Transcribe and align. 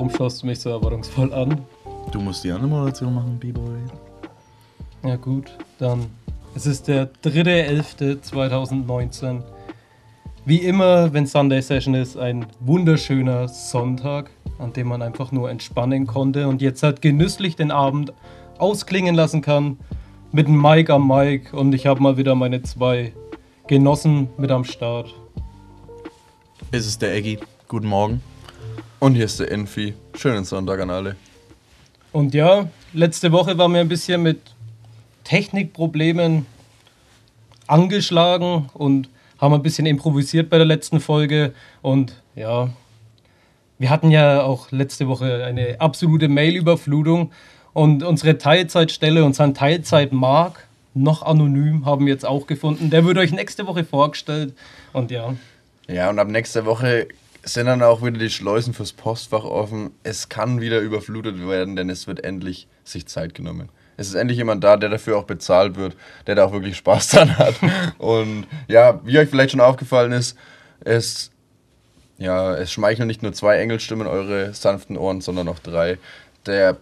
Warum 0.00 0.16
schaust 0.16 0.42
du 0.42 0.46
mich 0.46 0.58
so 0.58 0.70
erwartungsvoll 0.70 1.30
an? 1.34 1.60
Du 2.10 2.22
musst 2.22 2.42
die 2.42 2.50
Anmoderation 2.50 3.14
machen, 3.14 3.38
B-Boy. 3.38 3.80
Ja 5.04 5.16
gut, 5.16 5.54
dann. 5.78 6.06
Es 6.54 6.64
ist 6.64 6.88
der 6.88 7.12
3.11.2019. 7.22 9.42
Wie 10.46 10.56
immer, 10.56 11.12
wenn 11.12 11.26
Sunday 11.26 11.60
Session 11.60 11.92
ist, 11.92 12.16
ein 12.16 12.46
wunderschöner 12.60 13.46
Sonntag, 13.48 14.30
an 14.58 14.72
dem 14.72 14.88
man 14.88 15.02
einfach 15.02 15.32
nur 15.32 15.50
entspannen 15.50 16.06
konnte 16.06 16.48
und 16.48 16.62
jetzt 16.62 16.82
halt 16.82 17.02
genüsslich 17.02 17.56
den 17.56 17.70
Abend 17.70 18.14
ausklingen 18.56 19.14
lassen 19.14 19.42
kann 19.42 19.76
mit 20.32 20.46
dem 20.46 20.62
Mike 20.62 20.94
am 20.94 21.08
Mike 21.08 21.54
und 21.54 21.74
ich 21.74 21.86
habe 21.86 22.02
mal 22.02 22.16
wieder 22.16 22.34
meine 22.34 22.62
zwei 22.62 23.12
Genossen 23.66 24.30
mit 24.38 24.50
am 24.50 24.64
Start. 24.64 25.14
Es 26.70 26.86
ist 26.86 27.02
der 27.02 27.14
Eggy. 27.14 27.38
Guten 27.68 27.88
Morgen. 27.88 28.22
Und 29.00 29.14
hier 29.14 29.24
ist 29.24 29.40
der 29.40 29.50
Enfi. 29.50 29.94
Schönen 30.14 30.44
Sonntag 30.44 30.78
an 30.78 30.90
alle. 30.90 31.16
Und 32.12 32.34
ja, 32.34 32.68
letzte 32.92 33.32
Woche 33.32 33.56
waren 33.56 33.72
wir 33.72 33.80
ein 33.80 33.88
bisschen 33.88 34.22
mit 34.22 34.38
Technikproblemen 35.24 36.44
angeschlagen 37.66 38.68
und 38.74 39.08
haben 39.38 39.54
ein 39.54 39.62
bisschen 39.62 39.86
improvisiert 39.86 40.50
bei 40.50 40.58
der 40.58 40.66
letzten 40.66 41.00
Folge. 41.00 41.54
Und 41.80 42.12
ja, 42.34 42.68
wir 43.78 43.88
hatten 43.88 44.10
ja 44.10 44.42
auch 44.42 44.70
letzte 44.70 45.08
Woche 45.08 45.46
eine 45.46 45.80
absolute 45.80 46.28
Mail-Überflutung. 46.28 47.32
Und 47.72 48.02
unsere 48.02 48.36
Teilzeitstelle, 48.36 49.24
unseren 49.24 49.54
Teilzeit-Mark, 49.54 50.68
noch 50.92 51.22
anonym, 51.22 51.86
haben 51.86 52.04
wir 52.04 52.12
jetzt 52.12 52.26
auch 52.26 52.46
gefunden. 52.46 52.90
Der 52.90 53.06
wird 53.06 53.16
euch 53.16 53.32
nächste 53.32 53.66
Woche 53.66 53.84
vorgestellt. 53.84 54.52
Und 54.92 55.10
ja. 55.10 55.34
Ja, 55.88 56.10
und 56.10 56.18
ab 56.18 56.28
nächster 56.28 56.66
Woche 56.66 57.08
sind 57.42 57.66
dann 57.66 57.82
auch 57.82 58.02
wieder 58.02 58.18
die 58.18 58.30
Schleusen 58.30 58.74
fürs 58.74 58.92
Postfach 58.92 59.44
offen. 59.44 59.92
Es 60.02 60.28
kann 60.28 60.60
wieder 60.60 60.80
überflutet 60.80 61.46
werden, 61.46 61.76
denn 61.76 61.88
es 61.90 62.06
wird 62.06 62.24
endlich 62.24 62.68
sich 62.84 63.06
Zeit 63.06 63.34
genommen. 63.34 63.70
Es 63.96 64.08
ist 64.08 64.14
endlich 64.14 64.38
jemand 64.38 64.64
da, 64.64 64.76
der 64.76 64.88
dafür 64.88 65.18
auch 65.18 65.24
bezahlt 65.24 65.76
wird, 65.76 65.96
der 66.26 66.34
da 66.34 66.44
auch 66.44 66.52
wirklich 66.52 66.76
Spaß 66.76 67.08
dran 67.08 67.38
hat. 67.38 67.54
Und 67.98 68.46
ja, 68.68 69.00
wie 69.04 69.18
euch 69.18 69.28
vielleicht 69.28 69.50
schon 69.50 69.60
aufgefallen 69.60 70.12
ist, 70.12 70.36
es, 70.80 71.30
ja, 72.18 72.54
es 72.54 72.72
schmeicheln 72.72 73.06
nicht 73.06 73.22
nur 73.22 73.32
zwei 73.32 73.58
Engelstimmen 73.58 74.06
eure 74.06 74.54
sanften 74.54 74.96
Ohren, 74.96 75.20
sondern 75.20 75.48
auch 75.48 75.58
drei. 75.58 75.98
Der 76.46 76.78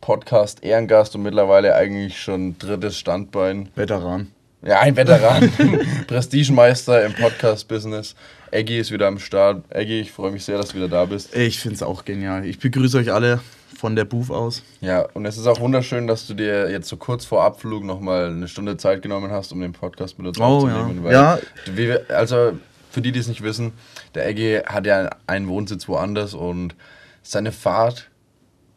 Podcast 0.00 0.62
Ehrengast 0.62 1.14
und 1.14 1.22
mittlerweile 1.22 1.74
eigentlich 1.74 2.20
schon 2.20 2.58
drittes 2.58 2.96
Standbein. 2.96 3.68
Veteran. 3.74 4.32
Ja, 4.66 4.80
ein 4.80 4.96
Veteran. 4.96 5.50
Prestigemeister 6.08 7.04
im 7.04 7.12
Podcast-Business. 7.14 8.14
Eggy 8.50 8.78
ist 8.78 8.90
wieder 8.90 9.06
am 9.06 9.18
Start. 9.18 9.62
Eggy, 9.70 10.00
ich 10.00 10.12
freue 10.12 10.32
mich 10.32 10.44
sehr, 10.44 10.56
dass 10.58 10.68
du 10.70 10.76
wieder 10.76 10.88
da 10.88 11.04
bist. 11.04 11.34
Ich 11.36 11.60
finde 11.60 11.76
es 11.76 11.82
auch 11.82 12.04
genial. 12.04 12.44
Ich 12.44 12.58
begrüße 12.58 12.98
euch 12.98 13.12
alle 13.12 13.40
von 13.78 13.94
der 13.94 14.04
Booth 14.04 14.30
aus. 14.30 14.62
Ja, 14.80 15.02
und 15.14 15.24
es 15.26 15.36
ist 15.36 15.46
auch 15.46 15.60
wunderschön, 15.60 16.06
dass 16.06 16.26
du 16.26 16.34
dir 16.34 16.70
jetzt 16.70 16.88
so 16.88 16.96
kurz 16.96 17.24
vor 17.24 17.44
Abflug 17.44 17.84
nochmal 17.84 18.26
eine 18.28 18.48
Stunde 18.48 18.76
Zeit 18.76 19.02
genommen 19.02 19.30
hast, 19.30 19.52
um 19.52 19.60
den 19.60 19.72
Podcast 19.72 20.18
mit 20.18 20.26
uns 20.26 20.40
Oh, 20.40 20.44
aufzunehmen. 20.44 21.04
ja. 21.04 21.38
Ja. 21.76 21.98
Also, 22.08 22.52
für 22.90 23.02
die, 23.02 23.12
die 23.12 23.20
es 23.20 23.28
nicht 23.28 23.42
wissen, 23.42 23.72
der 24.14 24.26
Eggy 24.26 24.60
hat 24.66 24.86
ja 24.86 25.10
einen 25.26 25.46
Wohnsitz 25.48 25.86
woanders 25.86 26.32
und 26.34 26.74
seine 27.22 27.52
Fahrt 27.52 28.08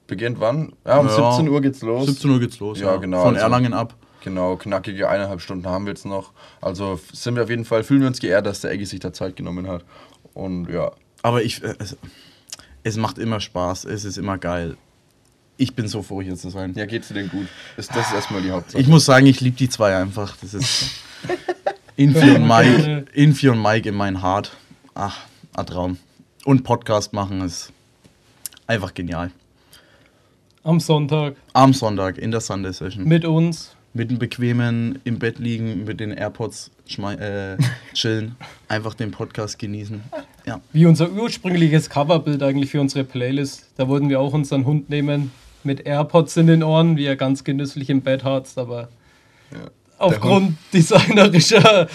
beginnt 0.08 0.40
wann? 0.40 0.74
Ja, 0.86 0.98
um 1.00 1.08
Ja. 1.08 1.32
17 1.32 1.48
Uhr 1.50 1.62
geht's 1.62 1.82
los. 1.82 2.08
17 2.08 2.30
Uhr 2.32 2.40
geht's 2.40 2.60
los. 2.60 2.80
Ja, 2.80 2.98
genau, 2.98 3.22
Von 3.24 3.36
also- 3.36 3.44
Erlangen 3.44 3.74
ab. 3.74 3.94
Genau, 4.24 4.56
knackige 4.58 5.08
eineinhalb 5.10 5.42
Stunden 5.42 5.66
haben 5.68 5.86
wir 5.86 5.94
jetzt 5.94 6.06
noch. 6.06 6.32
Also 6.62 7.00
sind 7.14 7.36
wir 7.36 7.44
auf 7.44 7.50
jeden 7.50 7.66
Fall, 7.66 7.84
fühlen 7.84 8.02
wir 8.02 8.08
uns 8.08 8.20
geehrt, 8.20 8.46
dass 8.46 8.62
der 8.62 8.72
Eggy 8.72 8.86
sich 8.86 9.00
da 9.00 9.14
Zeit 9.14 9.36
genommen 9.36 9.68
hat. 9.68 9.84
Und 10.34 10.70
ja, 10.70 10.92
Aber 11.22 11.42
ich, 11.44 11.64
äh, 11.64 11.76
es, 11.80 11.98
es 12.84 12.98
macht 12.98 13.18
immer 13.18 13.40
Spaß. 13.40 13.86
Es 13.86 14.04
ist 14.06 14.18
immer 14.18 14.38
geil. 14.38 14.76
Ich 15.58 15.76
bin 15.76 15.88
so 15.88 16.02
froh, 16.02 16.22
hier 16.22 16.36
zu 16.36 16.50
sein. 16.50 16.74
ja, 16.76 16.86
geht's 16.86 17.10
dir 17.10 17.16
denn 17.16 17.30
gut? 17.30 17.48
Ist 17.76 17.94
das 17.96 18.14
erstmal 18.14 18.42
die 18.42 18.52
Hauptsache? 18.52 18.82
Ich 18.82 18.88
muss 18.88 19.06
sagen, 19.06 19.26
ich 19.26 19.42
liebe 19.42 19.58
die 19.58 19.68
zwei 19.70 19.96
einfach. 19.96 20.36
Das 20.42 20.54
ist 20.54 20.92
Infi 21.98 22.32
und 22.32 22.48
Mike, 22.48 23.06
Infi 23.14 23.50
und 23.50 23.62
Mike 23.62 23.88
in 23.90 23.96
mein 23.96 24.22
Hart. 24.22 24.56
Ach, 24.96 25.18
ein 25.56 25.66
Traum. 25.66 25.98
Und 26.46 26.64
Podcast 26.64 27.12
machen 27.12 27.42
ist 27.42 27.74
einfach 28.68 28.94
genial. 28.94 29.32
Am 30.64 30.80
Sonntag 30.80 31.36
Am 31.54 31.74
Sonntag 31.74 32.18
in 32.18 32.32
der 32.32 32.40
Sunday 32.42 32.72
Session. 32.74 33.04
mit 33.06 33.26
uns. 33.26 33.76
Mit 33.94 34.12
dem 34.12 34.20
bequemen 34.20 35.00
im 35.04 35.18
Bett 35.18 35.40
liegen, 35.40 35.84
mit 35.86 36.00
den 36.00 36.12
AirPods 36.12 36.70
äh, 36.98 37.58
chillen, 37.94 38.36
einfach 38.68 38.94
den 38.94 39.12
Podcast 39.12 39.58
genießen. 39.58 40.02
Ja. 40.46 40.62
Wie 40.74 40.86
unser 40.86 41.12
ursprüngliches 41.12 41.90
Coverbild 41.90 42.44
eigentlich 42.44 42.70
für 42.70 42.80
unsere 42.82 43.04
Playlist. 43.04 43.68
Da 43.78 43.88
wollten 43.88 44.10
wir 44.10 44.20
auch 44.20 44.34
unseren 44.34 44.66
Hund 44.66 44.90
nehmen 44.90 45.32
mit 45.64 45.86
AirPods 45.86 46.38
in 46.38 46.48
den 46.48 46.64
Ohren, 46.64 46.98
wie 46.98 47.06
er 47.06 47.16
ganz 47.16 47.44
genüsslich 47.44 47.90
im 47.90 48.02
Bett 48.02 48.24
harzt, 48.24 48.58
aber 48.58 48.90
aufgrund 49.98 50.56
designerischer 50.74 51.88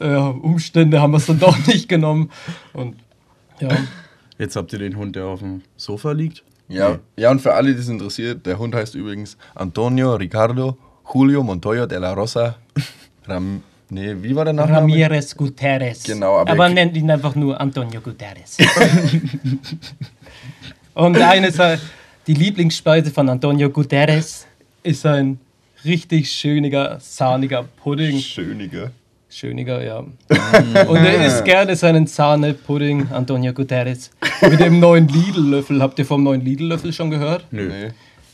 äh, 0.00 0.14
Umstände 0.16 1.00
haben 1.00 1.12
wir 1.12 1.18
es 1.18 1.26
dann 1.26 1.38
doch 1.38 1.56
nicht 1.66 1.88
genommen. 1.88 2.30
Und 2.72 2.96
ja, 3.60 3.76
Jetzt 4.38 4.56
habt 4.56 4.72
ihr 4.72 4.78
den 4.78 4.96
Hund, 4.96 5.16
der 5.16 5.26
auf 5.26 5.40
dem 5.40 5.62
Sofa 5.76 6.12
liegt. 6.12 6.42
Ja, 6.68 6.90
Nee. 6.90 6.98
ja, 7.22 7.30
und 7.30 7.40
für 7.42 7.52
alle, 7.52 7.74
die 7.74 7.80
es 7.80 7.88
interessiert, 7.88 8.46
der 8.46 8.58
Hund 8.58 8.74
heißt 8.74 8.94
übrigens 8.94 9.36
Antonio 9.54 10.14
Ricardo 10.14 10.78
Julio 11.12 11.42
Montoya 11.42 11.86
de 11.86 11.98
la 11.98 12.12
Rosa 12.12 12.56
Ram. 13.26 13.62
Nee, 13.92 14.14
wie 14.22 14.36
war 14.36 14.44
der 14.44 14.54
Nachname? 14.54 14.92
Ramirez 14.92 15.34
Guterres. 15.36 16.04
Genau, 16.04 16.36
aber 16.38 16.52
aber 16.52 16.68
er- 16.68 16.74
nennt 16.74 16.96
ihn 16.96 17.10
einfach 17.10 17.34
nur 17.34 17.60
Antonio 17.60 18.00
Guterres. 18.00 18.56
Und 20.94 21.16
eine 21.16 21.50
Sache, 21.50 21.80
die 22.26 22.34
Lieblingsspeise 22.34 23.10
von 23.10 23.28
Antonio 23.28 23.70
Guterres 23.70 24.46
ist 24.82 25.06
ein 25.06 25.38
richtig 25.84 26.30
schöniger, 26.30 26.98
sahniger 27.00 27.64
Pudding. 27.82 28.18
Schöniger. 28.18 28.90
Schöniger, 29.28 29.82
ja. 29.84 29.98
Und 29.98 30.96
er 30.96 31.24
isst 31.26 31.44
gerne 31.44 31.76
seinen 31.76 32.06
Sahnepudding, 32.08 33.06
Antonio 33.12 33.52
Guterres, 33.52 34.10
mit 34.42 34.58
dem 34.58 34.80
neuen 34.80 35.06
Lidl-Löffel. 35.06 35.80
Habt 35.80 35.98
ihr 36.00 36.04
vom 36.06 36.24
neuen 36.24 36.44
Lidl-Löffel 36.44 36.92
schon 36.92 37.10
gehört? 37.10 37.46
Nö. 37.52 37.68
Nee. 37.68 37.90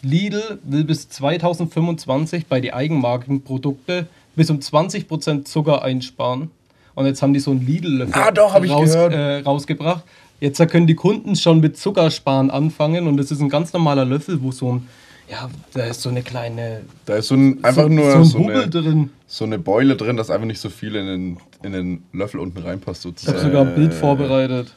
Lidl 0.06 0.58
will 0.64 0.84
bis 0.84 1.08
2025 1.08 2.46
bei 2.46 2.60
den 2.60 2.72
Eigenmarkenprodukte 2.72 4.06
bis 4.34 4.50
um 4.50 4.58
20% 4.58 5.44
Zucker 5.44 5.82
einsparen. 5.82 6.50
Und 6.94 7.06
jetzt 7.06 7.22
haben 7.22 7.34
die 7.34 7.40
so 7.40 7.50
einen 7.50 7.66
Lidl-Löffel 7.66 8.14
Ah, 8.14 8.30
doch, 8.30 8.54
gehört. 8.60 9.12
äh, 9.12 9.38
rausgebracht. 9.40 10.04
Jetzt 10.40 10.66
können 10.68 10.86
die 10.86 10.94
Kunden 10.94 11.34
schon 11.36 11.60
mit 11.60 11.76
Zuckersparen 11.78 12.50
anfangen 12.50 13.06
und 13.06 13.16
das 13.16 13.30
ist 13.30 13.40
ein 13.40 13.48
ganz 13.48 13.72
normaler 13.72 14.04
Löffel, 14.04 14.42
wo 14.42 14.52
so 14.52 14.74
ein, 14.74 14.86
ja, 15.30 15.48
da 15.72 15.84
ist 15.84 16.02
so 16.02 16.10
eine 16.10 16.22
kleine, 16.22 16.82
Da 17.06 17.16
ist 17.16 17.28
so 17.28 17.34
ein, 17.34 17.62
einfach 17.64 17.84
so, 17.84 17.88
nur 17.88 18.10
so 18.12 18.18
ein 18.18 18.24
so, 18.24 18.38
eine, 18.48 18.68
drin. 18.68 19.10
so 19.26 19.44
eine 19.44 19.58
Beule 19.58 19.96
drin, 19.96 20.16
dass 20.18 20.30
einfach 20.30 20.46
nicht 20.46 20.60
so 20.60 20.68
viel 20.68 20.94
in 20.94 21.06
den, 21.06 21.36
in 21.62 21.72
den 21.72 22.02
Löffel 22.12 22.38
unten 22.40 22.58
reinpasst 22.58 23.00
Ich 23.04 23.06
habe 23.06 23.16
sozusagen. 23.18 23.40
sogar 23.40 23.62
ein 23.66 23.74
Bild 23.74 23.94
vorbereitet. 23.94 24.74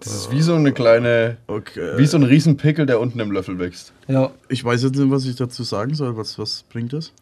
Das 0.00 0.14
ist 0.14 0.30
wie 0.30 0.42
so 0.42 0.54
eine 0.54 0.72
kleine, 0.72 1.36
Okay. 1.46 1.96
wie 1.96 2.06
so 2.06 2.16
ein 2.16 2.22
Riesenpickel, 2.24 2.86
der 2.86 3.00
unten 3.00 3.20
im 3.20 3.30
Löffel 3.30 3.58
wächst. 3.58 3.92
Ja, 4.08 4.30
Ich 4.48 4.64
weiß 4.64 4.82
jetzt 4.82 4.96
nicht, 4.96 5.10
was 5.10 5.24
ich 5.26 5.36
dazu 5.36 5.62
sagen 5.62 5.94
soll. 5.94 6.16
Was, 6.16 6.38
was 6.38 6.64
bringt 6.70 6.92
das? 6.92 7.12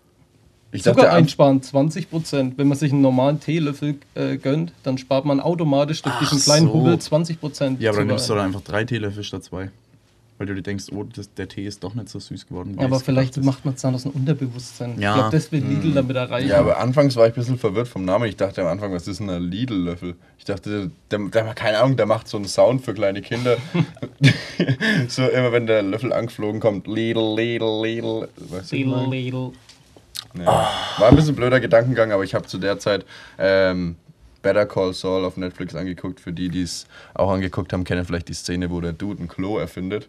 Ich 0.75 0.83
Zucker 0.85 1.03
dachte, 1.03 1.13
einsparen 1.13 1.61
20%. 1.61 2.53
Wenn 2.57 2.67
man 2.67 2.79
sich 2.79 2.93
einen 2.93 3.03
normalen 3.03 3.41
Teelöffel 3.41 3.97
äh, 4.15 4.39
gönnt, 4.39 4.73
dann 4.85 4.97
spart 4.97 5.27
man 5.27 5.39
automatisch 5.41 6.01
durch 6.01 6.15
diesen 6.19 6.41
kleinen 6.41 6.67
so. 6.69 6.73
Hubbel 6.75 6.95
20%. 6.95 7.77
Ja, 7.79 7.91
aber 7.91 7.99
dann 7.99 8.07
nimmst 8.07 8.29
du 8.31 8.35
dann 8.35 8.47
einfach 8.47 8.63
drei 8.63 8.85
Teelöffel 8.85 9.23
statt 9.23 9.45
zwei. 9.45 9.71
Weil 10.39 10.47
du 10.47 10.55
dir 10.55 10.63
denkst, 10.63 10.87
oh, 10.93 11.05
das, 11.05 11.33
der 11.35 11.49
Tee 11.49 11.67
ist 11.67 11.85
doch 11.85 11.95
nicht 11.95 12.09
so 12.09 12.19
süß 12.19 12.49
geworden. 12.49 12.75
wie 12.75 12.81
ein. 12.81 12.87
Aber 12.87 12.99
vielleicht 13.01 13.43
macht 13.45 13.65
man 13.65 13.75
es 13.75 13.83
dann 13.83 13.95
aus 13.95 14.03
dem 14.03 14.13
Unterbewusstsein. 14.13 14.99
Ja. 14.99 15.11
Ich 15.11 15.15
glaube, 15.21 15.37
das 15.37 15.53
will 15.53 15.63
Lidl 15.63 15.93
damit 15.93 16.17
erreichen. 16.17 16.49
Ja, 16.49 16.59
aber 16.59 16.79
anfangs 16.79 17.15
war 17.17 17.27
ich 17.27 17.33
ein 17.33 17.37
bisschen 17.37 17.59
verwirrt 17.59 17.89
vom 17.89 18.05
Namen. 18.05 18.29
Ich 18.29 18.37
dachte 18.37 18.63
am 18.63 18.69
Anfang, 18.69 18.93
was 18.93 19.07
ist 19.07 19.21
denn 19.21 19.31
ein 19.31 19.43
Lidl-Löffel? 19.43 20.17
Ich 20.39 20.45
dachte, 20.45 20.91
der, 21.11 21.19
der, 21.19 21.55
keine 21.55 21.79
Ahnung, 21.79 21.97
der 21.97 22.07
macht 22.07 22.27
so 22.29 22.39
einen 22.39 22.47
Sound 22.47 22.85
für 22.85 22.95
kleine 22.95 23.23
Kinder. 23.23 23.57
so 25.09 25.29
immer 25.29 25.53
wenn 25.53 25.67
der 25.67 25.83
Löffel 25.83 26.13
angeflogen 26.13 26.61
kommt, 26.61 26.87
Lidl, 26.87 27.37
Lidl, 27.37 27.83
Lidl. 27.83 28.29
Weißt 28.37 28.73
Lidl, 28.73 29.09
Lidl. 29.09 29.53
Nee. 30.35 30.47
War 30.47 31.09
ein 31.09 31.17
bisschen 31.17 31.35
blöder 31.35 31.61
Gedankengang, 31.61 32.13
aber 32.13 32.25
ich 32.25 32.35
habe 32.35 32.47
zu 32.47 32.59
der 32.59 32.79
Zeit 32.79 33.05
ähm, 33.39 33.97
Better 34.43 34.67
Call 34.67 34.93
Saul 34.93 35.25
auf 35.25 35.37
Netflix 35.37 35.75
angeguckt. 35.75 36.21
Für 36.21 36.33
die, 36.33 36.49
die 36.49 36.63
es 36.63 36.87
auch 37.15 37.31
angeguckt 37.31 37.73
haben, 37.73 37.85
kennen 37.85 38.05
vielleicht 38.05 38.29
die 38.29 38.35
Szene, 38.35 38.71
wo 38.71 38.81
der 38.81 38.93
Dude 38.93 39.23
ein 39.23 39.29
Klo 39.29 39.59
erfindet. 39.59 40.09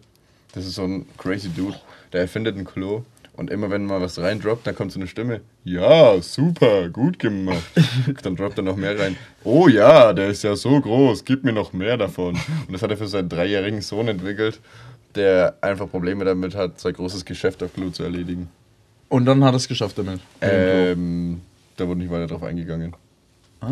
Das 0.54 0.64
ist 0.64 0.76
so 0.76 0.84
ein 0.84 1.06
crazy 1.18 1.48
Dude, 1.48 1.78
der 2.12 2.22
erfindet 2.22 2.56
ein 2.56 2.64
Klo. 2.64 3.02
Und 3.36 3.50
immer 3.50 3.68
wenn 3.68 3.84
man 3.86 4.00
was 4.00 4.20
reindroppt, 4.20 4.64
dann 4.64 4.76
kommt 4.76 4.92
so 4.92 5.00
eine 5.00 5.08
Stimme. 5.08 5.40
Ja, 5.64 6.20
super, 6.22 6.88
gut 6.88 7.18
gemacht. 7.18 7.64
Dann 8.22 8.36
droppt 8.36 8.58
er 8.58 8.62
noch 8.62 8.76
mehr 8.76 8.96
rein. 8.96 9.16
Oh 9.42 9.66
ja, 9.66 10.12
der 10.12 10.28
ist 10.28 10.44
ja 10.44 10.54
so 10.54 10.80
groß, 10.80 11.24
gib 11.24 11.42
mir 11.42 11.52
noch 11.52 11.72
mehr 11.72 11.96
davon. 11.96 12.36
Und 12.36 12.72
das 12.72 12.80
hat 12.82 12.92
er 12.92 12.96
für 12.96 13.08
seinen 13.08 13.28
dreijährigen 13.28 13.80
Sohn 13.80 14.06
entwickelt, 14.06 14.60
der 15.16 15.56
einfach 15.62 15.90
Probleme 15.90 16.24
damit 16.24 16.54
hat, 16.54 16.78
sein 16.78 16.92
großes 16.92 17.24
Geschäft 17.24 17.60
auf 17.64 17.74
Klo 17.74 17.90
zu 17.90 18.04
erledigen. 18.04 18.48
Und 19.08 19.24
dann 19.24 19.42
hat 19.42 19.54
er 19.54 19.56
es 19.56 19.66
geschafft 19.66 19.98
damit. 19.98 20.20
Ähm, 20.40 21.40
da 21.76 21.88
wurde 21.88 21.98
nicht 22.00 22.12
weiter 22.12 22.28
drauf 22.28 22.44
eingegangen. 22.44 22.94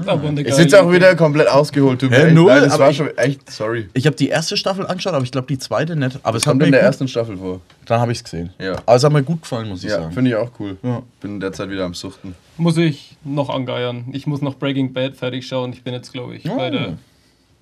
Ist 0.01 0.07
geile 0.51 0.63
jetzt 0.63 0.75
auch 0.75 0.91
wieder 0.93 1.15
komplett 1.17 1.49
ausgeholt. 1.49 2.01
Tut 2.01 2.11
mir 2.11 2.31
null, 2.33 2.49
leid, 2.49 2.65
das 2.65 2.79
war 2.79 2.91
ich- 2.91 2.97
schon 2.97 3.17
echt, 3.19 3.51
sorry. 3.51 3.89
Ich 3.95 4.07
habe 4.07 4.17
die 4.17 4.29
erste 4.29 4.57
Staffel 4.57 4.87
angeschaut, 4.87 5.15
aber 5.15 5.25
ich 5.25 5.31
glaube 5.33 5.47
die 5.49 5.59
zweite 5.59 5.97
nicht. 5.97 6.19
Aber 6.23 6.37
es 6.37 6.45
kommt 6.45 6.63
in 6.63 6.71
der 6.73 6.81
gut, 6.81 6.87
ersten 6.87 7.09
Staffel 7.09 7.37
vor. 7.37 7.61
Dann 7.87 8.01
habe 8.01 8.13
ich 8.13 8.19
es 8.19 8.25
gesehen. 8.25 8.51
Ja. 8.59 8.77
Aber 8.87 8.97
es 8.97 9.05
hat 9.05 9.13
mir 9.13 9.23
gut 9.23 9.43
gefallen, 9.43 9.69
muss 9.69 9.83
ich 9.85 9.91
Ja, 9.91 10.01
sagen. 10.03 10.13
finde 10.13 10.31
ich 10.31 10.37
auch 10.37 10.51
cool. 10.61 10.77
Ja. 10.83 11.03
Bin 11.21 11.41
derzeit 11.41 11.71
wieder 11.71 11.85
am 11.85 11.95
Suchten. 11.95 12.35
Muss 12.57 12.77
ich 12.77 13.17
noch 13.25 13.49
angeiern. 13.51 14.05
Ich 14.13 14.27
muss 14.27 14.41
noch 14.43 14.55
Breaking 14.57 14.93
Bad 14.93 15.17
fertig 15.17 15.47
schauen. 15.47 15.73
Ich 15.73 15.83
bin 15.83 15.93
jetzt, 15.95 16.13
glaube 16.13 16.37
ich, 16.37 16.49
Oh. 16.49 16.57
bei 16.57 16.71
der 16.71 16.95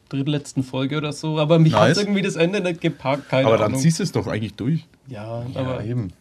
drittletzten 0.09 0.63
Folge 0.65 0.97
oder 0.97 1.13
so. 1.13 1.39
Aber 1.39 1.59
mich 1.59 1.73
Nice. 1.73 1.97
hat 1.97 2.05
irgendwie 2.05 2.23
das 2.23 2.37
Ende 2.37 2.61
nicht 2.61 2.81
gepackt. 2.81 3.29
Keine 3.29 3.47
aber 3.47 3.57
dann 3.57 3.67
Ahnung. 3.69 3.81
ziehst 3.81 3.99
du 4.01 4.03
es 4.03 4.13
doch 4.13 4.27
eigentlich 4.27 4.55
durch. 4.55 4.85
ja, 5.09 5.45
Ja, 5.55 5.61
aber 5.61 5.85
eben. 5.85 6.13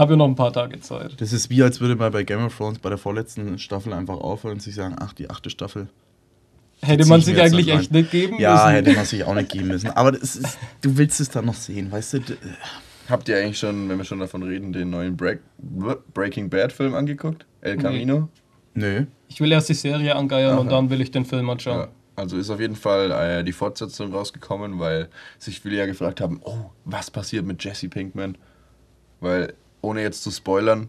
Habe 0.00 0.14
ja 0.14 0.16
noch 0.16 0.26
ein 0.26 0.34
paar 0.34 0.52
Tage 0.52 0.80
Zeit. 0.80 1.20
Das 1.20 1.32
ist 1.32 1.50
wie, 1.50 1.62
als 1.62 1.80
würde 1.80 1.94
man 1.96 2.10
bei 2.12 2.24
Game 2.24 2.44
of 2.44 2.56
Thrones 2.56 2.78
bei 2.78 2.88
der 2.88 2.98
vorletzten 2.98 3.58
Staffel 3.58 3.92
einfach 3.92 4.16
aufhören 4.16 4.54
und 4.54 4.60
sich 4.62 4.74
sagen, 4.74 4.96
ach, 4.98 5.12
die 5.12 5.30
achte 5.30 5.50
Staffel. 5.50 5.88
Hätte 6.82 7.06
man 7.06 7.18
ich 7.20 7.26
sich 7.26 7.40
eigentlich 7.40 7.68
echt 7.68 7.92
nicht 7.92 8.10
geben 8.10 8.38
Ja, 8.40 8.54
müssen. 8.54 8.68
hätte 8.70 8.92
man 8.94 9.04
sich 9.04 9.24
auch 9.24 9.34
nicht 9.34 9.50
geben 9.52 9.68
müssen. 9.68 9.90
Aber 9.94 10.12
das 10.12 10.34
ist, 10.36 10.58
du 10.80 10.96
willst 10.96 11.20
es 11.20 11.28
dann 11.28 11.44
noch 11.44 11.54
sehen, 11.54 11.92
weißt 11.92 12.14
du? 12.14 12.20
Habt 13.08 13.28
ihr 13.28 13.36
eigentlich 13.36 13.58
schon, 13.58 13.88
wenn 13.88 13.98
wir 13.98 14.04
schon 14.04 14.18
davon 14.20 14.42
reden, 14.42 14.72
den 14.72 14.90
neuen 14.90 15.16
Break 15.16 15.40
Breaking 16.14 16.48
Bad 16.48 16.72
Film 16.72 16.94
angeguckt? 16.94 17.44
El 17.60 17.76
Nee. 17.76 17.82
Camino? 17.82 18.28
Nö. 18.74 19.04
Ich 19.28 19.40
will 19.40 19.52
erst 19.52 19.68
die 19.68 19.74
Serie 19.74 20.14
angeiern 20.16 20.58
und 20.58 20.68
Aha. 20.68 20.76
dann 20.76 20.90
will 20.90 21.00
ich 21.00 21.10
den 21.10 21.24
Film 21.26 21.50
anschauen. 21.50 21.80
Ja. 21.80 21.88
Also 22.16 22.36
ist 22.38 22.50
auf 22.50 22.60
jeden 22.60 22.76
Fall 22.76 23.10
äh, 23.10 23.44
die 23.44 23.52
Fortsetzung 23.52 24.12
rausgekommen, 24.12 24.78
weil 24.78 25.08
sich 25.38 25.60
viele 25.60 25.76
ja 25.76 25.86
gefragt 25.86 26.20
haben, 26.20 26.40
oh, 26.44 26.70
was 26.84 27.10
passiert 27.10 27.44
mit 27.46 27.62
Jesse 27.64 27.88
Pinkman? 27.88 28.36
Weil, 29.20 29.54
ohne 29.82 30.02
jetzt 30.02 30.22
zu 30.22 30.30
spoilern, 30.30 30.88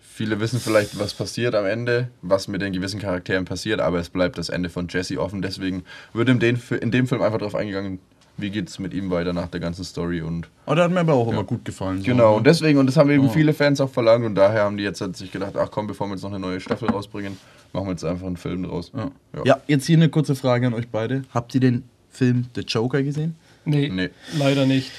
viele 0.00 0.40
wissen 0.40 0.60
vielleicht, 0.60 0.98
was 0.98 1.14
passiert 1.14 1.54
am 1.54 1.64
Ende, 1.66 2.08
was 2.22 2.48
mit 2.48 2.60
den 2.62 2.72
gewissen 2.72 3.00
Charakteren 3.00 3.44
passiert, 3.44 3.80
aber 3.80 3.98
es 3.98 4.10
bleibt 4.10 4.38
das 4.38 4.48
Ende 4.48 4.68
von 4.68 4.86
Jesse 4.88 5.18
offen. 5.20 5.42
Deswegen 5.42 5.84
wird 6.12 6.28
in, 6.28 6.38
den, 6.38 6.60
in 6.80 6.90
dem 6.90 7.06
Film 7.06 7.22
einfach 7.22 7.38
darauf 7.38 7.54
eingegangen, 7.54 7.98
wie 8.38 8.50
geht 8.50 8.68
es 8.68 8.78
mit 8.78 8.94
ihm 8.94 9.10
weiter 9.10 9.32
nach 9.34 9.48
der 9.48 9.60
ganzen 9.60 9.84
Story 9.84 10.22
und 10.22 10.48
Aber 10.64 10.76
der 10.76 10.84
hat 10.84 10.90
mir 10.92 11.00
aber 11.00 11.12
auch 11.14 11.30
immer 11.30 11.44
gut 11.44 11.64
gefallen. 11.66 11.98
so, 11.98 12.04
Genau, 12.04 12.30
ne? 12.30 12.36
und 12.38 12.46
deswegen, 12.46 12.78
und 12.78 12.86
das 12.86 12.96
haben 12.96 13.10
eben 13.10 13.26
Oh. 13.26 13.30
viele 13.30 13.52
Fans 13.52 13.78
auch 13.80 13.90
verlangt 13.90 14.24
und 14.24 14.34
daher 14.34 14.62
haben 14.62 14.76
die 14.78 14.84
jetzt 14.84 15.00
halt 15.02 15.16
sich 15.16 15.30
gedacht, 15.30 15.54
ach 15.56 15.70
komm, 15.70 15.86
bevor 15.86 16.06
wir 16.06 16.14
jetzt 16.14 16.22
noch 16.22 16.30
eine 16.30 16.38
neue 16.40 16.58
Staffel 16.60 16.88
rausbringen, 16.90 17.36
machen 17.74 17.86
wir 17.86 17.90
jetzt 17.92 18.04
einfach 18.04 18.26
einen 18.26 18.38
Film 18.38 18.62
draus. 18.62 18.90
Ja. 18.96 19.10
Ja. 19.36 19.42
ja, 19.44 19.60
jetzt 19.66 19.84
hier 19.86 19.96
eine 19.98 20.08
kurze 20.08 20.34
Frage 20.34 20.66
an 20.66 20.72
euch 20.74 20.88
beide. 20.88 21.24
Habt 21.34 21.54
ihr 21.54 21.60
den 21.60 21.84
Film 22.10 22.46
The 22.54 22.62
Joker 22.62 23.02
gesehen? 23.02 23.36
Nee, 23.66 23.90
Nee. 23.90 24.10
leider 24.38 24.64
nicht. 24.66 24.90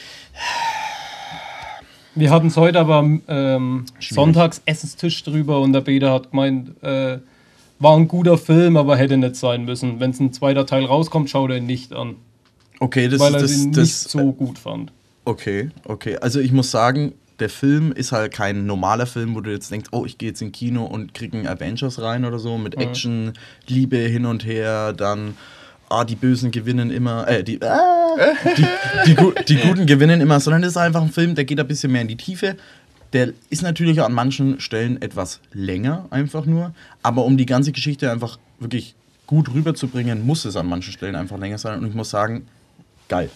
Wir 2.16 2.30
hatten 2.30 2.48
es 2.48 2.58
heute 2.58 2.80
aber 2.80 2.96
am 2.96 3.22
ähm, 3.28 3.86
Sonntags 4.00 4.62
Essenstisch 4.66 5.24
drüber 5.24 5.62
und 5.62 5.74
der 5.74 5.82
Beda 5.82 6.12
hat 6.12 6.32
gemeint, 6.32 6.84
äh, 6.84 7.18
war 7.80 7.98
ein 7.98 8.08
guter 8.08 8.38
Film, 8.38 8.78
aber 8.78 8.98
hätte 8.98 9.18
nicht 9.18 9.36
sein 9.36 9.66
müssen. 9.66 10.00
Wenn 10.00 10.12
es 10.12 10.20
ein 10.20 10.32
zweiter 10.32 10.66
Teil 10.66 10.86
rauskommt, 10.86 11.30
schaut 11.30 11.50
er 11.50 11.58
ihn 11.58 11.66
nicht 11.66 11.94
an, 11.94 12.16
Okay, 12.80 13.08
das 13.08 13.20
weil 13.20 13.36
er 13.36 13.42
ist 13.42 13.64
ihn 13.64 13.72
das, 13.72 13.84
nicht 13.84 14.06
das 14.06 14.12
so 14.12 14.34
gut 14.34 14.60
fand. 14.60 14.92
Okay, 15.26 15.70
okay. 15.86 16.18
Also 16.18 16.40
ich 16.40 16.52
muss 16.52 16.70
sagen, 16.70 17.14
der 17.40 17.50
Film 17.50 17.92
ist 17.92 18.12
halt 18.12 18.34
kein 18.34 18.66
normaler 18.66 19.06
Film, 19.06 19.36
wo 19.36 19.42
du 19.42 19.52
jetzt 19.52 19.72
denkst, 19.72 19.90
oh, 19.92 20.06
ich 20.06 20.18
gehe 20.18 20.30
jetzt 20.30 20.42
in 20.42 20.52
Kino 20.52 20.86
und 20.86 21.14
kriege 21.14 21.38
einen 21.38 21.48
Avengers 21.48 22.02
rein 22.02 22.26
oder 22.26 22.40
so, 22.40 22.58
mit 22.58 22.76
Action, 22.76 23.34
Liebe 23.68 23.98
hin 23.98 24.26
und 24.26 24.46
her, 24.46 24.94
dann, 24.94 25.36
ah, 25.94 26.04
die 26.06 26.16
Bösen 26.16 26.52
gewinnen 26.52 26.92
immer, 26.92 27.28
äh, 27.28 27.44
die, 27.44 27.62
ah, 27.62 28.16
die, 28.58 28.66
die, 29.08 29.16
Gu- 29.16 29.34
die 29.48 29.58
Guten 29.58 29.86
gewinnen 29.86 30.22
immer, 30.22 30.40
sondern 30.40 30.62
das 30.62 30.72
ist 30.72 30.78
einfach 30.78 31.02
ein 31.02 31.12
Film, 31.12 31.36
der 31.36 31.46
geht 31.46 31.60
ein 31.60 31.68
bisschen 31.68 31.92
mehr 31.92 32.02
in 32.02 32.08
die 32.08 32.18
Tiefe. 32.18 32.56
Der 33.14 33.30
ist 33.50 33.62
natürlich 33.62 34.02
an 34.02 34.12
manchen 34.12 34.60
Stellen 34.60 35.02
etwas 35.02 35.40
länger, 35.52 36.06
einfach 36.10 36.46
nur, 36.46 36.74
aber 37.04 37.26
um 37.26 37.38
die 37.38 37.46
ganze 37.46 37.72
Geschichte 37.72 38.12
einfach 38.12 38.40
wirklich 38.60 38.96
gut 39.28 39.54
rüberzubringen, 39.54 40.26
muss 40.26 40.46
es 40.46 40.56
an 40.56 40.68
manchen 40.68 40.92
Stellen 40.94 41.16
einfach 41.16 41.38
länger 41.38 41.58
sein 41.60 41.80
und 41.80 41.88
ich 41.88 41.94
muss 41.94 42.10
sagen, 42.10 42.48
geil. 43.08 43.30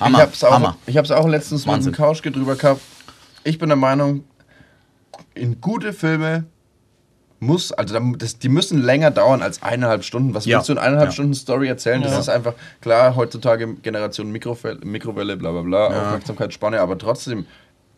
Hammer, 0.00 0.18
ich 0.18 0.24
hab's 0.24 0.44
auch, 0.44 0.50
Hammer. 0.52 0.76
Ich 0.86 0.96
hab's 0.96 1.10
auch 1.10 1.28
letztens 1.28 1.66
Wahnsinn. 1.66 1.90
mit 1.92 1.98
dem 1.98 2.02
Couch 2.04 2.22
drüber 2.24 2.56
gehabt. 2.56 2.80
Ich 3.44 3.58
bin 3.58 3.68
der 3.68 3.76
Meinung, 3.76 4.24
in 5.34 5.60
gute 5.60 5.92
Filme 5.92 6.44
muss, 7.40 7.72
also 7.72 7.94
da- 7.94 8.12
das, 8.18 8.38
die 8.38 8.48
müssen 8.48 8.82
länger 8.82 9.10
dauern 9.10 9.42
als 9.42 9.62
eineinhalb 9.62 10.04
Stunden. 10.04 10.34
Was 10.34 10.44
Ja. 10.44 10.58
willst 10.58 10.68
du 10.68 10.72
in 10.74 10.78
eineinhalb 10.78 11.08
Ja. 11.08 11.12
Stunden 11.12 11.34
Story 11.34 11.68
erzählen? 11.68 12.02
Das 12.02 12.12
Ja. 12.12 12.18
ist 12.20 12.28
einfach, 12.28 12.54
klar, 12.80 13.16
heutzutage 13.16 13.74
Generation 13.82 14.30
Mikrowelle, 14.30 14.78
Mikrowelle 14.84 15.36
bla 15.36 15.50
bla 15.52 15.62
bla, 15.62 15.90
Ja. 15.90 16.02
Aufmerksamkeitsspanne, 16.06 16.80
aber 16.80 16.98
trotzdem, 16.98 17.46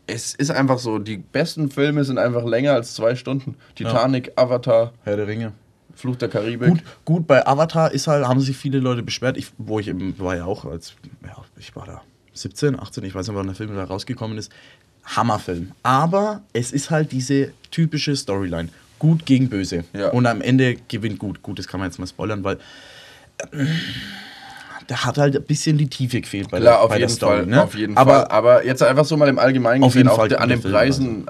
es 0.07 0.35
ist 0.35 0.51
einfach 0.51 0.79
so, 0.79 0.99
die 0.99 1.17
besten 1.19 1.71
Filme 1.71 2.05
sind 2.05 2.19
einfach 2.19 2.45
länger 2.45 2.73
als 2.73 2.95
zwei 2.95 3.15
Stunden. 3.17 3.57
Titanic, 3.75 4.33
Avatar, 4.37 4.93
Herr 5.05 5.17
der 5.17 5.27
Ringe. 5.27 5.53
Fluch 5.95 6.17
der 6.17 6.29
Karibik. 6.29 6.69
Gut, 6.71 6.83
gut, 7.05 7.27
bei 7.27 7.47
Avatar 7.47 7.93
ist 7.93 8.07
halt, 8.07 8.27
haben 8.27 8.41
sich 8.41 8.57
viele 8.57 8.79
Leute 8.79 9.03
beschwert, 9.03 9.37
ich, 9.37 9.49
wo 9.59 9.79
ich 9.79 9.89
eben 9.89 10.19
war 10.19 10.35
ja 10.37 10.45
auch, 10.47 10.65
als, 10.65 10.95
ja, 11.23 11.37
ich 11.59 11.77
war 11.77 11.85
da 11.87 12.01
17, 12.33 12.81
18, 12.81 13.05
ich 13.05 13.15
weiß 13.15 13.29
nicht, 13.29 13.37
wann 13.37 13.47
der 13.47 13.55
Film 13.55 13.75
da 13.77 13.85
rausgekommen 13.85 14.39
ist. 14.39 14.51
Hammerfilm. 15.05 15.73
Aber 15.83 16.43
es 16.53 16.73
ist 16.73 16.91
halt 16.91 17.13
diese 17.13 17.53
typische 17.71 18.15
Storyline. 18.17 18.69
Gut 19.03 19.27
gegen 19.27 19.49
böse. 19.49 19.83
Ja. 19.95 20.11
Und 20.11 20.27
am 20.27 20.41
Ende 20.41 20.77
gewinnt 20.87 21.19
gut. 21.19 21.43
Gut, 21.43 21.59
das 21.59 21.67
kann 21.67 21.81
man 21.81 21.89
jetzt 21.89 21.99
mal 21.99 22.07
spoilern, 22.07 22.45
weil 22.45 22.59
äh, 23.51 23.65
da 24.87 25.05
hat 25.05 25.19
halt 25.19 25.35
ein 25.37 25.43
bisschen 25.43 25.77
die 25.77 25.89
Tiefe 25.89 26.21
gefehlt 26.21 26.51
bei 26.53 26.61
Klar, 26.61 26.75
der, 26.75 26.83
auf 26.83 26.89
bei 26.91 26.99
jeden 26.99 27.09
der 27.09 27.17
Story. 27.17 27.37
Fall. 27.39 27.47
ne? 27.47 27.63
Auf 27.65 27.75
jeden 27.75 27.97
Aber 27.97 28.13
Fall. 28.13 28.25
Aber 28.29 28.65
jetzt 28.65 28.81
einfach 28.81 29.05
so 29.05 29.17
mal 29.17 29.29
im 29.29 29.41
Allgemeinen 29.41 29.83
Auf 29.83 29.89
gesehen, 29.93 30.03
jeden 30.03 30.09
auch 30.11 30.17
Fall 30.19 30.29
der- 30.29 30.41
an 30.41 30.51
den 30.51 30.59
guter 30.59 30.69
Film, 30.69 30.75
Preisen 30.75 31.27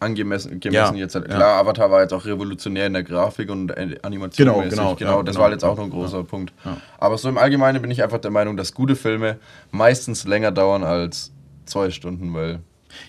angemessen 0.00 0.60
gemessen 0.60 0.94
Ja, 0.96 1.00
jetzt. 1.02 1.14
Halt. 1.14 1.28
ja. 1.28 1.34
Klar, 1.36 1.58
Avatar 1.60 1.90
war 1.90 2.00
jetzt 2.00 2.14
auch 2.14 2.24
revolutionär 2.24 2.86
in 2.86 2.94
der 2.94 3.02
Grafik 3.02 3.50
und 3.50 3.70
äh, 3.72 3.98
Animation. 4.02 4.46
Genau, 4.48 4.60
genau, 4.62 4.94
genau. 4.94 5.16
ja, 5.18 5.22
das 5.24 5.34
genau. 5.34 5.44
war 5.44 5.50
jetzt 5.52 5.64
auch 5.64 5.76
noch 5.76 5.84
ein 5.84 5.90
großer 5.90 6.24
Punkt. 6.24 6.54
Aber 6.98 7.18
so 7.18 7.28
im 7.28 7.36
Allgemeinen 7.36 7.82
bin 7.82 7.90
ich 7.90 8.02
einfach 8.02 8.18
der 8.18 8.30
Meinung, 8.30 8.56
dass 8.56 8.72
gute 8.72 8.96
Filme 8.96 9.36
meistens 9.72 10.24
länger 10.24 10.52
dauern 10.52 10.84
als 10.84 11.32
zwei 11.66 11.90
Stunden, 11.90 12.32
weil 12.32 12.60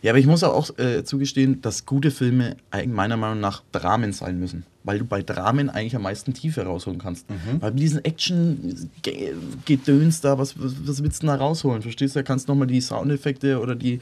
Ja, 0.01 0.11
aber 0.11 0.19
ich 0.19 0.25
muss 0.25 0.43
auch 0.43 0.69
äh, 0.77 1.03
zugestehen, 1.03 1.61
dass 1.61 1.85
gute 1.85 2.11
Filme 2.11 2.55
eigentlich 2.71 2.95
meiner 2.95 3.17
Meinung 3.17 3.39
nach 3.39 3.63
Dramen 3.71 4.13
sein 4.13 4.39
müssen. 4.39 4.63
Weil 4.83 4.99
du 4.99 5.05
bei 5.05 5.21
Dramen 5.21 5.69
eigentlich 5.69 5.95
am 5.95 6.03
meisten 6.03 6.33
Tiefe 6.33 6.63
rausholen 6.63 6.99
kannst. 6.99 7.29
Mhm. 7.29 7.61
Weil 7.61 7.71
mit 7.71 7.81
diesen 7.81 8.03
Action-Gedöns 8.03 10.21
da, 10.21 10.37
was, 10.37 10.61
was, 10.61 10.73
was 10.85 11.03
willst 11.03 11.23
du 11.23 11.27
da 11.27 11.35
rausholen? 11.35 11.81
Verstehst 11.81 12.15
du? 12.15 12.19
Da 12.19 12.23
kannst 12.23 12.47
du 12.47 12.51
nochmal 12.53 12.67
die 12.67 12.81
Soundeffekte 12.81 13.59
oder 13.59 13.75
die 13.75 13.99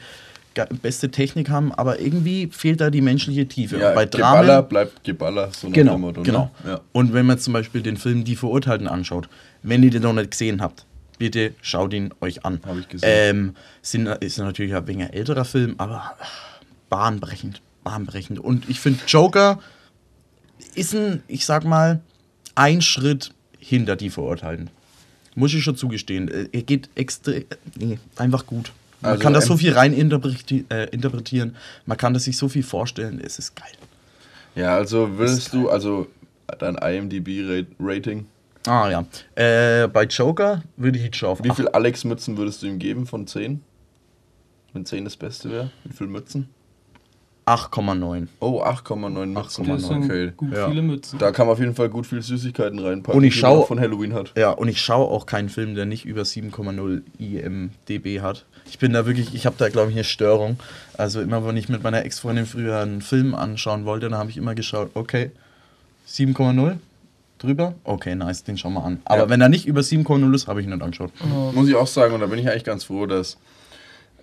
beste 0.82 1.10
Technik 1.10 1.50
haben, 1.50 1.72
aber 1.72 2.00
irgendwie 2.00 2.48
fehlt 2.50 2.80
da 2.80 2.90
die 2.90 3.00
menschliche 3.00 3.46
Tiefe. 3.46 3.78
ja, 3.78 3.92
bei 3.92 4.06
Geballer 4.06 4.46
Dramen. 4.54 4.68
bleibt 4.68 5.04
Geballer, 5.04 5.50
so 5.52 5.70
Genau, 5.70 5.98
Motto, 5.98 6.22
genau. 6.22 6.50
Ne? 6.64 6.70
Ja. 6.72 6.80
Und 6.92 7.12
wenn 7.12 7.26
man 7.26 7.38
zum 7.38 7.52
Beispiel 7.52 7.82
den 7.82 7.96
Film 7.96 8.24
Die 8.24 8.34
Verurteilten 8.34 8.88
anschaut, 8.88 9.28
wenn 9.62 9.82
ihr 9.82 9.90
den 9.90 10.02
noch 10.02 10.12
nicht 10.12 10.32
gesehen 10.32 10.60
habt, 10.60 10.84
bitte 11.18 11.54
schaut 11.62 11.92
ihn 11.92 12.12
euch 12.20 12.44
an. 12.44 12.60
Hab 12.66 12.78
ich 12.78 12.88
gesehen. 12.88 13.08
Ähm, 13.12 13.54
sind, 13.82 14.06
ist 14.06 14.38
natürlich 14.38 14.74
ein 14.74 14.86
wenig 14.86 15.12
älterer 15.12 15.44
Film, 15.44 15.74
aber 15.78 16.16
bahnbrechend, 16.88 17.60
bahnbrechend. 17.84 18.38
Und 18.38 18.68
ich 18.68 18.80
finde, 18.80 19.00
Joker 19.06 19.60
ist 20.74 20.94
ein, 20.94 21.22
ich 21.28 21.44
sag 21.44 21.64
mal, 21.64 22.00
ein 22.54 22.80
Schritt 22.80 23.32
hinter 23.58 23.96
Die 23.96 24.10
Verurteilten. 24.10 24.70
Muss 25.34 25.54
ich 25.54 25.62
schon 25.62 25.76
zugestehen. 25.76 26.28
Äh, 26.28 26.48
Er 26.52 26.62
geht 26.62 26.88
extrem, 26.94 27.44
nee, 27.76 27.98
einfach 28.16 28.46
gut. 28.46 28.72
Man 29.00 29.12
Also, 29.12 29.22
kann 29.22 29.32
da 29.34 29.40
so 29.40 29.56
viel 29.56 29.72
rein 29.72 29.92
interpreti 29.92 30.64
äh, 30.70 30.88
interpretieren, 30.90 31.54
man 31.86 31.96
kann 31.96 32.14
da 32.14 32.18
sich 32.20 32.36
so 32.36 32.48
viel 32.48 32.64
vorstellen, 32.64 33.20
es 33.24 33.38
ist 33.38 33.54
geil. 33.54 33.70
ja, 34.56 34.74
also 34.74 35.18
willst 35.18 35.52
du, 35.54 35.68
also 35.70 36.08
dein 36.58 36.74
IMDb-Rating, 36.74 38.26
Ah 38.66 38.88
ja. 38.90 39.04
Äh, 39.34 39.88
bei 39.88 40.04
Joker 40.04 40.62
würde 40.76 40.98
ich 40.98 41.04
jetzt 41.04 41.16
schon 41.16 41.28
auf 41.30 41.42
wie 41.42 41.50
acht- 41.50 41.56
viel 41.56 41.68
Alex-Mützen 41.68 42.36
würdest 42.36 42.62
du 42.62 42.66
ihm 42.66 42.78
geben 42.78 43.06
von 43.06 43.26
10? 43.26 43.62
Wenn 44.72 44.84
10 44.84 45.04
das 45.04 45.16
Beste 45.16 45.50
wäre? 45.50 45.70
Wie 45.84 45.92
viel 45.94 46.06
Mützen? 46.08 46.48
8,9. 47.46 48.28
Oh, 48.40 48.60
8,9 48.62 49.32
Mützen. 49.32 49.64
8,9. 49.64 49.66
Das 49.72 49.86
sind 49.86 50.04
Okay. 50.04 50.32
gut 50.36 50.52
Ja. 50.52 50.68
viele 50.68 50.82
Mützen. 50.82 51.18
Da 51.18 51.30
kann 51.32 51.46
man 51.46 51.54
auf 51.54 51.60
jeden 51.60 51.74
Fall 51.74 51.88
gut 51.88 52.06
viel 52.06 52.20
Süßigkeiten 52.20 52.78
reinpacken, 52.78 53.18
Und 53.18 53.24
ich 53.24 53.32
die 53.32 53.40
schau- 53.40 53.60
man 53.60 53.66
von 53.66 53.80
Halloween 53.80 54.12
hat. 54.12 54.34
Ja, 54.36 54.50
und 54.50 54.68
ich 54.68 54.82
schaue 54.82 55.08
auch 55.08 55.24
keinen 55.24 55.48
Film, 55.48 55.74
der 55.74 55.86
nicht 55.86 56.04
über 56.04 56.26
7,0 56.26 57.02
IMDB 57.18 58.20
hat. 58.20 58.44
Ich 58.68 58.78
bin 58.78 58.92
da 58.92 59.06
wirklich, 59.06 59.34
ich 59.34 59.46
habe 59.46 59.56
da 59.58 59.70
glaube 59.70 59.88
ich 59.90 59.96
eine 59.96 60.04
Störung. 60.04 60.58
Also 60.98 61.22
immer, 61.22 61.46
wenn 61.46 61.56
ich 61.56 61.70
mit 61.70 61.82
meiner 61.82 62.04
Ex-Freundin 62.04 62.44
früher 62.44 62.80
einen 62.80 63.00
Film 63.00 63.34
anschauen 63.34 63.86
wollte, 63.86 64.10
dann 64.10 64.18
habe 64.18 64.28
ich 64.28 64.36
immer 64.36 64.54
geschaut, 64.54 64.90
okay, 64.92 65.30
7,0 66.06 66.76
drüber? 67.38 67.74
Okay, 67.84 68.14
nice, 68.14 68.44
den 68.44 68.58
schauen 68.58 68.74
wir 68.74 68.84
an. 68.84 69.00
Aber 69.04 69.22
Ja. 69.24 69.28
wenn 69.28 69.40
er 69.40 69.48
nicht 69.48 69.66
über 69.66 69.80
7,0 69.82 70.34
ist, 70.34 70.46
habe 70.48 70.60
ich 70.60 70.66
ihn 70.66 70.72
nicht 70.72 70.82
angeschaut. 70.82 71.12
Muss 71.54 71.68
ich 71.68 71.74
auch 71.74 71.86
sagen, 71.86 72.14
und 72.14 72.20
da 72.20 72.26
bin 72.26 72.38
ich 72.38 72.48
eigentlich 72.50 72.64
ganz 72.64 72.84
froh, 72.84 73.06
dass 73.06 73.36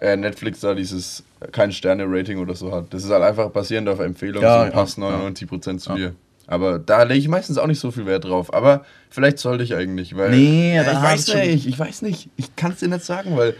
äh, 0.02 0.18
Netflix 0.18 0.60
da 0.60 0.74
dieses 0.76 1.24
kein 1.52 1.72
Sterne-Rating 1.72 2.38
oder 2.38 2.56
so 2.56 2.72
hat. 2.72 2.94
Das 2.94 3.04
ist 3.04 3.10
halt 3.10 3.24
einfach 3.24 3.50
basierend 3.50 3.88
auf 3.90 4.00
Empfehlungen, 4.00 4.42
Ja, 4.44 4.60
so 4.60 4.66
ja, 4.66 4.72
passt 4.72 4.98
ja. 4.98 5.04
99% 5.06 5.78
zu 5.80 5.90
Ja. 5.92 5.96
dir. 5.96 6.16
Aber 6.48 6.78
da 6.78 7.02
lege 7.04 7.20
ich 7.22 7.28
meistens 7.28 7.58
auch 7.58 7.66
nicht 7.66 7.80
so 7.80 7.90
viel 7.92 8.06
Wert 8.06 8.26
drauf. 8.26 8.54
Aber 8.54 8.86
vielleicht 9.10 9.40
sollte 9.40 9.64
ich 9.64 9.74
eigentlich, 9.74 10.16
weil. 10.16 10.30
Nee, 10.32 10.76
ja, 10.76 10.82
ich 10.92 11.02
weiß 11.02 11.34
nicht, 11.36 11.66
ich 11.66 11.80
weiß 11.80 12.02
nicht. 12.04 12.30
Ich 12.36 12.56
kann 12.56 12.72
es 12.74 12.80
dir 12.80 12.88
nicht 12.90 13.04
sagen, 13.04 13.36
weil 13.36 13.56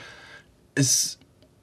es. 0.76 1.18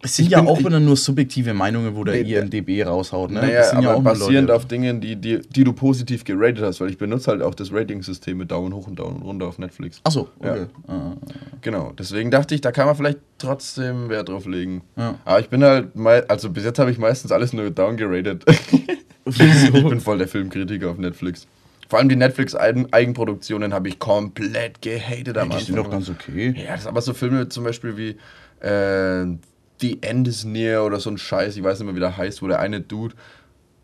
Es 0.05 0.17
sind 0.17 0.27
Ich 0.27 0.33
ja 0.33 0.41
bin- 0.41 0.49
auch 0.49 0.59
wieder 0.59 0.81
nur 0.81 0.97
subjektive 0.97 1.55
Meinungen, 1.55 1.95
wo 1.95 2.03
der 2.03 2.23
Nee, 2.23 2.35
IMDB 2.35 2.83
raushaut. 2.85 3.31
Ne? 3.31 3.41
Naja, 3.41 3.59
das 3.61 3.71
sind 3.71 3.83
ja 3.83 3.89
aber 3.91 3.99
auch 3.99 4.03
nur 4.03 4.13
basierend 4.13 4.49
Leute. 4.49 4.55
auf 4.57 4.67
Dingen, 4.67 5.01
die, 5.01 5.15
die, 5.15 5.39
die 5.41 5.63
du 5.65 5.73
positiv 5.73 6.25
geratet 6.25 6.65
hast, 6.65 6.81
weil 6.81 6.91
ich 6.91 6.99
benutze 6.99 7.31
halt 7.31 7.41
auch 7.41 7.55
das 7.55 7.73
Rating-System 7.73 8.37
mit 8.37 8.51
Daumen 8.51 8.75
hoch 8.75 8.89
und 8.89 8.99
Daumen 8.99 9.23
runter 9.23 9.47
auf 9.47 9.59
Netflix. 9.59 10.01
Achso, 10.03 10.29
Ja. 10.43 10.53
okay. 10.55 10.67
Ah. 10.89 11.13
Genau, 11.61 11.93
deswegen 11.97 12.33
dachte 12.33 12.55
ich, 12.57 12.61
da 12.61 12.73
kann 12.73 12.87
man 12.87 12.97
vielleicht 12.97 13.19
trotzdem 13.39 14.09
Wert 14.09 14.29
drauf 14.29 14.45
legen. 14.47 14.83
Ja. 14.97 15.15
Aber 15.25 15.39
ich 15.39 15.49
bin 15.49 15.63
halt, 15.63 15.89
also 16.29 16.51
bis 16.51 16.65
jetzt 16.65 16.81
habe 16.81 16.91
ich 16.91 16.99
meistens 16.99 17.31
alles 17.31 17.53
nur 17.53 17.71
downgeratet. 17.71 18.45
ich 19.25 19.73
bin 19.73 20.01
voll 20.01 20.19
der 20.19 20.27
Filmkritiker 20.27 20.91
auf 20.91 20.99
Netflix. 20.99 21.47
Vor 21.89 22.01
allem 22.01 22.09
die 22.09 22.17
Netflix-Eigenproduktionen 22.17 23.73
habe 23.73 23.89
ich 23.89 23.99
komplett 23.99 24.83
gehatet 24.83 25.37
am 25.39 25.51
Die 25.51 25.59
sind 25.63 25.77
doch 25.77 25.85
Anfang. 25.85 26.01
ganz 26.01 26.11
okay. 26.11 26.55
Ja, 26.57 26.73
das 26.73 26.81
ist 26.81 26.87
aber 26.87 27.03
so 27.03 27.15
Filme 27.15 27.49
zum 27.49 27.65
Beispiel 27.65 27.97
wie 27.97 28.17
äh, 28.67 29.27
The 29.83 29.99
End 30.01 30.27
is 30.29 30.45
Near 30.45 30.85
oder 30.85 30.99
so 31.01 31.11
ein 31.11 31.19
Scheiß, 31.19 31.57
ich 31.57 31.63
weiß 31.63 31.79
nicht 31.81 31.87
mehr, 31.87 31.95
wie 31.95 32.01
der 32.01 32.17
heißt, 32.17 32.41
wo 32.41 32.49
der 32.49 32.61
eine 32.61 32.81
Dude. 32.81 33.15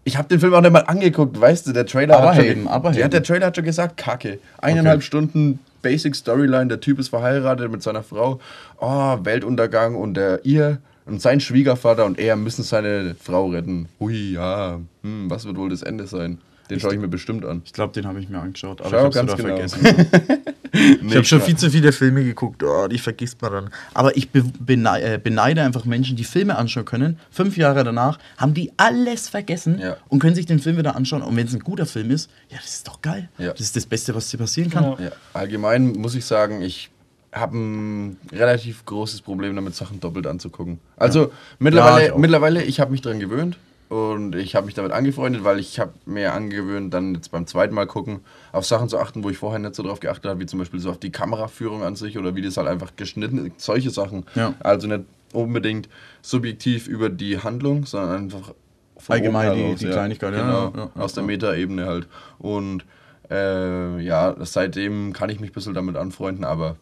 Ich 0.04 0.16
habe 0.16 0.26
den 0.28 0.40
Film 0.40 0.54
auch 0.54 0.62
nicht 0.62 0.70
mal 0.72 0.80
angeguckt, 0.86 1.38
weißt 1.38 1.66
du, 1.66 1.72
der 1.72 1.84
Trailer 1.84 2.14
hat 2.14 2.22
Aberhaven, 2.22 2.62
schon, 2.62 2.68
Aberhaven. 2.68 3.00
ja, 3.00 3.08
der 3.08 3.22
Trailer 3.22 3.46
hat 3.48 3.56
schon 3.56 3.64
gesagt, 3.66 3.98
Kacke. 3.98 4.38
Eineinhalb 4.58 4.98
Okay. 4.98 5.04
Stunden 5.06 5.58
Basic 5.82 6.16
Storyline, 6.16 6.68
der 6.68 6.80
Typ 6.80 6.98
ist 6.98 7.08
verheiratet 7.08 7.70
mit 7.70 7.82
seiner 7.82 8.02
Frau, 8.02 8.40
oh, 8.78 9.16
Weltuntergang 9.22 9.96
und 9.96 10.14
der 10.14 10.44
ihr 10.46 10.78
und 11.04 11.20
sein 11.20 11.40
Schwiegervater 11.40 12.04
und 12.06 12.18
er 12.18 12.36
müssen 12.36 12.62
seine 12.62 13.14
Frau 13.20 13.48
retten. 13.48 13.88
Hui, 14.00 14.32
ja, 14.32 14.80
hm, 15.02 15.28
was 15.30 15.44
wird 15.46 15.56
wohl 15.56 15.68
das 15.68 15.82
Ende 15.82 16.06
sein? 16.06 16.38
Den 16.70 16.80
schaue 16.80 16.94
ich 16.94 17.00
mir 17.00 17.08
bestimmt 17.08 17.44
an. 17.46 17.62
Ich 17.64 17.72
glaube, 17.72 17.92
den 17.94 18.06
habe 18.06 18.20
ich 18.20 18.28
mir 18.28 18.38
angeschaut, 18.40 18.80
aber 18.82 18.90
Schau, 18.90 18.96
ich 19.08 19.16
habe 19.16 19.26
ganz 19.26 19.36
genau. 19.36 19.56
vergessen. 19.56 20.06
ich 20.72 21.14
habe 21.14 21.24
schon 21.24 21.40
viel 21.40 21.56
zu 21.56 21.70
viele 21.70 21.92
Filme 21.92 22.24
geguckt, 22.24 22.62
oh, 22.62 22.88
die 22.88 22.98
vergisst 22.98 23.40
man 23.42 23.52
dann. 23.52 23.70
Aber 23.94 24.16
ich 24.16 24.30
be 24.30 24.42
benei 24.60 25.02
äh, 25.14 25.20
beneide 25.22 25.62
einfach 25.62 25.84
Menschen, 25.84 26.16
die 26.16 26.24
Filme 26.24 26.56
anschauen 26.56 26.84
können. 26.84 27.18
Fünf 27.30 27.56
Jahre 27.56 27.84
danach 27.84 28.18
haben 28.36 28.54
die 28.54 28.72
alles 28.76 29.28
vergessen 29.28 29.78
Ja. 29.78 29.96
und 30.08 30.18
können 30.18 30.34
sich 30.34 30.46
den 30.46 30.58
Film 30.60 30.76
wieder 30.76 30.96
anschauen. 30.96 31.22
Und 31.22 31.36
wenn 31.36 31.46
es 31.46 31.54
ein 31.54 31.60
guter 31.60 31.86
Film 31.86 32.10
ist, 32.10 32.30
ja, 32.50 32.58
das 32.58 32.74
ist 32.74 32.88
doch 32.88 33.00
geil. 33.02 33.28
Ja. 33.38 33.50
Das 33.52 33.60
ist 33.60 33.76
das 33.76 33.86
Beste, 33.86 34.14
was 34.14 34.28
dir 34.30 34.38
passieren 34.38 34.70
kann. 34.70 34.84
Ja. 34.84 34.96
Ja, 34.98 35.10
allgemein 35.34 35.92
muss 35.92 36.14
ich 36.14 36.24
sagen, 36.24 36.62
ich 36.62 36.90
habe 37.32 37.56
ein 37.58 38.16
relativ 38.32 38.84
großes 38.86 39.20
Problem 39.20 39.54
damit, 39.54 39.74
Sachen 39.74 40.00
doppelt 40.00 40.26
anzugucken. 40.26 40.78
Also 40.96 41.30
mittlerweile, 41.58 42.06
Ja, 42.08 42.12
ich 42.14 42.18
mittlerweile, 42.18 42.62
ich 42.64 42.80
habe 42.80 42.90
mich 42.90 43.02
daran 43.02 43.20
gewöhnt 43.20 43.58
und 43.88 44.34
ich 44.34 44.54
habe 44.54 44.66
mich 44.66 44.74
damit 44.74 44.92
angefreundet, 44.92 45.44
weil 45.44 45.58
ich 45.58 45.78
habe 45.80 45.92
mir 46.04 46.34
angewöhnt, 46.34 46.92
dann 46.92 47.14
jetzt 47.14 47.30
beim 47.30 47.46
zweiten 47.46 47.74
Mal 47.74 47.86
gucken, 47.86 48.20
auf 48.52 48.66
Sachen 48.66 48.88
zu 48.88 48.98
achten, 48.98 49.24
wo 49.24 49.30
ich 49.30 49.38
vorher 49.38 49.58
nicht 49.58 49.74
so 49.74 49.82
drauf 49.82 50.00
geachtet 50.00 50.26
habe, 50.30 50.40
wie 50.40 50.46
zum 50.46 50.58
Beispiel 50.58 50.80
so 50.80 50.90
auf 50.90 50.98
die 50.98 51.10
Kameraführung 51.12 51.82
an 51.82 51.96
sich 51.96 52.18
oder 52.18 52.34
wie 52.36 52.42
das 52.42 52.56
halt 52.56 52.68
einfach 52.68 52.96
geschnitten 52.96 53.46
ist, 53.46 53.60
solche 53.60 53.90
Sachen. 53.90 54.26
Ja. 54.34 54.54
Also 54.60 54.86
nicht 54.88 55.04
unbedingt 55.32 55.88
subjektiv 56.22 56.86
über 56.88 57.08
die 57.08 57.38
Handlung, 57.38 57.86
sondern 57.86 58.24
einfach 58.24 58.52
von 58.98 59.14
Allgemein 59.14 59.54
die- 59.54 59.62
heraus, 59.62 59.78
die 59.78 59.86
Kleinigkeit, 59.86 60.34
ja, 60.34 60.40
genau, 60.70 60.72
ja, 60.96 61.02
aus 61.02 61.12
der. 61.14 61.22
Metaebene 61.24 61.86
halt. 61.86 62.08
Und 62.38 62.84
äh, 63.30 64.00
ja, 64.00 64.34
seitdem 64.40 65.12
kann 65.12 65.30
ich 65.30 65.38
mich 65.40 65.50
ein 65.50 65.54
bisschen 65.54 65.74
damit 65.74 65.96
anfreunden, 65.96 66.44
aber 66.44 66.76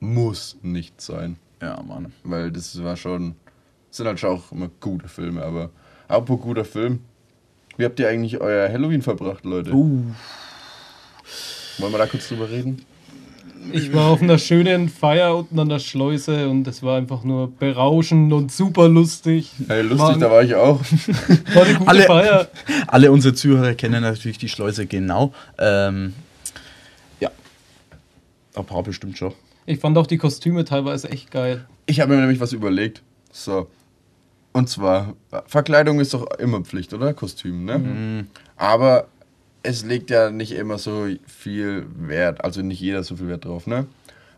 muss 0.00 0.56
nicht 0.62 1.00
sein. 1.00 1.36
Ja, 1.60 1.82
Mann. 1.82 2.12
Weil 2.24 2.52
das 2.52 2.82
war 2.84 2.96
schon, 2.96 3.34
sind 3.90 4.06
halt 4.06 4.20
schon 4.20 4.30
auch 4.30 4.52
immer 4.52 4.70
gute 4.80 5.08
Filme, 5.08 5.42
aber 5.44 5.70
apropos 6.08 6.40
guter 6.40 6.64
Film, 6.64 7.00
wie 7.76 7.84
habt 7.84 7.98
ihr 8.00 8.08
eigentlich 8.08 8.40
euer 8.40 8.68
Halloween 8.68 9.02
verbracht, 9.02 9.44
Leute? 9.44 9.72
Uh, 9.72 10.02
Wollen 11.78 11.92
wir 11.92 11.98
da 11.98 12.06
kurz 12.06 12.28
drüber 12.28 12.50
reden? 12.50 12.84
Ich 13.72 13.92
war 13.92 14.06
auf 14.10 14.22
einer 14.22 14.38
schönen 14.38 14.88
Feier 14.88 15.36
unten 15.36 15.58
an 15.58 15.68
der 15.68 15.78
Schleuse 15.78 16.48
und 16.48 16.66
es 16.66 16.82
war 16.82 16.96
einfach 16.96 17.22
nur 17.24 17.50
berauschend 17.52 18.32
und 18.32 18.50
super 18.50 18.88
lustig. 18.88 19.50
Hey, 19.66 19.82
lustig, 19.82 19.98
War- 20.00 20.18
da 20.18 20.30
war 20.30 20.42
ich 20.42 20.54
auch. 20.54 20.80
War 21.54 21.64
eine 21.64 21.74
gute 21.74 21.88
Alle- 21.90 22.02
Feier. 22.04 22.48
alle 22.86 23.12
unsere 23.12 23.34
Zuhörer 23.34 23.74
kennen 23.74 24.00
natürlich 24.02 24.38
die 24.38 24.48
Schleuse 24.48 24.86
genau. 24.86 25.34
Ähm, 25.58 26.14
ja. 27.20 27.30
Ein 28.54 28.64
paar 28.64 28.82
bestimmt 28.82 29.18
schon. 29.18 29.34
Ich 29.66 29.80
fand 29.80 29.98
auch 29.98 30.06
die 30.06 30.16
Kostüme 30.18 30.64
teilweise 30.64 31.10
echt 31.10 31.30
geil. 31.30 31.66
Ich 31.84 32.00
habe 32.00 32.14
mir 32.14 32.20
nämlich 32.20 32.40
was 32.40 32.52
überlegt. 32.54 33.02
So. 33.32 33.66
Und 34.52 34.68
zwar, 34.68 35.14
Verkleidung 35.46 36.00
ist 36.00 36.14
doch 36.14 36.26
immer 36.38 36.62
Pflicht, 36.62 36.92
oder? 36.94 37.14
Kostüm, 37.14 37.64
ne? 37.64 38.26
Aber 38.56 39.08
es 39.62 39.84
legt 39.84 40.10
ja 40.10 40.30
nicht 40.30 40.52
immer 40.52 40.78
so 40.78 41.06
viel 41.26 41.86
Wert, 41.96 42.44
also 42.44 42.62
nicht 42.62 42.80
jeder 42.80 43.02
so 43.04 43.16
viel 43.16 43.28
Wert 43.28 43.44
drauf, 43.44 43.66
ne? 43.66 43.86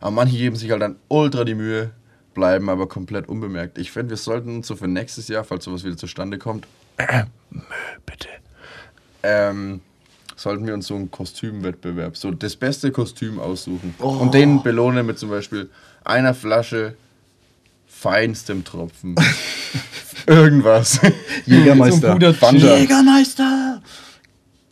Aber 0.00 0.10
manche 0.10 0.36
geben 0.36 0.56
sich 0.56 0.70
halt 0.70 0.82
dann 0.82 0.96
ultra 1.08 1.44
die 1.44 1.54
Mühe, 1.54 1.90
bleiben 2.34 2.68
aber 2.68 2.88
komplett 2.88 3.28
unbemerkt. 3.28 3.78
Ich 3.78 3.92
finde, 3.92 4.10
wir 4.10 4.16
sollten 4.16 4.56
uns 4.56 4.66
so 4.66 4.76
für 4.76 4.88
nächstes 4.88 5.28
Jahr, 5.28 5.44
falls 5.44 5.64
sowas 5.64 5.84
wieder 5.84 5.96
zustande 5.96 6.38
kommt, 6.38 6.66
Mö, 7.50 7.62
bitte, 8.06 8.28
ähm, 9.22 9.80
sollten 10.36 10.66
wir 10.66 10.74
uns 10.74 10.86
so 10.86 10.94
einen 10.94 11.10
Kostümwettbewerb, 11.10 12.16
so 12.16 12.30
das 12.30 12.56
beste 12.56 12.92
Kostüm 12.92 13.38
aussuchen. 13.38 13.94
Und 13.98 14.34
den 14.34 14.62
belohnen 14.62 15.06
mit 15.06 15.18
zum 15.18 15.30
Beispiel 15.30 15.68
einer 16.02 16.34
Flasche 16.34 16.94
feinstem 18.00 18.64
Tropfen. 18.64 19.14
Irgendwas. 20.26 21.00
So 21.46 21.56
Jägermeister. 21.56 22.12
guter 22.12 22.34
Fanta. 22.34 22.76
Jägermeister! 22.76 23.82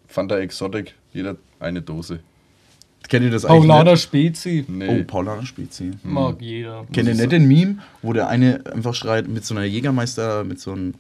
Fanta 0.07 0.39
Exotic, 0.39 0.95
jeder 1.13 1.37
eine 1.59 1.83
Dose. 1.83 2.21
Kennt 3.09 3.25
ihr 3.25 3.31
das 3.31 3.45
eigentlich? 3.45 3.69
Paulaner 3.69 3.93
nicht? 3.93 4.03
Spezi. 4.03 4.65
Nee. 4.69 5.01
Oh, 5.01 5.05
Paulaner 5.05 5.47
Spezi. 5.47 5.93
Mag 6.05 6.41
jeder. 6.41 6.87
Kennt 6.93 7.09
ihr 7.09 7.15
ich 7.15 7.21
nicht 7.21 7.33
den 7.33 7.49
Meme, 7.49 7.79
wo 8.03 8.13
der 8.13 8.29
eine 8.29 8.63
einfach 8.73 8.95
schreit 8.95 9.27
mit 9.29 9.45
so 9.45 9.55
einer 9.55 9.65
Jägermeister, 9.65 10.45
mit 10.45 10.61
so 10.61 10.73
einem, 10.73 10.95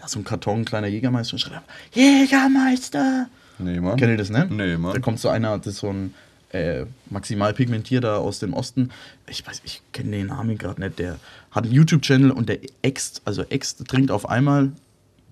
ja, 0.00 0.08
so 0.08 0.18
einem 0.18 0.24
Karton, 0.24 0.64
kleiner 0.64 0.88
Jägermeister 0.88 1.34
und 1.34 1.40
schreit, 1.40 1.62
Jägermeister! 1.92 3.28
Nee, 3.58 3.80
Mann. 3.80 3.96
Kennt 3.96 4.10
ihr 4.10 4.16
das 4.16 4.30
nicht? 4.30 4.50
Nee, 4.50 4.76
Mann. 4.76 4.94
Da 4.94 5.00
kommt 5.00 5.20
so 5.20 5.28
einer, 5.28 5.58
das 5.58 5.66
ist 5.74 5.78
so 5.78 5.90
ein 5.90 6.14
äh, 6.50 6.86
maximal 7.10 7.52
pigmentierter 7.52 8.18
aus 8.18 8.38
dem 8.38 8.54
Osten. 8.54 8.90
Ich 9.28 9.46
weiß, 9.46 9.62
ich 9.64 9.82
kenne 9.92 10.12
den 10.12 10.28
Namen 10.28 10.56
gerade 10.58 10.80
nicht. 10.80 10.98
Der 10.98 11.18
hat 11.56 11.64
einen 11.64 11.72
YouTube-Channel 11.72 12.30
und 12.30 12.48
der 12.48 12.58
ext, 12.82 13.22
also 13.24 13.42
ext, 13.48 13.88
trinkt 13.88 14.10
auf 14.10 14.28
einmal 14.28 14.70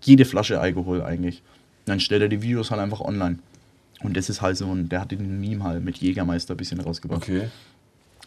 jede 0.03 0.25
Flasche 0.25 0.59
Alkohol 0.59 1.03
eigentlich. 1.03 1.43
Und 1.81 1.91
dann 1.91 2.01
stellt 2.01 2.23
er 2.23 2.29
die 2.29 2.43
Videos 2.43 2.71
halt 2.71 2.81
einfach 2.81 3.01
online. 3.01 3.39
Und 4.01 4.17
das 4.17 4.29
ist 4.29 4.41
halt 4.41 4.57
so 4.57 4.71
ein, 4.73 4.89
der 4.89 5.03
hat 5.03 5.13
den 5.13 5.41
Meme 5.41 5.63
halt 5.63 5.85
mit 5.85 5.99
Jägermeister 5.99 6.55
ein 6.55 6.57
bisschen 6.57 6.81
rausgebracht. 6.81 7.23
Okay. 7.23 7.49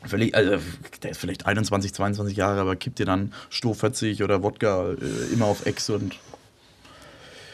Völlig, 0.04 0.36
also, 0.36 0.58
der 1.02 1.12
ist 1.12 1.18
vielleicht 1.18 1.48
21, 1.48 1.92
22 1.92 2.38
Jahre, 2.38 2.62
aber 2.62 2.76
kippt 2.76 3.00
dir 3.00 3.06
dann 3.06 3.34
Sto 3.50 3.74
40 3.74 4.22
oder 4.22 4.44
Wodka 4.44 4.92
äh, 4.92 5.34
immer 5.34 5.46
auf 5.46 5.66
Ex 5.66 5.90
und 5.90 6.16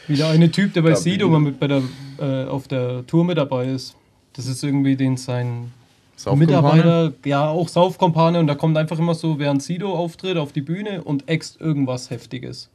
Wieder 0.06 0.28
eine 0.28 0.50
Typ, 0.50 0.74
der 0.74 0.82
bei 0.82 0.94
Sido 0.94 1.30
mal 1.30 1.40
mit 1.40 1.58
bei 1.58 1.66
der, 1.66 1.82
äh, 2.18 2.44
auf 2.44 2.68
der 2.68 3.06
Tour 3.06 3.24
mit 3.24 3.38
dabei 3.38 3.68
ist. 3.68 3.96
Das 4.34 4.46
ist 4.46 4.62
irgendwie 4.62 4.96
den 4.96 5.16
sein. 5.16 5.72
Mitarbeiter, 6.34 7.12
ja 7.24 7.48
auch 7.48 7.68
Saufkompane 7.68 8.38
und 8.38 8.46
da 8.46 8.54
kommt 8.54 8.76
einfach 8.76 8.98
immer 8.98 9.14
so, 9.14 9.38
während 9.38 9.62
Sido 9.62 9.94
auftritt 9.94 10.36
auf 10.36 10.52
die 10.52 10.62
Bühne 10.62 11.02
und 11.02 11.28
ext 11.28 11.60
irgendwas 11.60 12.10
Heftiges. 12.10 12.70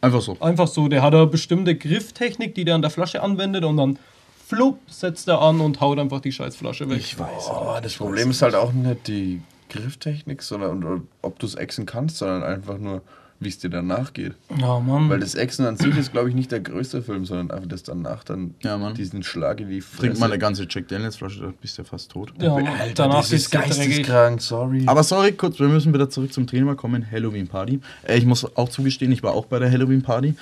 Einfach 0.00 0.20
so. 0.20 0.36
Einfach 0.40 0.68
so, 0.68 0.88
der 0.88 1.02
hat 1.02 1.14
eine 1.14 1.26
bestimmte 1.26 1.76
Grifftechnik, 1.76 2.54
die 2.54 2.64
der 2.64 2.74
an 2.74 2.82
der 2.82 2.90
Flasche 2.90 3.22
anwendet 3.22 3.64
und 3.64 3.76
dann 3.76 3.98
flupp 4.46 4.78
setzt 4.86 5.28
er 5.28 5.40
an 5.40 5.60
und 5.60 5.80
haut 5.80 5.98
einfach 5.98 6.20
die 6.20 6.32
Scheißflasche 6.32 6.88
weg. 6.90 6.98
Ich 6.98 7.18
weiß. 7.18 7.50
Oh, 7.50 7.76
das 7.82 7.94
Problem 7.94 8.30
ist 8.30 8.42
halt 8.42 8.54
auch 8.54 8.72
nicht 8.72 9.06
die 9.08 9.40
Grifftechnik, 9.70 10.42
sondern 10.42 10.84
und, 10.84 11.08
ob 11.22 11.38
du 11.38 11.46
es 11.46 11.54
exen 11.54 11.86
kannst, 11.86 12.18
sondern 12.18 12.42
einfach 12.42 12.78
nur, 12.78 13.02
wie 13.44 13.48
es 13.48 13.58
dir 13.58 13.68
danach 13.70 14.12
geht. 14.12 14.32
Ja, 14.58 14.80
Mann. 14.80 15.08
Weil 15.10 15.20
das 15.20 15.34
Exen 15.34 15.66
an 15.66 15.76
sich 15.76 15.96
ist, 15.96 16.12
glaube 16.12 16.28
ich, 16.28 16.34
nicht 16.34 16.50
der 16.50 16.60
größte 16.60 17.02
Film, 17.02 17.24
sondern 17.24 17.50
einfach 17.50 17.68
das 17.68 17.82
danach 17.82 18.24
dann 18.24 18.54
Ja, 18.62 18.76
Mann. 18.78 18.94
diesen 18.94 19.22
Schlag 19.22 19.60
in 19.60 19.68
die 19.68 19.80
Fresse. 19.80 20.00
Trink 20.08 20.18
mal 20.20 20.26
eine 20.26 20.38
ganze 20.38 20.66
Jack 20.68 20.88
Daniels 20.88 21.16
Flasche, 21.16 21.40
da 21.40 21.52
bist 21.60 21.78
du 21.78 21.82
ja 21.82 21.88
fast 21.88 22.10
tot. 22.10 22.32
ja, 22.40 22.54
Mann. 22.54 22.66
Alter, 22.66 22.94
Danach 22.94 23.16
das 23.20 23.32
ist 23.32 23.50
geisteskrank, 23.50 24.40
sorry. 24.42 24.82
Aber 24.86 25.02
sorry, 25.02 25.32
kurz, 25.32 25.58
wir 25.60 25.68
müssen 25.68 25.92
wieder 25.92 26.10
zurück 26.10 26.32
zum 26.32 26.46
Thema 26.46 26.74
kommen. 26.74 27.06
Halloween 27.10 27.46
Party. 27.48 27.80
Äh, 28.06 28.18
ich 28.18 28.26
muss 28.26 28.44
auch 28.56 28.68
zugestehen, 28.68 29.12
ich 29.12 29.22
war 29.22 29.32
auch 29.34 29.46
bei 29.46 29.58
der 29.58 29.70
Halloween 29.70 30.02
Party. 30.02 30.34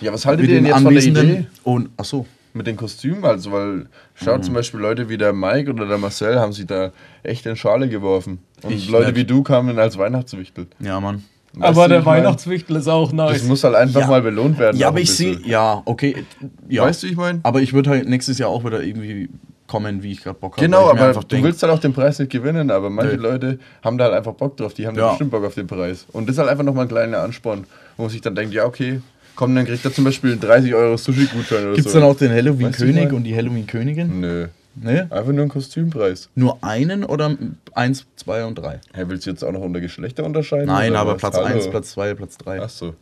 ja, 0.00 0.12
was 0.12 0.26
haltet 0.26 0.48
ihr 0.48 0.56
denn 0.56 0.66
jetzt 0.66 0.80
von 0.82 0.92
der 0.94 1.02
Idee? 1.04 1.46
Und, 1.64 1.90
ach 1.96 2.04
so. 2.04 2.26
Mit 2.52 2.66
den 2.66 2.76
Kostümen, 2.76 3.24
also, 3.24 3.52
weil 3.52 3.86
schaut 4.16 4.38
Mhm. 4.38 4.42
zum 4.42 4.54
Beispiel 4.54 4.80
Leute 4.80 5.08
wie 5.08 5.16
der 5.16 5.32
Mike 5.32 5.70
oder 5.70 5.86
der 5.86 5.98
Marcel 5.98 6.36
haben 6.40 6.52
sich 6.52 6.66
da 6.66 6.90
echt 7.22 7.46
in 7.46 7.54
Schale 7.54 7.88
geworfen. 7.88 8.40
Und 8.62 8.72
Ich 8.72 8.88
Leute 8.90 9.14
wie 9.14 9.24
du 9.24 9.44
kamen 9.44 9.78
als 9.78 9.96
Weihnachtswichtel. 9.98 10.66
Ja, 10.80 10.98
Mann. 10.98 11.22
Weißt 11.52 11.64
Aber 11.70 11.82
du, 11.88 11.94
der? 11.94 12.06
Weihnachtswichtel 12.06 12.76
ist 12.76 12.86
auch 12.88 13.06
Das 13.12 13.32
nice. 13.32 13.44
muss 13.44 13.64
halt 13.64 13.74
einfach 13.74 14.00
Ja. 14.02 14.06
mal 14.06 14.22
belohnt 14.22 14.58
werden. 14.58 14.76
Ja, 14.78 14.88
aber 14.88 15.00
ich 15.00 15.10
sehe, 15.12 15.38
ja, 15.44 15.82
okay. 15.84 16.24
Ja. 16.68 16.84
Weißt 16.84 17.02
du, 17.02 17.08
ich 17.08 17.16
meine? 17.16 17.40
Aber 17.42 17.60
ich 17.60 17.72
würde 17.72 17.90
halt 17.90 18.08
nächstes 18.08 18.38
Jahr 18.38 18.50
auch 18.50 18.64
wieder 18.64 18.82
irgendwie 18.82 19.28
kommen, 19.66 20.02
wie 20.02 20.12
ich 20.12 20.22
gerade 20.22 20.38
Bock 20.38 20.56
habe. 20.56 20.66
Genau, 20.66 20.90
aber 20.90 21.12
du 21.12 21.20
denk, 21.22 21.44
willst 21.44 21.62
halt 21.62 21.72
auch 21.72 21.78
den 21.78 21.92
Preis 21.92 22.18
nicht 22.18 22.30
gewinnen, 22.30 22.70
aber 22.70 22.88
manche 22.90 23.12
Nee. 23.16 23.22
Leute 23.22 23.58
haben 23.84 23.98
da 23.98 24.04
halt 24.04 24.14
einfach 24.14 24.32
Bock 24.34 24.56
drauf, 24.56 24.74
die 24.74 24.86
haben 24.86 24.96
da 24.96 25.02
Ja. 25.02 25.08
bestimmt 25.10 25.30
Bock 25.32 25.44
auf 25.44 25.54
den 25.54 25.66
Preis. 25.66 26.06
Und 26.12 26.28
das 26.28 26.34
ist 26.34 26.38
halt 26.38 26.48
einfach 26.50 26.64
nochmal 26.64 26.84
ein 26.86 26.88
kleiner 26.88 27.18
Ansporn, 27.20 27.64
wo 27.96 28.02
man 28.04 28.10
sich 28.10 28.20
dann 28.20 28.34
denkt, 28.34 28.52
ja 28.54 28.64
okay, 28.64 29.00
komm, 29.36 29.54
dann 29.54 29.66
kriegt 29.66 29.84
er 29.84 29.92
zum 29.92 30.04
Beispiel 30.04 30.32
einen 30.32 30.40
30 30.40 30.74
Euro 30.74 30.96
Sushi-Gutschein 30.96 31.64
oder 31.66 31.74
Gibt 31.74 31.86
es 31.86 31.92
so. 31.92 32.00
dann 32.00 32.08
auch 32.08 32.16
den 32.16 32.30
Weißt 32.30 32.38
du, 32.46 32.50
Halloween-König 32.50 33.12
und 33.12 33.24
die 33.24 33.34
Halloween-Königin? 33.36 34.20
Nö. 34.20 34.46
Nee? 34.74 35.00
Einfach 35.10 35.32
nur 35.32 35.42
ein 35.44 35.48
Kostümpreis. 35.48 36.28
Nur 36.34 36.62
einen 36.62 37.04
oder 37.04 37.36
eins, 37.74 38.06
zwei 38.16 38.44
und 38.44 38.54
drei? 38.56 38.80
Hä, 38.94 39.04
willst 39.08 39.26
du 39.26 39.30
jetzt 39.30 39.42
auch 39.44 39.52
noch 39.52 39.60
unter 39.62 39.80
Geschlechter 39.80 40.24
unterscheiden? 40.24 40.66
Nein, 40.66 40.94
aber 40.94 41.14
was? 41.14 41.18
Platz 41.20 41.36
Hallo? 41.36 41.46
1, 41.46 41.68
Platz 41.70 41.90
2, 41.92 42.14
Platz 42.14 42.38
3. 42.38 42.62
Ach 42.62 42.68
so. 42.68 42.94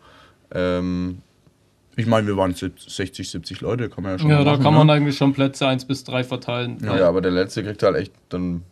Ähm, 0.55 1.19
Ich 1.97 2.07
meine, 2.07 2.27
wir 2.27 2.37
waren 2.37 2.55
60, 2.55 3.29
70 3.29 3.61
Leute, 3.61 3.89
kann 3.91 4.03
man 4.05 4.13
ja 4.13 4.19
schon 4.19 4.31
Ja, 4.31 4.39
mal 4.39 4.45
da 4.45 4.51
machen, 4.53 4.63
kann 4.63 4.75
man 4.75 4.87
ne? 4.87 4.93
eigentlich 4.95 5.17
schon 5.17 5.33
Plätze 5.35 5.67
1 5.67 5.85
bis 5.85 6.05
3 6.05 6.25
verteilen. 6.25 6.79
ja. 6.83 7.07
aber 7.09 7.21
der 7.21 7.33
letzte 7.33 7.63
kriegt 7.63 7.83
halt 7.83 7.97
echt 7.97 8.13
dann. 8.31 8.63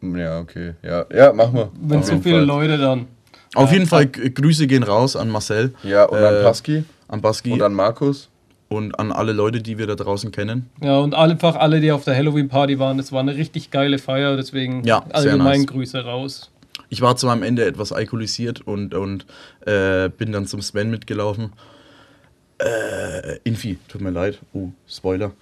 Ja, 0.00 0.38
okay. 0.38 0.74
Ja, 0.82 1.04
ja 1.12 1.32
mach 1.32 1.50
mal. 1.50 1.70
Wenn 1.80 2.02
so 2.02 2.18
viele 2.20 2.36
Fall. 2.36 2.44
Leute 2.44 2.78
dann. 2.78 3.06
Auf 3.54 3.72
jeden 3.72 3.86
Fall 3.86 4.06
Grüße 4.06 4.66
gehen 4.66 4.82
raus 4.84 5.16
an 5.16 5.30
Marcel, 5.30 5.74
Ja, 5.82 6.04
und 6.04 6.18
an 6.18 6.34
Äh, 6.34 6.42
Paski 6.42 6.84
an 7.08 7.20
Baski 7.22 7.52
und 7.52 7.62
an 7.62 7.72
Markus. 7.72 8.28
Und 8.68 8.98
an 8.98 9.12
alle 9.12 9.32
Leute, 9.32 9.60
die 9.62 9.78
wir 9.78 9.86
da 9.86 9.94
draußen 9.94 10.30
kennen. 10.30 10.68
Ja, 10.82 10.98
und 10.98 11.14
einfach 11.14 11.56
alle, 11.56 11.80
die 11.80 11.90
auf 11.92 12.04
der 12.04 12.14
Halloween-Party 12.16 12.78
waren, 12.78 12.98
es 12.98 13.12
war 13.12 13.20
eine 13.20 13.34
richtig 13.36 13.70
geile 13.70 13.98
Feier, 13.98 14.36
deswegen 14.36 14.84
Ja, 14.84 15.04
allgemein 15.12 15.60
nice. 15.60 15.66
Grüße 15.68 16.04
raus. 16.04 16.50
Ich 16.90 17.00
war 17.00 17.16
zwar 17.16 17.32
am 17.32 17.42
Ende 17.42 17.64
etwas 17.64 17.92
alkoholisiert 17.92 18.60
und, 18.66 18.94
und 18.94 19.26
äh, 19.66 20.08
bin 20.08 20.32
dann 20.32 20.46
zum 20.46 20.62
Sven 20.62 20.90
mitgelaufen. 20.90 21.52
Äh, 22.58 23.38
Infi, 23.44 23.78
tut 23.88 24.00
mir 24.00 24.10
leid. 24.10 24.38
Oh, 24.52 24.68
Spoiler. 24.88 25.32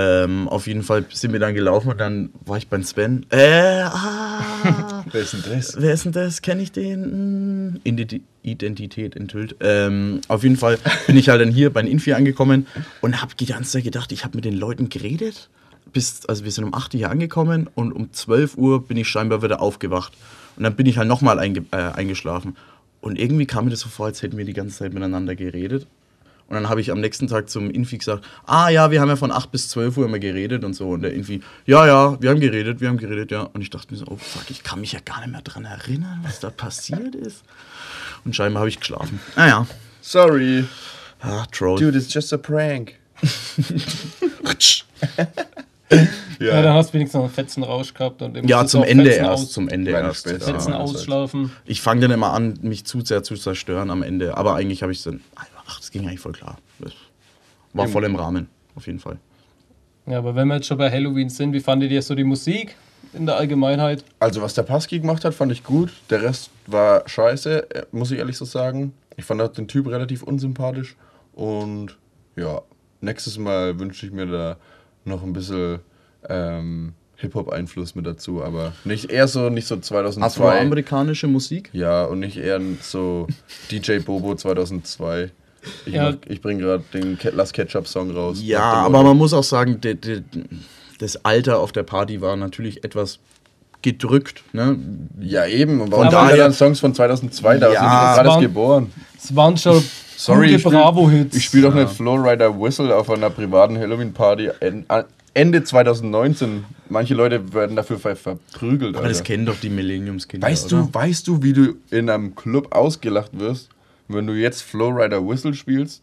Ähm, 0.00 0.48
auf 0.48 0.68
jeden 0.68 0.82
Fall 0.84 1.04
sind 1.12 1.32
wir 1.32 1.40
dann 1.40 1.54
gelaufen 1.54 1.90
und 1.90 1.98
dann 1.98 2.30
war 2.44 2.56
ich 2.56 2.68
beim 2.68 2.84
Sven. 2.84 3.26
Äh, 3.30 3.80
ah, 3.82 5.04
Wer 5.10 5.22
ist 5.22 5.32
denn 5.32 5.42
das? 5.50 5.76
wer 5.80 5.92
ist 5.92 6.04
denn 6.04 6.12
das? 6.12 6.40
Kenne 6.40 6.62
ich 6.62 6.70
den? 6.70 7.02
Hm, 7.04 7.80
Identi- 7.84 8.20
Identität 8.42 9.16
enthüllt. 9.16 9.56
Ähm, 9.60 10.20
auf 10.28 10.44
jeden 10.44 10.56
Fall 10.56 10.78
bin 11.08 11.16
ich 11.16 11.28
halt 11.30 11.40
dann 11.40 11.50
hier 11.50 11.72
bei 11.72 11.80
Infi 11.80 12.12
angekommen 12.12 12.66
und 13.00 13.20
habe 13.20 13.34
die 13.34 13.46
ganze 13.46 13.72
Zeit 13.72 13.84
gedacht, 13.84 14.12
ich 14.12 14.24
habe 14.24 14.36
mit 14.36 14.44
den 14.44 14.54
Leuten 14.56 14.88
geredet. 14.88 15.48
Bis, 15.92 16.24
also 16.26 16.44
wir 16.44 16.52
sind 16.52 16.64
um 16.64 16.74
8 16.74 16.94
Uhr 16.94 16.98
hier 16.98 17.10
angekommen 17.10 17.68
und 17.74 17.92
um 17.92 18.12
12 18.12 18.56
Uhr 18.56 18.86
bin 18.86 18.96
ich 18.98 19.08
scheinbar 19.08 19.42
wieder 19.42 19.60
aufgewacht. 19.60 20.12
Und 20.56 20.62
dann 20.62 20.76
bin 20.76 20.86
ich 20.86 20.98
halt 20.98 21.08
nochmal 21.08 21.38
einge 21.40 21.64
äh, 21.72 21.76
eingeschlafen. 21.76 22.56
Und 23.00 23.18
irgendwie 23.18 23.46
kam 23.46 23.64
mir 23.64 23.70
das 23.72 23.80
so 23.80 23.88
vor, 23.88 24.06
als 24.06 24.22
hätten 24.22 24.36
wir 24.36 24.44
die 24.44 24.52
ganze 24.52 24.76
Zeit 24.78 24.92
miteinander 24.92 25.34
geredet. 25.34 25.86
Und 26.48 26.54
dann 26.54 26.68
habe 26.70 26.80
ich 26.80 26.90
am 26.90 27.00
nächsten 27.00 27.28
Tag 27.28 27.50
zum 27.50 27.70
Infi 27.70 27.98
gesagt, 27.98 28.24
ah 28.46 28.70
ja, 28.70 28.90
wir 28.90 29.00
haben 29.02 29.10
ja 29.10 29.16
von 29.16 29.30
8 29.30 29.52
bis 29.52 29.68
12 29.68 29.98
Uhr 29.98 30.06
immer 30.06 30.18
geredet 30.18 30.64
und 30.64 30.72
so. 30.74 30.88
Und 30.90 31.02
der 31.02 31.12
Infi, 31.12 31.42
ja, 31.66 31.86
ja, 31.86 32.20
wir 32.20 32.30
haben 32.30 32.40
geredet, 32.40 32.80
wir 32.80 32.88
haben 32.88 32.96
geredet, 32.96 33.30
ja. 33.30 33.42
Und 33.42 33.60
ich 33.60 33.68
dachte 33.70 33.92
mir 33.92 33.98
so, 33.98 34.06
oh 34.08 34.16
fuck, 34.16 34.50
ich 34.50 34.62
kann 34.62 34.80
mich 34.80 34.92
ja 34.92 35.00
gar 35.04 35.20
nicht 35.20 35.30
mehr 35.32 35.42
dran 35.42 35.66
erinnern, 35.66 36.20
was 36.22 36.40
da 36.40 36.48
passiert 36.50 37.14
ist. 37.14 37.42
Und 38.24 38.34
scheinbar 38.34 38.60
habe 38.60 38.70
ich 38.70 38.80
geschlafen. 38.80 39.20
Naja, 39.36 39.66
Sorry. 40.00 40.64
ah, 41.20 41.44
Troll. 41.52 41.78
Dude, 41.78 41.98
it's 41.98 42.12
just 42.12 42.32
a 42.32 42.38
prank. 42.38 42.94
Ja, 46.38 46.62
dann 46.62 46.74
hast 46.74 46.90
du 46.90 46.94
wenigstens 46.94 47.14
noch 47.14 47.24
einen 47.24 47.32
fetzen 47.32 47.62
Rausch 47.62 47.94
gehabt. 47.94 48.22
Und 48.22 48.48
Ja, 48.48 48.64
zum 48.66 48.84
Ende 48.84 49.10
fetzen 49.10 49.24
erst, 49.24 49.52
zum 49.52 49.68
Ende 49.68 49.90
erst. 49.90 50.28
Späße. 50.28 50.40
Fetzen 50.40 50.72
Ja, 50.72 50.78
ausschlafen. 50.78 51.52
Ich 51.64 51.80
fange 51.80 52.02
dann 52.02 52.10
immer 52.10 52.32
an, 52.32 52.58
mich 52.62 52.84
zu 52.84 53.00
sehr 53.00 53.22
zu 53.22 53.36
zerstören 53.36 53.90
am 53.90 54.02
Ende. 54.02 54.36
Aber 54.36 54.54
eigentlich 54.54 54.82
habe 54.82 54.92
ich 54.92 55.02
dann, 55.02 55.20
ach, 55.68 55.78
das 55.78 55.90
ging 55.90 56.06
eigentlich 56.06 56.20
voll 56.20 56.32
klar. 56.32 56.58
Das 56.78 56.92
war 57.72 57.86
voll 57.88 58.04
im 58.04 58.16
Rahmen, 58.16 58.48
auf 58.74 58.86
jeden 58.86 58.98
Fall. 58.98 59.18
Ja, 60.06 60.18
aber 60.18 60.34
wenn 60.34 60.48
wir 60.48 60.56
jetzt 60.56 60.66
schon 60.66 60.78
bei 60.78 60.90
Halloween 60.90 61.28
sind, 61.28 61.52
wie 61.52 61.60
fandet 61.60 61.90
ihr 61.90 62.00
so 62.00 62.14
die 62.14 62.24
Musik 62.24 62.76
in 63.12 63.26
der 63.26 63.36
Allgemeinheit? 63.36 64.04
Also, 64.20 64.40
was 64.40 64.54
der 64.54 64.62
Paski 64.62 65.00
gemacht 65.00 65.24
hat, 65.24 65.34
fand 65.34 65.52
ich 65.52 65.62
gut. 65.62 65.92
Der 66.08 66.22
Rest 66.22 66.50
war 66.66 67.06
scheiße, 67.06 67.70
äh, 67.70 67.86
muss 67.92 68.10
ich 68.10 68.18
ehrlich 68.18 68.36
so 68.36 68.44
sagen. 68.44 68.94
Ich 69.16 69.24
fand 69.24 69.42
auch 69.42 69.52
den 69.52 69.68
Typ 69.68 69.86
relativ 69.86 70.22
unsympathisch. 70.22 70.96
Und 71.34 71.98
ja, 72.36 72.62
nächstes 73.00 73.36
Mal 73.36 73.78
wünsche 73.78 74.06
ich 74.06 74.12
mir 74.12 74.26
da 74.26 74.56
noch 75.04 75.22
ein 75.22 75.32
bisschen 75.32 75.80
ähm, 76.28 76.94
Hip-Hop-Einfluss 77.16 77.94
mit 77.94 78.06
dazu. 78.06 78.42
Aber 78.42 78.72
nicht 78.84 79.10
eher 79.10 79.28
so, 79.28 79.50
nicht 79.50 79.66
so 79.66 79.76
2002. 79.76 80.24
Afroamerikanische 80.26 81.26
Musik? 81.26 81.68
Ja, 81.72 82.04
und 82.04 82.20
nicht 82.20 82.38
eher 82.38 82.60
so 82.80 83.26
DJ 83.70 83.98
Bobo 83.98 84.34
2002. 84.34 85.30
Ich, 85.86 85.92
Ja. 85.94 86.14
ich 86.28 86.40
bringe 86.40 86.62
gerade 86.62 86.84
den 86.92 87.18
Lass 87.32 87.52
Ketchup-Song 87.52 88.10
raus. 88.10 88.38
Ja, 88.42 88.60
aber 88.62 89.02
man 89.02 89.16
muss 89.16 89.32
auch 89.32 89.44
sagen, 89.44 89.80
de, 89.80 89.94
de, 89.94 90.22
das 90.98 91.24
Alter 91.24 91.58
auf 91.60 91.72
der 91.72 91.82
Party 91.84 92.20
war 92.20 92.36
natürlich 92.36 92.84
etwas 92.84 93.18
gedrückt. 93.82 94.42
Ne? 94.52 94.76
Ja, 95.20 95.46
eben. 95.46 95.80
Und 95.80 95.92
warum 95.92 96.10
da 96.10 96.34
dann 96.36 96.52
Songs 96.52 96.80
von 96.80 96.94
2002? 96.94 97.58
Da 97.58 97.66
Ja, 97.72 97.72
sind 97.72 97.80
gerade 98.16 98.28
waren- 98.28 98.40
geboren. 98.40 98.92
Es 99.16 99.34
waren 99.36 99.56
schon 99.56 99.82
Sorry, 100.16 100.46
gute 100.46 100.56
ich 100.56 100.64
Bravo-Hits. 100.64 101.36
Ich 101.36 101.44
spiele 101.44 101.64
doch 101.68 101.74
nicht 101.74 101.90
Flowrider 101.90 102.60
Whistle 102.60 102.94
auf 102.96 103.08
einer 103.10 103.30
privaten 103.30 103.78
Halloween-Party 103.78 104.50
Ende 105.34 105.62
2019. 105.62 106.64
Manche 106.88 107.14
Leute 107.14 107.52
werden 107.52 107.76
dafür 107.76 107.98
ver 108.00 108.16
verprügelt. 108.16 108.96
Aber 108.96 109.06
das 109.06 109.18
Alter. 109.18 109.26
kennen 109.32 109.46
doch 109.46 109.60
die 109.60 109.70
Millenniumskinder. 109.70 110.44
Weißt 110.48 110.72
oder? 110.72 110.82
du, 110.82 110.94
weißt 110.94 111.28
du, 111.28 111.42
wie 111.44 111.52
du 111.52 111.74
in 111.90 112.10
einem 112.10 112.34
Club 112.34 112.74
ausgelacht 112.74 113.38
wirst, 113.38 113.68
wenn 114.08 114.26
du 114.26 114.32
jetzt 114.34 114.62
Flowrider 114.62 115.26
Whistle 115.26 115.54
spielst? 115.54 116.02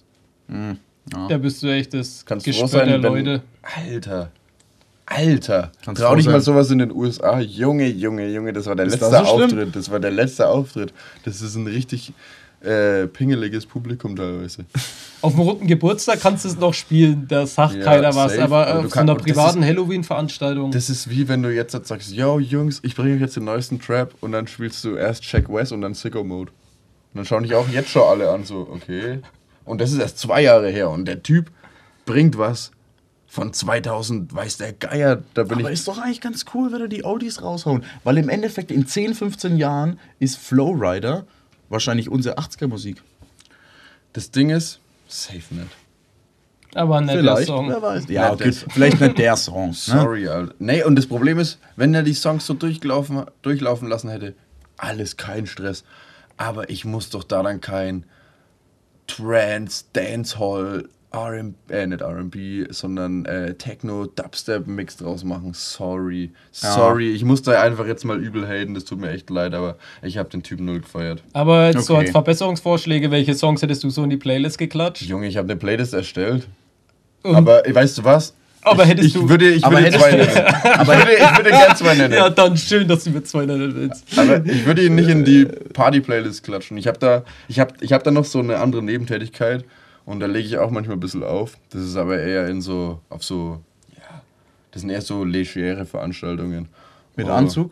Da 1.27 1.37
bist 1.37 1.61
du 1.63 1.67
echt 1.67 1.93
das 1.93 2.25
Kannst 2.25 2.45
Gespür 2.45 2.67
sein, 2.67 2.87
der 2.87 3.03
wenn, 3.03 3.25
Leute. 3.25 3.41
Alter. 3.61 4.31
Alter. 5.07 5.71
Kannst 5.83 6.01
Trau 6.01 6.15
dich 6.15 6.25
mal 6.25 6.41
sowas 6.41 6.71
in 6.71 6.79
den 6.79 6.91
USA. 6.91 7.39
Junge, 7.39 7.87
Junge, 7.87 8.27
Junge, 8.27 8.53
das 8.53 8.65
war 8.65 8.75
der 8.75 8.85
Ist 8.87 8.93
letzte 8.93 9.11
das 9.11 9.27
so 9.29 9.35
schlimm? 9.35 9.45
Auftritt. 9.49 9.75
Das 9.75 9.91
war 9.91 9.99
der 9.99 10.11
letzte 10.11 10.47
Auftritt. 10.47 10.93
Das 11.23 11.41
ist 11.41 11.55
ein 11.55 11.67
richtig 11.67 12.11
äh, 12.61 13.05
pingeliges 13.05 13.67
Publikum 13.67 14.15
teilweise. 14.15 14.65
Auf 15.21 15.33
dem 15.33 15.41
runden 15.41 15.67
Geburtstag 15.67 16.19
kannst 16.21 16.45
du 16.45 16.49
es 16.49 16.57
noch 16.57 16.73
spielen, 16.73 17.27
da 17.27 17.45
sagt 17.45 17.75
Ja, 17.75 17.83
keiner 17.83 18.15
was. 18.15 18.31
safe. 18.31 18.43
Aber 18.43 18.81
von 18.81 18.89
kann- 18.89 19.07
einer 19.09 19.19
privaten 19.19 19.63
Halloween-Veranstaltung. 19.63 20.71
Das 20.71 20.89
ist 20.89 21.07
wie 21.09 21.27
wenn 21.27 21.43
du 21.43 21.53
jetzt 21.53 21.73
sagst, 21.85 22.11
yo 22.11 22.39
Jungs, 22.39 22.79
ich 22.81 22.95
bringe 22.95 23.13
euch 23.15 23.21
jetzt 23.21 23.35
den 23.35 23.43
neuesten 23.45 23.79
Trap 23.79 24.15
und 24.21 24.31
dann 24.31 24.47
spielst 24.47 24.83
du 24.83 24.95
erst 24.95 25.21
Check 25.21 25.47
West 25.49 25.71
und 25.71 25.81
dann 25.81 25.93
Sicko 25.93 26.23
Mode. 26.23 26.51
Und 27.15 27.19
dann 27.19 27.25
schauen 27.25 27.43
dich 27.43 27.55
auch 27.55 27.67
jetzt 27.69 27.89
schon 27.89 28.03
alle 28.03 28.29
an, 28.29 28.43
so, 28.43 28.67
okay. 28.71 29.21
Und 29.63 29.79
das 29.81 29.91
ist 29.93 29.99
erst 29.99 30.19
zwei 30.19 30.41
Jahre 30.41 30.69
her 30.69 30.89
und 30.89 31.05
der 31.05 31.23
Typ 31.23 31.49
bringt 32.05 32.37
was 32.37 32.71
von 33.25 33.51
2000, 33.53 34.33
weiß 34.35 34.57
der 34.57 34.73
Geier, 34.73 35.23
da 35.33 35.43
bin 35.43 35.59
Aber 35.59 35.69
ich. 35.69 35.79
ist 35.79 35.87
doch 35.87 35.97
eigentlich 35.97 36.21
ganz 36.21 36.45
cool, 36.53 36.71
wenn 36.71 36.81
er 36.81 36.87
die 36.89 37.03
Oldies 37.03 37.41
raushauen. 37.41 37.83
Weil 38.03 38.17
im 38.17 38.29
Endeffekt 38.29 38.69
in 38.69 38.85
10, 38.85 39.15
15 39.15 39.57
Jahren 39.57 39.97
ist 40.19 40.37
Flowrider 40.37 41.25
wahrscheinlich 41.69 42.09
unsere 42.09 42.37
80er-Musik. 42.37 43.01
Das 44.13 44.29
Ding 44.31 44.49
ist, 44.51 44.79
safe 45.07 45.41
nicht. 45.55 45.67
aber 46.75 46.97
ein 46.97 47.05
netter 47.05 47.19
Vielleicht, 47.19 47.47
Song. 47.47 47.69
wer 47.69 47.81
weiß. 47.81 48.05
Ja, 48.09 48.23
Nicht 48.31 48.33
okay. 48.41 48.45
das. 48.49 48.65
Vielleicht 48.73 49.01
nicht 49.01 49.17
der 49.17 49.35
Song. 49.37 49.69
Ne? 49.69 49.73
Sorry, 49.73 50.27
Alter. 50.27 50.53
Nee, 50.59 50.83
und 50.83 50.95
das 50.95 51.07
Problem 51.07 51.39
ist, 51.39 51.59
wenn 51.75 51.93
er 51.93 52.03
die 52.03 52.13
Songs 52.13 52.45
so 52.45 52.53
durchlaufen, 52.53 53.23
durchlaufen 53.41 53.87
lassen 53.89 54.09
hätte, 54.09 54.35
alles 54.77 55.17
kein 55.17 55.47
Stress. 55.47 55.83
Aber 56.37 56.69
ich 56.69 56.85
muss 56.85 57.09
doch 57.09 57.23
da 57.23 57.41
dann 57.43 57.61
kein 57.61 58.05
Trance, 59.07 59.85
Dancehall, 59.93 60.89
R&B, 61.11 61.73
äh, 61.73 61.87
nicht 61.87 62.01
R&B, 62.01 62.65
sondern 62.71 63.23
äh, 63.25 63.53
Techno, 63.53 64.05
Dubstep-Mix 64.05 64.97
draus 64.97 65.23
machen. 65.23 65.51
Sorry. 65.53 66.31
Sorry, 66.51 67.11
ich 67.13 67.23
muss 67.23 67.41
da 67.41 67.61
einfach 67.61 67.85
jetzt 67.87 68.03
mal 68.03 68.19
übel 68.21 68.45
haten, 68.47 68.73
das 68.73 68.83
tut 68.83 68.99
mir 68.99 69.11
echt 69.11 69.29
leid, 69.29 69.53
aber 69.53 69.77
ich 70.01 70.17
habe 70.17 70.27
den 70.29 70.43
Typen 70.43 70.65
null 70.65 70.81
gefeiert. 70.81 71.23
Aber 71.31 71.67
jetzt 71.67 71.85
so 71.85 71.93
Okay. 71.93 72.01
als 72.03 72.11
Verbesserungsvorschläge, 72.11 73.11
welche 73.11 73.33
Songs 73.35 73.61
hättest 73.61 73.83
du 73.85 73.89
so 73.89 74.03
in 74.03 74.09
die 74.09 74.17
Playlist 74.17 74.57
geklatscht? 74.57 75.03
Junge, 75.03 75.27
ich 75.27 75.37
habe 75.37 75.47
eine 75.49 75.55
Playlist 75.57 75.93
erstellt. 75.93 76.47
Und- 77.23 77.35
aber 77.35 77.63
weißt 77.65 77.99
du 77.99 78.03
was? 78.03 78.35
Aber 78.65 78.83
ich, 78.83 78.89
hättest 78.89 79.07
ich 79.07 79.13
du- 79.13 79.29
Würde, 79.29 79.49
ich 79.51 79.63
Aber 79.63 79.77
würde 79.79 79.97
zwei 79.97 80.11
nennen. 80.11 80.37
Aber 80.63 80.93
ich 80.93 80.99
würde, 80.99 81.13
ich 81.13 81.37
würde 81.37 81.49
gern 81.49 81.75
zwei 81.75 81.95
nennen. 81.95 82.13
Ja, 82.13 82.29
dann 82.29 82.57
schön, 82.57 82.87
dass 82.87 83.03
du 83.03 83.11
mir 83.11 83.23
zwei 83.23 83.45
nennen 83.45 83.73
willst. 83.75 84.03
Aber 84.17 84.45
ich 84.45 84.65
würde 84.65 84.83
ihn 84.83 84.95
nicht 84.95 85.09
in 85.09 85.23
die 85.23 85.45
Party-Playlist 85.45 86.43
klatschen. 86.43 86.77
Ich 86.77 86.87
habe 86.87 86.97
da, 86.99 87.23
ich 87.47 87.59
hab, 87.59 87.81
ich 87.81 87.93
hab 87.93 88.03
da 88.03 88.11
noch 88.11 88.25
so 88.25 88.39
eine 88.39 88.57
andere 88.57 88.81
Nebentätigkeit 88.83 89.63
und 90.05 90.19
da 90.19 90.25
lege 90.25 90.47
ich 90.47 90.57
auch 90.57 90.71
manchmal 90.71 90.97
ein 90.97 90.99
bisschen 90.99 91.23
auf. 91.23 91.53
Das 91.71 91.81
ist 91.81 91.95
aber 91.95 92.19
eher 92.19 92.47
in 92.47 92.61
so, 92.61 92.99
auf 93.09 93.23
so, 93.23 93.59
ja, 93.95 94.21
das 94.71 94.81
sind 94.81 94.89
eher 94.89 95.01
so 95.01 95.23
legere 95.23 95.85
Veranstaltungen. 95.85 96.67
Mit 97.15 97.27
Oh. 97.27 97.31
Anzug? 97.31 97.71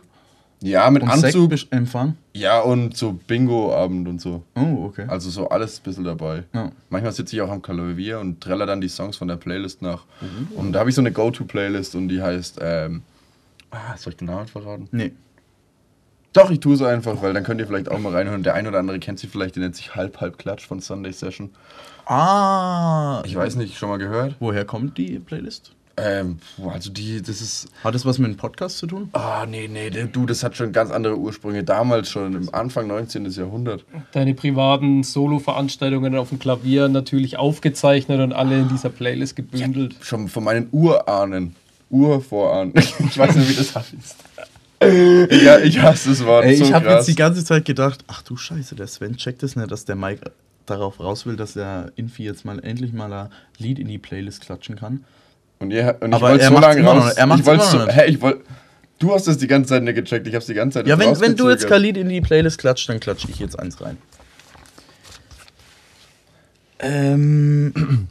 Ja, 0.63 0.89
mit 0.89 1.04
Und 1.04 1.10
Anzug. 1.10 1.52
Sektempfang? 1.52 2.15
Ja, 2.34 2.62
und 2.62 2.95
so 2.95 3.12
Bingo-Abend 3.12 4.08
und 4.08 4.21
so. 4.21 4.43
Oh, 4.56 4.86
okay. 4.86 5.06
Also 5.10 5.30
so 5.30 5.49
alles 5.49 5.80
ein 5.80 5.84
bisschen 5.84 6.06
dabei. 6.06 6.45
Ja. 6.54 6.71
Manchmal 6.89 7.12
sitze 7.12 7.36
ich 7.36 7.41
auch 7.41 7.52
am 7.52 7.62
Klavier 7.62 8.21
und 8.21 8.39
treller 8.39 8.65
dann 8.65 8.80
die 8.80 8.88
Songs 8.88 9.17
von 9.17 9.28
der 9.28 9.36
Playlist 9.36 9.82
nach. 9.82 10.06
Und 10.56 10.71
da 10.71 10.80
habe 10.80 10.89
ich 10.89 10.95
so 10.95 11.02
eine 11.02 11.12
Go-To-Playlist 11.12 11.95
und 11.95 12.08
die 12.08 12.21
heißt, 12.21 12.60
ähm, 12.62 13.02
ah, 13.71 13.97
soll 13.97 14.13
ich 14.13 14.17
den 14.17 14.28
Namen 14.28 14.47
verraten? 14.47 14.88
Nee. 14.93 15.12
Doch, 16.32 16.49
ich 16.49 16.62
tue 16.62 16.76
es 16.76 16.82
einfach, 16.82 17.21
weil 17.21 17.34
dann 17.34 17.43
könnt 17.43 17.60
ihr 17.60 17.67
vielleicht 17.67 17.91
auch 17.91 17.99
mal 17.99 18.13
reinhören. 18.13 18.41
Der 18.41 18.54
ein 18.54 18.65
oder 18.65 18.80
andere 18.80 18.99
kennt 18.99 19.19
sie 19.19 19.28
vielleicht, 19.28 19.58
die 19.58 19.60
nennt 19.60 19.76
sich 19.76 19.95
Halb 19.95 20.21
Halb 20.21 20.38
Klatsch 20.38 20.65
von 20.65 20.80
Sunday 20.80 21.12
Session. 21.12 21.49
Ah. 22.06 23.21
Ich 23.26 23.36
weiß 23.36 23.58
nicht, 23.58 23.78
schon 23.78 23.89
mal 23.89 23.97
gehört? 23.97 24.38
Woher 24.39 24.63
kommt 24.63 24.97
die 24.97 25.19
Playlist? 25.19 25.76
Ähm, 25.95 26.39
also 26.67 26.89
die, 26.89 27.21
das 27.21 27.39
ist. 27.39 27.67
Hat 27.84 27.93
das 27.93 28.03
was 28.06 28.17
mit 28.17 28.32
dem 28.32 28.38
Podcast 28.38 28.79
zu 28.79 28.88
tun? 28.88 29.10
Ah, 29.13 29.45
nee, 29.47 29.67
nee, 29.67 29.91
der- 29.91 30.06
du, 30.08 30.25
das 30.25 30.43
hat 30.43 30.58
schon 30.58 30.71
ganz 30.71 30.89
andere 30.89 31.17
Ursprünge. 31.17 31.63
Damals 31.63 32.10
schon, 32.10 32.34
im 32.34 32.53
Anfang 32.53 32.88
19. 32.88 33.29
Jahrhundert. 33.29 33.86
Deine 34.12 34.34
privaten 34.34 35.03
Solo-Veranstaltungen 35.03 36.15
auf 36.15 36.29
dem 36.29 36.39
Klavier 36.39 36.88
natürlich 36.88 37.38
aufgezeichnet 37.38 38.19
und 38.21 38.34
alle 38.34 38.60
in 38.60 38.69
dieser 38.69 38.89
Playlist 38.89 39.36
gebündelt. 39.36 39.95
Schon 40.01 40.27
von 40.29 40.43
meinen 40.43 40.67
Urahnen. 40.71 41.56
Urvorahnen. 41.91 42.73
ich 42.75 43.17
weiß 43.17 43.36
nicht, 43.36 43.49
wie 43.49 43.56
das 43.56 43.75
heißt. 43.75 44.15
ja, 45.45 45.60
ich 45.60 45.79
hasse 45.79 46.10
das 46.10 46.25
Wort. 46.25 46.45
Ey, 46.45 46.56
so 46.58 46.63
ich 46.65 46.73
habe 46.73 46.89
jetzt 46.89 47.08
die 47.08 47.15
ganze 47.15 47.45
Zeit 47.45 47.65
gedacht, 47.65 48.03
ach 48.08 48.23
du 48.23 48.36
Scheiße, 48.36 48.75
der 48.75 48.88
Sven 48.88 49.15
checkt 49.15 49.43
das 49.43 49.56
nicht, 49.56 49.69
dass 49.71 49.86
der 49.86 49.95
Mike 49.95 50.32
darauf 50.65 50.99
raus 50.99 51.25
will, 51.25 51.36
dass 51.36 51.53
der 51.53 51.91
Infi 51.95 52.23
jetzt 52.23 52.45
mal 52.45 52.60
endlich 52.63 52.93
mal 52.93 53.13
ein 53.13 53.29
Lied 53.60 53.77
in 53.79 53.88
die 53.88 53.99
Playlist 53.99 54.41
klatschen 54.41 54.75
kann. 54.75 55.03
Und, 55.63 55.71
ihr, 55.71 55.97
und 56.02 56.13
ich 56.13 56.21
wollte 56.21 56.45
so 56.45 56.60
lange 56.60 56.82
noch 56.82 56.95
raus. 56.95 57.06
nicht. 57.06 57.17
Er 57.17 57.30
wollte 57.30 57.52
immer 57.52 57.63
so, 57.63 57.78
noch 57.78 57.88
hä, 57.88 58.06
ich 58.08 58.21
wollte. 58.21 58.41
Du 58.99 59.13
hast 59.13 59.28
das 59.28 59.38
die 59.38 59.47
ganze 59.47 59.69
Zeit 59.69 59.84
nicht 59.84 59.95
gecheckt. 59.95 60.28
Ich 60.28 60.36
hab's 60.36 60.45
die 60.45 60.54
ganze 60.54 60.80
Zeit 60.80 60.88
Ja, 60.88 60.99
wenn, 60.99 61.19
wenn 61.19 61.36
du 61.36 61.49
jetzt 61.49 61.69
Lied 61.69 61.97
in 61.97 62.10
die 62.10 62.21
Playlist 62.21 62.60
klatscht, 62.60 62.89
dann 62.89 62.99
klatsche 62.99 63.28
ich 63.30 63.39
jetzt 63.39 63.58
eins 63.58 63.82
rein. 63.82 63.97
Ähm, 66.80 67.73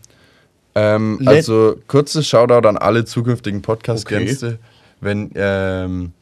Ähm, 0.75 1.21
also 1.27 1.77
kurzes 1.87 2.27
Shoutout 2.27 2.67
an 2.67 2.79
alle 2.79 3.05
zukünftigen 3.05 3.61
Podcast-Gäste. 3.61 4.47
Okay. 4.47 4.59
Wenn, 5.01 5.31
ähm, 5.35 6.13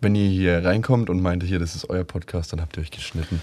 wenn 0.00 0.14
ihr 0.14 0.28
hier 0.28 0.64
reinkommt 0.64 1.08
und 1.08 1.22
meint, 1.22 1.42
hier, 1.42 1.58
das 1.58 1.74
ist 1.74 1.88
euer 1.88 2.04
Podcast, 2.04 2.52
dann 2.52 2.60
habt 2.60 2.76
ihr 2.76 2.82
euch 2.82 2.90
geschnitten. 2.90 3.40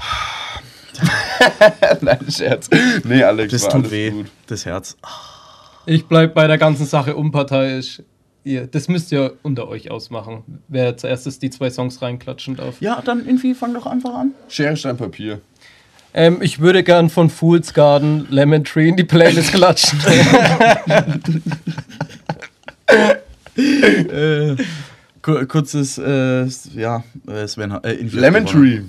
Nein, 2.00 2.26
Scherz. 2.28 2.70
Nee, 3.04 3.22
Alex, 3.22 3.52
das 3.52 3.64
war 3.64 3.70
tut 3.70 3.90
weh, 3.90 4.10
gut. 4.10 4.26
das 4.46 4.64
Herz. 4.64 4.96
Ich 5.86 6.06
bleib 6.06 6.34
bei 6.34 6.46
der 6.46 6.58
ganzen 6.58 6.86
Sache 6.86 7.16
unparteiisch. 7.16 8.02
Ihr, 8.46 8.66
das 8.66 8.88
müsst 8.88 9.10
ihr 9.10 9.34
unter 9.42 9.68
euch 9.68 9.90
ausmachen, 9.90 10.42
wer 10.68 10.96
zuerst 10.98 11.40
die 11.42 11.48
zwei 11.50 11.70
Songs 11.70 12.02
reinklatschen 12.02 12.56
darf. 12.56 12.78
Ja, 12.80 13.00
dann 13.02 13.24
Infi, 13.26 13.54
fang 13.54 13.72
doch 13.72 13.86
einfach 13.86 14.14
an. 14.14 14.32
Schere, 14.48 14.76
Stein, 14.76 14.98
Papier. 14.98 15.40
Ähm, 16.12 16.38
ich 16.42 16.60
würde 16.60 16.84
gern 16.84 17.08
von 17.10 17.30
Fool's 17.30 17.72
Garden 17.72 18.26
Lemon 18.30 18.62
Tree 18.62 18.88
in 18.90 18.96
die 18.96 19.04
Playlist 19.04 19.52
klatschen. 19.52 19.98
Äh, 23.56 24.56
kur- 25.22 25.46
kurzes, 25.46 25.96
äh, 25.98 26.44
ja, 26.74 27.04
äh, 27.28 27.46
Sven, 27.46 27.70
äh, 27.84 27.92
Lemon. 28.02 28.46
Tree. 28.46 28.80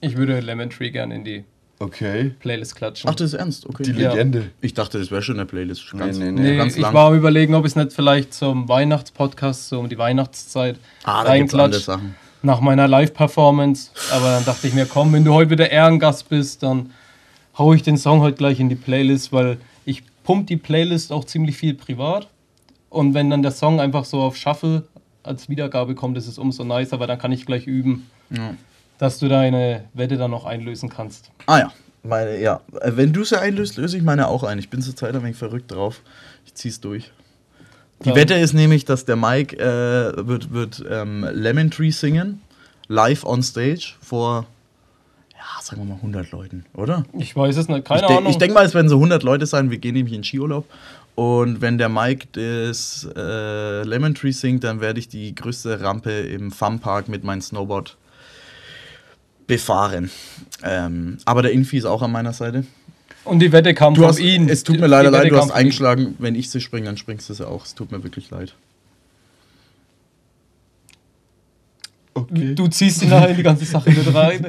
Ich 0.00 0.16
würde 0.16 0.40
Lemon 0.40 0.70
Tree 0.70 0.90
gern 0.90 1.10
in 1.10 1.24
die 1.24 1.44
Okay. 1.78 2.32
Playlist 2.40 2.76
klatschen. 2.76 3.10
Ach, 3.10 3.14
das 3.14 3.32
ist 3.32 3.34
ernst, 3.38 3.66
okay. 3.66 3.82
Die 3.82 3.92
Ja. 3.92 4.12
Legende. 4.12 4.50
Ich 4.60 4.74
dachte, 4.74 4.98
das 4.98 5.10
wäre 5.10 5.22
schon 5.22 5.36
eine 5.36 5.46
Playlist. 5.46 5.90
Ganz, 5.96 6.18
nee, 6.18 6.30
nee, 6.30 6.56
ganz 6.56 6.76
ich 6.76 6.82
lang. 6.82 6.94
war 6.94 7.08
am 7.08 7.16
überlegen, 7.16 7.54
ob 7.54 7.64
es 7.64 7.74
nicht 7.76 7.92
vielleicht 7.92 8.32
zum 8.32 8.68
Weihnachtspodcast, 8.68 9.68
so 9.68 9.80
um 9.80 9.88
die 9.88 9.98
Weihnachtszeit 9.98 10.78
ah, 11.04 11.24
da 11.24 11.36
gibt's 11.36 11.52
andere. 11.54 11.80
Sachen. 11.80 12.14
nach 12.42 12.60
meiner 12.60 12.86
Live-Performance. 12.86 13.90
Aber 14.12 14.26
dann 14.30 14.44
dachte 14.44 14.68
ich 14.68 14.74
mir, 14.74 14.86
komm, 14.86 15.12
wenn 15.12 15.24
du 15.24 15.32
heute 15.34 15.50
wieder 15.50 15.70
Ehrengast 15.70 16.28
bist, 16.28 16.62
dann 16.62 16.90
hau 17.58 17.72
ich 17.74 17.82
den 17.82 17.96
Song 17.98 18.20
heute 18.20 18.36
gleich 18.36 18.60
in 18.60 18.68
die 18.68 18.74
Playlist, 18.76 19.32
weil 19.32 19.58
ich 19.84 20.02
pump 20.24 20.46
die 20.46 20.56
Playlist 20.56 21.10
auch 21.12 21.24
ziemlich 21.24 21.56
viel 21.56 21.74
privat. 21.74 22.28
Und 22.88 23.14
wenn 23.14 23.30
dann 23.30 23.42
der 23.42 23.50
Song 23.52 23.80
einfach 23.80 24.04
so 24.04 24.20
auf 24.20 24.36
Shuffle 24.36 24.84
als 25.24 25.48
Wiedergabe 25.48 25.94
kommt, 25.96 26.16
ist 26.18 26.28
es 26.28 26.38
umso 26.38 26.64
nicer, 26.64 27.00
weil 27.00 27.06
dann 27.08 27.18
kann 27.18 27.32
ich 27.32 27.46
gleich 27.46 27.66
üben, 27.66 28.06
Ja. 28.30 28.54
Dass 28.98 29.18
du 29.18 29.28
deine 29.28 29.84
Wette 29.94 30.16
dann 30.16 30.30
noch 30.30 30.44
einlösen 30.44 30.88
kannst. 30.88 31.30
Ah 31.46 31.58
ja, 31.58 31.72
meine, 32.02 32.40
ja. 32.40 32.60
Äh, 32.80 32.92
Wenn 32.94 33.12
du 33.12 33.24
sie 33.24 33.40
einlöst, 33.40 33.76
löse 33.76 33.96
ich 33.96 34.02
meine 34.02 34.28
auch 34.28 34.44
ein. 34.44 34.58
Ich 34.58 34.70
bin 34.70 34.82
zur 34.82 34.94
Zeit 34.96 35.14
ein 35.14 35.22
wenig 35.22 35.36
verrückt 35.36 35.70
drauf. 35.72 36.00
Ich 36.46 36.54
zieh's 36.54 36.80
durch. 36.80 37.10
Die 38.04 38.10
Ja. 38.10 38.14
Wette 38.16 38.34
ist 38.34 38.52
nämlich, 38.52 38.84
dass 38.84 39.04
der 39.04 39.16
Mike 39.16 39.56
äh, 39.56 40.26
wird, 40.26 40.52
wird 40.52 40.84
ähm, 40.88 41.26
Lemon 41.32 41.70
Tree 41.70 41.90
singen, 41.90 42.42
live 42.88 43.24
on 43.24 43.42
stage 43.42 43.94
vor, 44.00 44.46
ja, 45.32 45.62
sagen 45.62 45.82
wir 45.82 45.86
mal 45.86 45.96
100 45.96 46.30
Leuten, 46.32 46.66
oder? 46.74 47.04
Ich 47.18 47.34
weiß 47.34 47.56
es 47.56 47.68
nicht, 47.68 47.84
keine 47.84 48.02
ich, 48.02 48.08
Ahnung. 48.08 48.30
ich 48.30 48.38
denke 48.38 48.54
mal, 48.54 48.64
es 48.66 48.74
werden 48.74 48.88
so 48.88 48.96
100 48.96 49.22
Leute 49.22 49.46
sein. 49.46 49.70
Wir 49.70 49.78
gehen 49.78 49.94
nämlich 49.94 50.14
in 50.14 50.24
Skiurlaub. 50.24 50.66
Und 51.14 51.60
wenn 51.60 51.78
der 51.78 51.88
Mike 51.88 52.26
das 52.32 53.08
äh, 53.16 53.82
Lemon 53.84 54.14
Tree 54.14 54.32
singt, 54.32 54.64
dann 54.64 54.80
werde 54.80 54.98
ich 54.98 55.08
die 55.08 55.32
größte 55.34 55.80
Rampe 55.80 56.10
im 56.10 56.50
Funpark 56.50 57.08
mit 57.08 57.22
meinem 57.22 57.40
Snowboard 57.40 57.96
befahren. 59.46 60.10
Ähm, 60.62 61.18
aber 61.24 61.42
der 61.42 61.52
Infi 61.52 61.78
ist 61.78 61.84
auch 61.84 62.02
an 62.02 62.12
meiner 62.12 62.32
Seite. 62.32 62.64
Und 63.24 63.38
die 63.40 63.52
Wette 63.52 63.72
kam 63.74 63.94
Du 63.94 64.02
von 64.02 64.10
hast, 64.10 64.18
ihm. 64.18 64.48
es 64.48 64.64
tut 64.64 64.76
Die- 64.76 64.80
mir 64.80 64.86
leider 64.86 65.10
die 65.10 65.16
leid, 65.16 65.30
du 65.30 65.36
hast 65.36 65.50
eingeschlagen. 65.50 66.14
Wenn 66.18 66.34
ich 66.34 66.50
sie 66.50 66.60
springe, 66.60 66.86
dann 66.86 66.96
springst 66.96 67.28
du 67.30 67.34
sie 67.34 67.46
auch. 67.46 67.64
Es 67.64 67.74
tut 67.74 67.90
mir 67.90 68.02
wirklich 68.02 68.30
leid. 68.30 68.54
Okay. 72.14 72.54
Du 72.54 72.68
ziehst 72.68 73.02
ihn 73.02 73.08
nachher 73.08 73.30
in 73.30 73.36
die 73.36 73.42
ganze 73.42 73.64
Sache 73.64 73.90
mit 73.90 74.14
rein. 74.14 74.46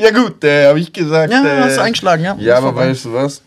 Ja 0.00 0.10
gut, 0.10 0.42
der 0.42 0.70
habe 0.70 0.80
ich 0.80 0.92
gesagt. 0.92 1.32
Ja, 1.32 1.44
äh, 1.44 1.60
hast 1.62 1.76
du 1.76 1.82
eingeschlagen, 1.82 2.24
ja. 2.24 2.36
Ja, 2.38 2.56
aber 2.56 2.68
vorbei. 2.68 2.88
weißt 2.88 3.04
du 3.04 3.12
was? 3.12 3.42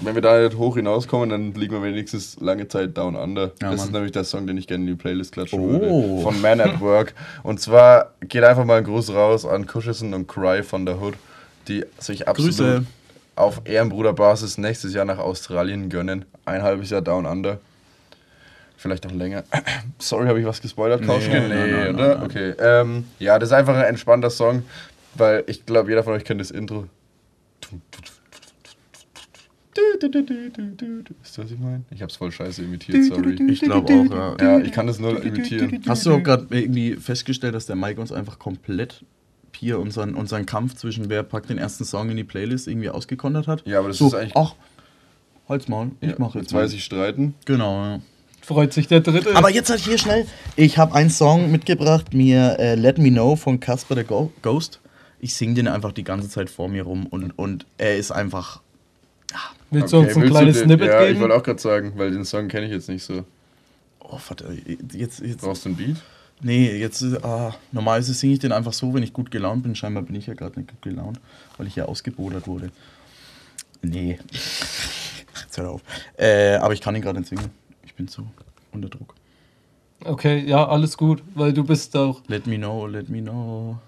Wenn 0.00 0.14
wir 0.14 0.22
da 0.22 0.40
nicht 0.40 0.56
hoch 0.56 0.76
hinauskommen, 0.76 1.28
dann 1.28 1.52
liegen 1.52 1.74
wir 1.74 1.82
wenigstens 1.82 2.38
lange 2.40 2.66
Zeit 2.66 2.96
down 2.96 3.14
under. 3.14 3.52
Ja, 3.60 3.70
das 3.70 3.76
Mann. 3.76 3.86
ist 3.88 3.92
nämlich 3.92 4.12
der 4.12 4.24
Song, 4.24 4.46
den 4.46 4.56
ich 4.56 4.66
gerne 4.66 4.84
in 4.84 4.88
die 4.88 4.94
Playlist 4.96 5.32
klatschen 5.32 5.60
Oh. 5.60 5.68
würde. 5.80 6.22
Von 6.22 6.40
Man 6.40 6.60
at 6.60 6.80
Work. 6.80 7.14
Und 7.42 7.60
zwar 7.60 8.12
geht 8.20 8.42
einfach 8.42 8.64
mal 8.64 8.78
ein 8.78 8.84
Gruß 8.84 9.10
raus 9.12 9.44
an 9.44 9.66
Cushison 9.66 10.14
und 10.14 10.26
Cry 10.28 10.62
von 10.62 10.86
der 10.86 11.00
Hood, 11.00 11.14
die 11.68 11.84
sich 11.98 12.26
absolut 12.26 12.50
Grüße. 12.56 12.84
auf 13.36 13.60
Ehrenbruderbasis 13.64 14.56
nächstes 14.58 14.94
Jahr 14.94 15.04
nach 15.04 15.18
Australien 15.18 15.88
gönnen. 15.90 16.24
Ein 16.46 16.62
halbes 16.62 16.90
Jahr 16.90 17.02
down 17.02 17.26
under. 17.26 17.60
Vielleicht 18.78 19.04
noch 19.04 19.12
länger. 19.12 19.44
Sorry, 19.98 20.26
habe 20.26 20.40
ich 20.40 20.46
was 20.46 20.60
gespoilert, 20.60 21.06
Kauschke? 21.06 21.30
nein, 21.30 21.48
nein, 21.50 21.70
nein, 21.70 21.94
oder? 21.94 22.14
nein. 22.16 22.22
Okay. 22.24 22.54
Ähm, 22.58 23.04
ja, 23.20 23.38
das 23.38 23.50
ist 23.50 23.52
einfach 23.52 23.76
ein 23.76 23.84
entspannter 23.84 24.30
Song, 24.30 24.64
weil 25.14 25.44
ich 25.46 25.64
glaube, 25.66 25.90
jeder 25.90 26.02
von 26.02 26.14
euch 26.14 26.24
kennt 26.24 26.40
das 26.40 26.50
Intro. 26.50 26.86
Wisst 29.74 31.38
ihr, 31.38 31.44
was 31.44 31.50
ich 31.50 31.58
meine? 31.58 31.82
Ich 31.90 32.02
hab's 32.02 32.16
voll 32.16 32.30
scheiße 32.30 32.62
imitiert, 32.62 33.04
sorry. 33.04 33.38
Ich 33.50 33.60
glaube 33.60 33.92
auch, 33.92 34.38
ja. 34.40 34.58
Ja, 34.58 34.58
ich 34.60 34.72
kann 34.72 34.86
das 34.86 34.98
nur 34.98 35.22
imitieren. 35.22 35.82
Hast 35.86 36.04
du 36.06 36.14
auch 36.14 36.22
gerade 36.22 36.46
irgendwie 36.50 36.96
festgestellt, 36.96 37.54
dass 37.54 37.66
der 37.66 37.76
Mike 37.76 38.00
uns 38.00 38.12
einfach 38.12 38.38
komplett 38.38 39.04
hier 39.56 39.78
unseren, 39.78 40.14
unseren 40.14 40.44
Kampf 40.44 40.74
zwischen 40.74 41.08
wer 41.08 41.22
packt 41.22 41.48
den 41.48 41.58
ersten 41.58 41.84
Song 41.84 42.10
in 42.10 42.16
die 42.16 42.24
Playlist 42.24 42.66
irgendwie 42.68 42.90
ausgekontert 42.90 43.46
hat? 43.46 43.62
Ja, 43.66 43.78
aber 43.78 43.88
das 43.88 43.98
so, 43.98 44.08
ist 44.08 44.14
eigentlich- 44.14 44.36
Ach, 44.36 44.54
halt's 45.48 45.68
Maul, 45.68 45.92
ich 46.00 46.10
Ja, 46.10 46.14
mach 46.18 46.34
jetzt 46.34 46.44
Jetzt 46.50 46.54
weiß 46.54 46.72
ich 46.72 46.84
streiten. 46.84 47.34
Genau, 47.44 47.82
ja. 47.82 48.00
Freut 48.40 48.72
sich 48.72 48.88
der 48.88 49.00
Dritte. 49.00 49.36
Aber 49.36 49.50
jetzt 49.50 49.70
halt 49.70 49.80
hier 49.80 49.98
schnell. 49.98 50.26
Ich 50.56 50.76
habe 50.76 50.94
einen 50.96 51.10
Song 51.10 51.52
mitgebracht, 51.52 52.12
mir 52.12 52.56
äh, 52.58 52.74
Let 52.74 52.98
Me 52.98 53.10
Know 53.10 53.36
von 53.36 53.60
Casper 53.60 53.94
the 53.94 54.04
Ghost. 54.42 54.80
Ich 55.20 55.34
singe 55.36 55.54
den 55.54 55.68
einfach 55.68 55.92
die 55.92 56.02
ganze 56.02 56.28
Zeit 56.28 56.50
vor 56.50 56.68
mir 56.68 56.82
rum 56.82 57.06
und, 57.06 57.30
und 57.38 57.66
er 57.78 57.96
ist 57.96 58.10
einfach. 58.10 58.60
Willst 59.70 59.92
du 59.92 59.98
uns 59.98 60.16
ein 60.16 60.24
kleines 60.26 60.56
den- 60.58 60.64
Snippet 60.66 60.86
Ja, 60.88 61.02
ich 61.02 61.08
geben? 61.08 61.20
wollte 61.20 61.34
auch 61.34 61.42
gerade 61.42 61.60
sagen, 61.60 61.92
weil 61.96 62.10
den 62.10 62.24
Song 62.24 62.48
kenne 62.48 62.66
ich 62.66 62.72
jetzt 62.72 62.88
nicht 62.88 63.02
so. 63.02 63.24
Oh, 64.00 64.18
warte, 64.28 64.56
jetzt. 64.92 65.20
jetzt 65.20 65.40
Brauchst 65.40 65.64
du 65.64 65.70
einen 65.70 65.76
Beat? 65.78 65.96
nee, 66.42 66.76
jetzt. 66.78 67.00
ist- 67.02 67.24
Ah, 67.24 67.54
normalerweise 67.70 68.12
singe 68.14 68.34
ich 68.34 68.38
den 68.40 68.52
einfach 68.52 68.72
so, 68.72 68.92
wenn 68.92 69.02
ich 69.02 69.12
gut 69.12 69.30
gelaunt 69.30 69.62
bin. 69.62 69.74
Scheinbar 69.74 70.02
bin 70.02 70.14
ich 70.16 70.26
ja 70.26 70.34
gerade 70.34 70.58
nicht 70.60 70.70
gut 70.70 70.82
gelaunt, 70.82 71.18
weil 71.56 71.66
ich 71.66 71.76
ja 71.76 71.86
ausgebodert 71.86 72.46
wurde. 72.46 72.70
Nee. 73.80 74.18
Jetzt 75.42 75.56
hör 75.56 75.70
auf. 75.70 75.82
Äh, 76.16 76.56
aber 76.56 76.74
ich 76.74 76.80
kann 76.80 76.94
ihn 76.94 77.00
gerade 77.02 77.18
nicht 77.18 77.28
singen. 77.28 77.50
Ich 77.84 77.94
bin 77.94 78.06
zu 78.08 78.26
unter 78.72 78.88
Druck. 78.88 79.14
Okay, 80.04 80.44
ja, 80.46 80.66
alles 80.68 80.96
gut, 80.96 81.22
weil 81.34 81.52
du 81.52 81.64
bist 81.64 81.96
auch. 81.96 82.22
Let 82.26 82.46
me 82.46 82.56
know, 82.58 82.86
let 82.86 83.08
me 83.08 83.22
know. 83.22 83.78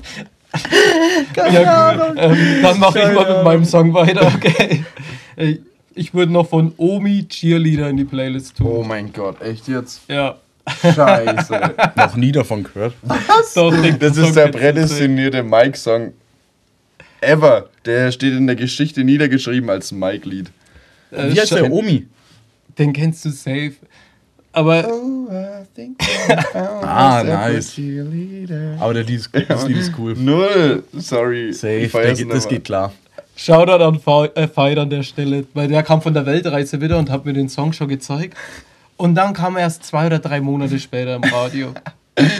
Ja, 1.36 1.93
gut. 1.93 2.17
Ähm, 2.19 2.38
dann 2.62 2.79
mache 2.79 2.99
ich 2.99 3.13
mal 3.13 3.36
mit 3.36 3.43
meinem 3.43 3.65
Song 3.65 3.93
weiter, 3.93 4.31
okay. 4.36 4.84
Ich 5.93 6.13
würde 6.13 6.31
noch 6.31 6.47
von 6.49 6.73
Omi 6.77 7.25
Cheerleader 7.27 7.89
in 7.89 7.97
die 7.97 8.05
Playlist 8.05 8.58
tun. 8.58 8.67
Oh 8.67 8.84
mein 8.84 9.12
Gott, 9.13 9.41
echt 9.41 9.67
jetzt? 9.67 10.01
Ja, 10.10 10.38
Scheiße. 10.81 11.75
Noch 11.95 12.15
nie 12.15 12.31
davon 12.31 12.63
gehört. 12.63 12.95
doch, 13.55 13.81
den 13.81 13.99
Das 13.99 14.15
Song 14.15 14.25
ist 14.25 14.36
der 14.36 14.47
prädestinierte 14.47 15.43
Mike-Song 15.43 16.13
ever. 17.21 17.69
Der 17.86 18.12
steht 18.12 18.34
in 18.34 18.47
der 18.47 18.55
Geschichte 18.55 19.03
niedergeschrieben 19.03 19.69
als 19.69 19.91
Mike-Lied. 19.91 20.51
Äh, 21.12 21.34
Wie 21.34 21.39
heißt 21.39 21.51
der 21.53 21.71
Omi? 21.71 22.08
Den 22.77 22.93
kennst 22.93 23.23
du 23.25 23.29
safe. 23.29 23.73
Aber 24.55 24.87
Ah, 26.81 27.23
nice. 27.23 27.77
Aber 28.79 28.93
der 28.93 29.03
Lied 29.03 29.19
ist, 29.19 29.29
das 29.49 29.67
Lied 29.67 29.77
ist 29.77 29.91
cool. 29.97 30.13
Null. 30.17 30.83
Sorry. 30.93 31.51
Safe, 31.53 31.77
Ich 31.77 31.91
der 31.91 32.11
das 32.13 32.19
nochmal. 32.21 32.41
geht 32.47 32.63
klar. 32.63 32.93
Shoutout 33.35 33.83
an 33.83 33.99
Fe- 33.99 34.31
äh, 34.35 34.79
an 34.79 34.89
der 34.89 35.03
Stelle, 35.03 35.45
weil 35.53 35.67
der 35.67 35.83
kam 35.83 36.01
von 36.01 36.13
der 36.13 36.25
Weltreise 36.25 36.79
wieder 36.79 36.97
und 36.97 37.09
hat 37.11 37.25
mir 37.25 37.33
den 37.33 37.49
Song 37.49 37.73
schon 37.73 37.89
gezeigt. 37.89 38.35
Und 38.97 39.15
dann 39.15 39.33
kam 39.33 39.57
er 39.57 39.63
erst 39.63 39.83
zwei 39.83 40.07
oder 40.07 40.19
drei 40.19 40.39
Monate 40.39 40.79
später 40.79 41.15
im 41.15 41.23
Radio. 41.23 41.73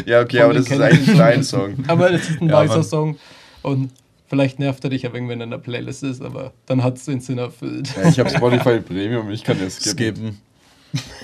Ja, 0.06 0.22
okay, 0.22 0.40
aber 0.40 0.54
das 0.54 0.70
ist 0.72 0.80
eigentlich 0.80 1.10
ich. 1.10 1.18
dein 1.18 1.44
Song. 1.44 1.76
Aber 1.90 2.10
das 2.10 2.30
ist 2.30 2.42
ein 2.42 2.48
Ja, 2.48 2.60
weißer 2.60 2.76
Mann. 2.76 2.84
Song. 2.86 3.18
Und 3.62 3.92
Vielleicht 4.28 4.58
nervt 4.58 4.84
er 4.86 4.90
dich 4.90 5.06
aber 5.06 5.16
wenn 5.28 5.40
in 5.42 5.52
der 5.52 5.58
Playlist 5.60 6.02
ist, 6.02 6.22
aber 6.22 6.52
dann 6.66 6.82
hat 6.84 6.96
es 6.98 7.06
den 7.06 7.20
Sinn 7.20 7.38
erfüllt. 7.38 7.90
Ja, 8.02 8.10
ich 8.10 8.18
habe 8.20 8.30
Spotify 8.30 8.80
Premium, 8.80 9.30
ich 9.30 9.44
kann 9.44 9.60
das 9.60 9.76
skippen. 9.76 9.94
Skippen. 9.98 10.42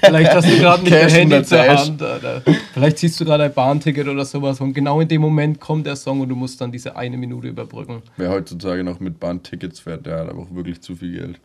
Vielleicht 0.02 0.32
hast 0.34 0.50
du 0.50 0.58
gerade 0.60 0.82
nicht 0.84 0.94
dein 0.94 1.10
Handy 1.10 1.44
zur. 1.44 1.60
Hand. 1.68 2.02
Oder 2.02 2.42
vielleicht 2.74 2.98
siehst 3.00 3.20
du 3.20 3.26
gerade 3.26 3.44
ein 3.46 3.54
Bahnticket 3.54 4.08
oder 4.08 4.26
sowas 4.26 4.60
und 4.62 4.74
genau 4.74 5.00
in 5.02 5.08
dem 5.08 5.22
Moment 5.22 5.60
kommt 5.60 5.86
der 5.86 5.96
Song 5.96 6.22
und 6.22 6.30
du 6.30 6.36
musst 6.36 6.60
dann 6.62 6.72
diese 6.72 6.96
eine 6.96 7.18
Minute 7.18 7.48
überbrücken. 7.48 8.02
Wer 8.18 8.30
heutzutage 8.30 8.84
noch 8.84 9.00
mit 9.00 9.20
Bahntickets 9.20 9.80
fährt, 9.80 10.06
der 10.06 10.20
hat 10.20 10.30
aber 10.30 10.42
auch 10.44 10.54
wirklich 10.54 10.82
zu 10.82 10.96
viel 10.96 11.14
Geld. 11.20 11.40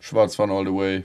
Schwarzfahren 0.00 0.50
all 0.50 0.64
the 0.64 0.72
way. 0.72 1.04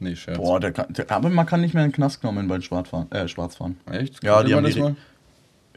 Nee, 0.00 0.16
Scherz. 0.16 0.38
Boah, 0.38 0.58
der 0.58 0.72
kann, 0.72 0.92
der, 0.92 1.10
aber 1.10 1.28
man 1.30 1.46
kann 1.46 1.60
nicht 1.60 1.72
mehr 1.74 1.84
in 1.84 1.90
den 1.90 1.94
Knast 1.94 2.20
genommen 2.20 2.48
beim 2.48 2.62
Schwarzfahren. 2.62 3.10
Äh, 3.12 3.28
Schwarzfahren. 3.28 3.76
Echt? 3.90 4.22
Ja, 4.24 4.42
die 4.42 4.54
haben 4.54 4.64
das 4.64 4.74
die- 4.74 4.80
mal? 4.80 4.96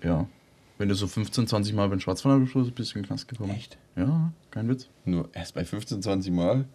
Ja. 0.03 0.25
Wenn 0.79 0.89
du 0.89 0.95
so 0.95 1.07
15, 1.07 1.47
20 1.47 1.73
Mal 1.73 1.89
beim 1.89 1.99
Schwarzfahren 1.99 2.45
bist, 2.45 2.75
bist 2.75 2.93
du 2.93 2.99
in 2.99 3.03
den 3.03 3.07
Knast 3.07 3.27
gekommen. 3.27 3.51
Echt? 3.55 3.77
Ja, 3.95 4.31
kein 4.51 4.67
Witz. 4.69 4.87
Nur 5.05 5.27
erst 5.33 5.55
bei 5.55 5.65
15, 5.65 6.01
20 6.03 6.31
Mal? 6.31 6.65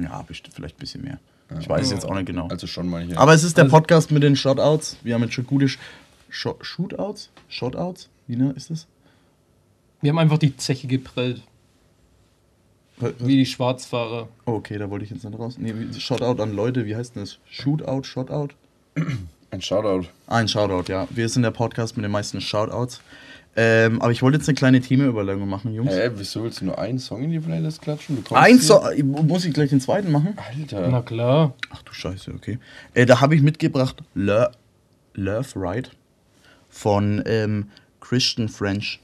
Ja, 0.00 0.20
bestimmt 0.22 0.54
vielleicht 0.54 0.76
ein 0.76 0.80
bisschen 0.80 1.02
mehr. 1.02 1.18
Ich 1.60 1.68
weiß 1.68 1.86
es 1.86 1.92
jetzt 1.92 2.04
auch 2.04 2.14
nicht 2.14 2.26
genau. 2.26 2.48
Also 2.48 2.66
schon 2.66 2.88
mal 2.88 3.02
hier. 3.02 3.18
Aber 3.18 3.32
es 3.34 3.42
ist 3.42 3.56
der 3.56 3.64
Also- 3.64 3.76
Podcast 3.76 4.10
mit 4.10 4.22
den 4.22 4.36
Shoutouts. 4.36 4.96
Wir 5.02 5.14
haben 5.14 5.22
jetzt 5.22 5.34
schon 5.34 5.46
gute 5.46 5.68
Sh 5.68 5.78
Sh 6.30 6.48
Shootouts? 6.60 7.30
Shoutouts? 7.48 8.10
Wie 8.26 8.36
ne, 8.36 8.52
ist 8.54 8.70
das? 8.70 8.86
Wir 10.02 10.10
haben 10.10 10.18
einfach 10.18 10.38
die 10.38 10.56
Zeche 10.56 10.86
geprellt, 10.86 11.42
wie 13.18 13.36
die 13.36 13.46
Schwarzfahrer. 13.46 14.28
Oh, 14.44 14.52
okay, 14.52 14.76
da 14.78 14.90
wollte 14.90 15.04
ich 15.04 15.10
jetzt 15.10 15.24
nicht 15.24 15.38
raus. 15.38 15.56
Nee, 15.58 15.72
Shoutout 15.98 16.42
an 16.42 16.54
Leute, 16.54 16.84
wie 16.86 16.94
heißt 16.94 17.16
denn 17.16 17.22
das? 17.22 17.38
Shootout, 17.46 18.02
Shoutout? 18.04 18.54
Ein 19.50 19.62
Shoutout. 19.62 20.08
Ein 20.26 20.48
Shoutout, 20.48 20.92
ja. 20.92 21.08
Wir 21.10 21.28
sind 21.28 21.42
der 21.42 21.50
Podcast 21.50 21.96
mit 21.96 22.04
den 22.04 22.12
meisten 22.12 22.40
Shoutouts. 22.40 23.00
Ähm, 23.60 24.00
aber 24.00 24.12
ich 24.12 24.22
wollte 24.22 24.38
jetzt 24.38 24.48
eine 24.48 24.54
kleine 24.54 24.80
Themenüberlegung 24.80 25.48
machen, 25.48 25.74
Jungs. 25.74 25.90
Hä, 25.92 26.10
wieso 26.14 26.44
willst 26.44 26.60
du 26.60 26.66
nur 26.66 26.78
einen 26.78 27.00
Song 27.00 27.24
in 27.24 27.32
die 27.32 27.40
Playlist 27.40 27.82
klatschen? 27.82 28.24
Ein 28.30 28.60
Song, 28.60 28.82
muss 29.26 29.44
ich 29.44 29.52
gleich 29.52 29.70
den 29.70 29.80
zweiten 29.80 30.12
machen? 30.12 30.36
Alter. 30.36 30.86
Na 30.88 31.02
klar. 31.02 31.54
Ach 31.70 31.82
du 31.82 31.92
Scheiße, 31.92 32.32
okay. 32.34 32.60
Äh, 32.94 33.04
da 33.04 33.20
habe 33.20 33.34
ich 33.34 33.42
mitgebracht 33.42 34.00
Lo 34.14 34.46
Love 35.14 35.48
Right 35.56 35.90
von 36.68 37.20
ähm, 37.26 37.66
Christian 38.00 38.48
French. 38.48 39.00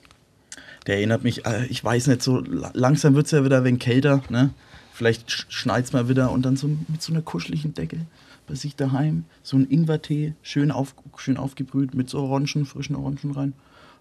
Der 0.86 0.98
erinnert 0.98 1.24
mich, 1.24 1.44
äh, 1.46 1.66
ich 1.66 1.82
weiß 1.82 2.06
nicht, 2.06 2.22
so 2.22 2.38
la- 2.38 2.70
langsam 2.74 3.16
wird 3.16 3.26
es 3.26 3.32
ja 3.32 3.44
wieder 3.44 3.58
ein 3.58 3.64
wenig 3.64 3.80
kälter, 3.80 4.22
ne? 4.28 4.50
Vielleicht 4.92 5.28
schneit 5.52 5.86
es 5.86 5.92
mal 5.92 6.08
wieder 6.08 6.30
und 6.30 6.42
dann 6.46 6.56
so 6.56 6.68
mit 6.68 7.02
so 7.02 7.12
einer 7.12 7.22
kuscheligen 7.22 7.74
Decke 7.74 7.98
bei 8.46 8.54
sich 8.54 8.76
daheim. 8.76 9.24
So 9.42 9.56
ein 9.56 9.66
Ingwertee, 9.68 10.34
schön, 10.42 10.70
auf, 10.70 10.94
schön 11.16 11.36
aufgebrüht 11.38 11.94
mit 11.94 12.08
so 12.08 12.20
Orangen, 12.20 12.66
frischen 12.66 12.94
Orangen 12.94 13.32
rein. 13.34 13.52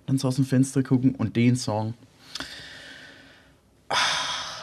Dann 0.06 0.18
so 0.18 0.28
aus 0.28 0.36
dem 0.36 0.46
Fenster 0.46 0.84
gucken 0.84 1.16
und 1.16 1.36
den 1.36 1.56
Song. 1.56 1.94
Ah, 3.90 3.96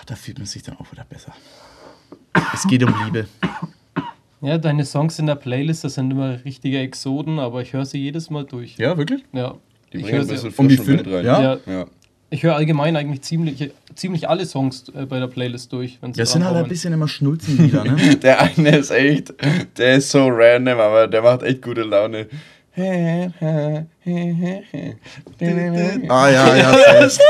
da 0.06 0.14
fühlt 0.16 0.38
man 0.38 0.46
sich 0.46 0.62
dann 0.62 0.76
auch 0.78 0.90
wieder 0.92 1.04
besser. 1.04 1.32
Es 2.54 2.66
geht 2.66 2.82
um 2.82 2.94
Liebe. 3.04 3.26
Ja, 4.42 4.56
deine 4.58 4.84
Songs 4.84 5.18
in 5.18 5.26
der 5.26 5.34
Playlist, 5.34 5.84
das 5.84 5.94
sind 5.94 6.10
immer 6.10 6.42
richtige 6.44 6.78
Exoden, 6.78 7.38
aber 7.38 7.60
ich 7.62 7.72
höre 7.72 7.84
sie 7.84 7.98
jedes 7.98 8.30
Mal 8.30 8.44
durch. 8.44 8.76
Ja, 8.78 8.96
wirklich? 8.96 9.22
Ja. 9.32 9.54
Die 9.92 9.98
ich 9.98 10.02
bringen 10.04 10.16
höre 10.18 10.22
ein 10.22 10.28
bisschen 10.28 10.50
sie, 10.50 10.56
Um 10.58 10.68
die 10.68 10.76
rein. 10.76 11.24
ja? 11.24 11.42
ja, 11.42 11.58
Ja. 11.66 11.86
ich 12.30 12.42
höre 12.42 12.54
allgemein 12.54 12.96
eigentlich 12.96 13.20
ziemlich, 13.22 13.70
ziemlich 13.94 14.28
alle 14.28 14.46
Songs 14.46 14.88
äh, 14.94 15.04
bei 15.04 15.18
der 15.20 15.26
Playlist 15.26 15.72
durch. 15.72 15.98
Wenn 16.00 16.14
sie 16.14 16.20
Ja, 16.20 16.26
sind 16.26 16.44
halt 16.44 16.56
ein 16.56 16.68
bisschen 16.68 16.92
immer 16.94 17.08
Schnulzen 17.08 17.58
wieder, 17.58 17.84
ne? 17.84 18.16
Der 18.22 18.40
eine 18.40 18.78
ist 18.78 18.90
echt, 18.90 19.34
der 19.76 19.96
ist 19.96 20.10
so 20.10 20.28
random, 20.28 20.78
aber 20.80 21.06
der 21.06 21.22
macht 21.22 21.42
echt 21.42 21.60
gute 21.62 21.82
Laune. 21.82 22.26
Ah, 26.08 26.28
ja, 26.28 26.56
ja. 26.56 27.08
safe. 27.08 27.22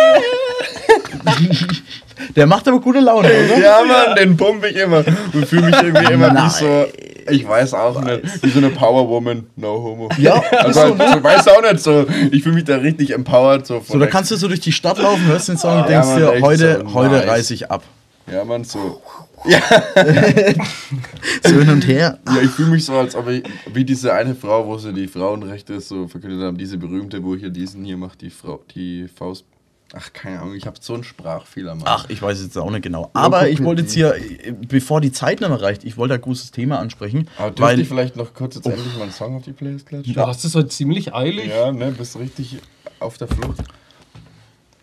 Der 2.37 2.47
macht 2.47 2.69
aber 2.69 2.81
gute 2.81 3.01
Laune, 3.01 3.29
oder? 3.29 3.59
Ja, 3.59 3.81
Mann, 3.87 4.15
den 4.17 4.37
pump 4.37 4.65
ich 4.67 4.77
immer 4.77 5.03
und 5.33 5.47
fühle 5.47 5.63
mich 5.67 5.83
irgendwie 5.83 6.13
immer 6.13 6.31
Nein. 6.33 6.47
wie 6.47 6.51
so, 6.51 6.87
ich 7.31 7.49
weiß 7.49 7.73
auch 7.75 7.99
nicht, 8.03 8.43
wie 8.45 8.51
so 8.51 8.59
eine 8.59 8.69
Powerwoman, 8.71 9.47
no 9.57 9.69
homo. 9.83 10.09
Ja, 10.19 10.43
Also, 10.59 10.89
so, 10.89 10.95
ne? 10.95 11.15
ich 11.17 11.23
weiß 11.25 11.49
auch 11.49 11.63
nicht 11.63 11.81
so, 11.81 12.07
ich 12.31 12.43
fühle 12.43 12.57
mich 12.57 12.65
da 12.65 12.77
richtig 12.77 13.13
empowered. 13.15 13.67
So, 13.67 13.81
So, 13.87 13.99
da 13.99 14.07
kannst 14.07 14.31
du 14.31 14.37
so 14.37 14.49
durch 14.49 14.61
die 14.61 14.73
Stadt 14.73 14.99
laufen, 14.99 15.25
hörst 15.27 15.49
den 15.49 15.57
Song 15.57 15.73
und 15.83 15.89
Ja, 15.91 16.03
denkst 16.03 16.09
Mann, 16.09 16.19
dir, 16.19 16.41
heute, 16.43 16.85
so 16.87 16.95
heute 16.95 17.15
nice. 17.15 17.29
reiß 17.29 17.51
ich 17.53 17.71
ab. 17.71 17.83
Ja, 18.33 18.45
Mann, 18.45 18.65
so. 18.65 19.01
So 21.43 21.59
hin 21.59 21.71
und 21.71 21.87
her. 21.87 22.19
Ja, 22.27 22.43
ich 22.43 22.51
fühle 22.51 22.71
mich 22.71 22.85
so, 22.85 22.95
als 22.99 23.15
ob 23.15 23.29
ich, 23.29 23.43
wie 23.73 23.85
diese 23.85 24.13
eine 24.13 24.35
Frau, 24.35 24.67
wo 24.67 24.77
sie 24.79 24.93
die 24.93 25.09
Frauenrechte 25.09 25.81
so 25.81 26.09
verkündet 26.09 26.43
haben, 26.43 26.59
diese 26.59 26.77
berühmte, 26.79 27.23
wo 27.25 27.35
hier 27.37 27.51
diesen 27.51 27.85
hier 27.85 27.97
macht, 27.97 28.21
die 28.21 28.31
Frau, 28.31 28.61
die 28.75 29.09
Faust. 29.09 29.45
Ach, 29.93 30.13
keine 30.13 30.41
Ahnung, 30.41 30.55
ich 30.55 30.67
habe 30.67 30.77
so 30.81 30.95
einen 30.95 31.03
Sprachfehler, 31.03 31.75
Mann. 31.75 31.85
Ach, 31.87 32.07
ich 32.09 32.23
weiß 32.23 32.41
jetzt 32.43 32.57
auch 32.59 32.71
nicht 32.71 32.83
genau. 32.83 33.11
Aber 33.13 33.49
ich 33.49 33.63
wollte 33.65 33.83
jetzt 33.83 33.93
hier, 33.93 34.15
bevor 34.69 35.01
die 35.01 35.11
Zeit 35.11 35.41
noch 35.41 35.61
reicht, 35.63 35.83
ich 35.85 35.97
wollte 35.97 36.15
ein 36.15 36.21
großes 36.21 36.53
Thema 36.53 36.79
ansprechen. 36.79 37.27
Aber 37.39 37.59
weil 37.59 37.81
ich 37.81 37.89
vielleicht 37.89 38.15
noch 38.17 38.33
kurz 38.35 38.55
jetzt 38.55 38.67
endlich 38.67 38.95
mal 38.97 39.05
einen 39.05 39.13
Song 39.13 39.35
auf 39.37 39.43
die 39.43 39.53
Playlist 39.53 39.87
klatschen? 39.87 40.15
Du 40.15 40.21
hast 40.27 40.45
es 40.45 40.55
heute 40.55 40.69
ziemlich 40.69 41.13
eilig. 41.15 41.49
Ja, 41.49 41.73
ne, 41.73 41.91
bist 41.91 42.17
richtig 42.19 42.59
auf 43.01 43.19
der 43.19 43.27
Flucht. 43.27 43.63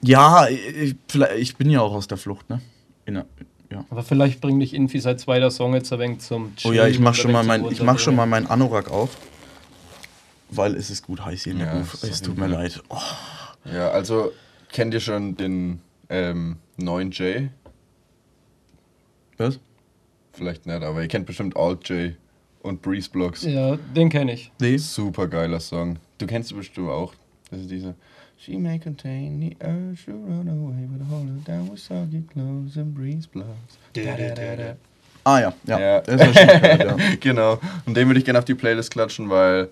Ja, 0.02 0.48
ich, 0.50 0.96
vielleicht- 1.08 1.38
ich 1.38 1.56
bin 1.56 1.70
ja 1.70 1.80
auch 1.82 1.94
aus 1.94 2.08
der 2.08 2.18
Flucht, 2.18 2.50
ne? 2.50 2.60
In 3.08 3.24
ja. 3.72 3.84
Aber 3.90 4.04
vielleicht 4.04 4.40
bringt 4.42 4.62
dich 4.62 4.74
Infi 4.74 5.00
seit 5.00 5.20
zweiter 5.20 5.50
Song 5.52 5.74
jetzt 5.74 5.92
ein 5.92 6.00
wenig 6.00 6.20
zum 6.20 6.54
Oh 6.64 6.72
ja, 6.72 6.86
ich 6.88 6.94
Chillen 6.94 7.04
mach 7.04 7.16
schon 7.16 7.32
mal 7.32 7.44
mein, 7.44 7.64
zum 7.64 7.72
ich 7.72 7.82
mach 7.82 8.00
schon 8.00 8.16
mal 8.16 8.26
meinen 8.26 8.48
Anorak 8.48 8.90
auf. 8.92 9.18
Weil 10.50 10.76
es 10.76 10.90
ist 10.90 11.04
gut 11.06 11.24
heiß 11.26 11.44
hier 11.44 11.54
in 11.54 11.60
der 11.60 11.68
Ja, 11.68 11.78
Ruf. 11.80 12.02
es 12.04 12.22
tut 12.22 12.38
mir 12.38 12.48
leid. 12.48 12.82
Oh, 12.90 12.98
Ja, 13.66 13.90
also 13.90 14.32
kennt 14.72 14.94
ihr 14.94 15.00
schon 15.02 15.36
den 15.36 15.82
ähm, 16.10 16.58
9J? 16.80 17.50
was? 19.38 19.60
Vielleicht 20.34 20.66
nicht, 20.66 20.84
aber 20.84 21.02
ihr 21.02 21.08
kennt 21.08 21.26
bestimmt 21.26 21.58
Alt 21.58 21.90
J 21.90 22.14
und 22.62 22.82
Breeze 22.82 23.10
Blocks. 23.10 23.44
Ja, 23.44 23.78
den 23.96 24.10
kenne 24.10 24.34
ich. 24.34 24.52
Nee. 24.60 24.78
Super 24.78 25.28
geiler 25.28 25.60
Song. 25.60 25.98
Du 26.18 26.28
kennst 26.28 26.52
ihn 26.52 26.58
bestimmt 26.58 26.90
auch. 26.90 27.14
Das 27.50 27.62
ist 27.62 27.72
dieser. 27.72 27.96
She 28.40 28.58
may 28.58 28.78
contain 28.80 29.40
the 29.40 29.58
earth, 29.66 30.00
she'll 30.00 30.16
run 30.16 30.48
away, 30.48 30.88
but 30.88 31.06
hold 31.10 31.28
her 31.28 31.42
down 31.46 31.70
with 31.72 31.80
soggy 31.80 32.22
clothes 32.32 32.78
and 32.78 32.94
breeze 32.94 33.28
blocks. 33.28 33.78
Da, 33.94 34.04
da, 34.16 34.34
da, 34.36 34.56
da. 34.56 34.76
Ah 35.24 35.40
ja, 35.40 35.54
ja. 35.66 35.80
Ja. 35.80 36.02
Das 36.02 36.22
ist 36.22 36.38
schon 36.38 36.48
gehört, 36.48 36.84
ja. 36.86 36.96
genau. 37.20 37.60
Und 37.86 37.98
den 37.98 38.08
würde 38.08 38.20
ich 38.20 38.26
gerne 38.26 38.40
auf 38.40 38.46
die 38.46 38.54
Playlist 38.56 38.92
klatschen, 38.92 39.30
weil 39.30 39.68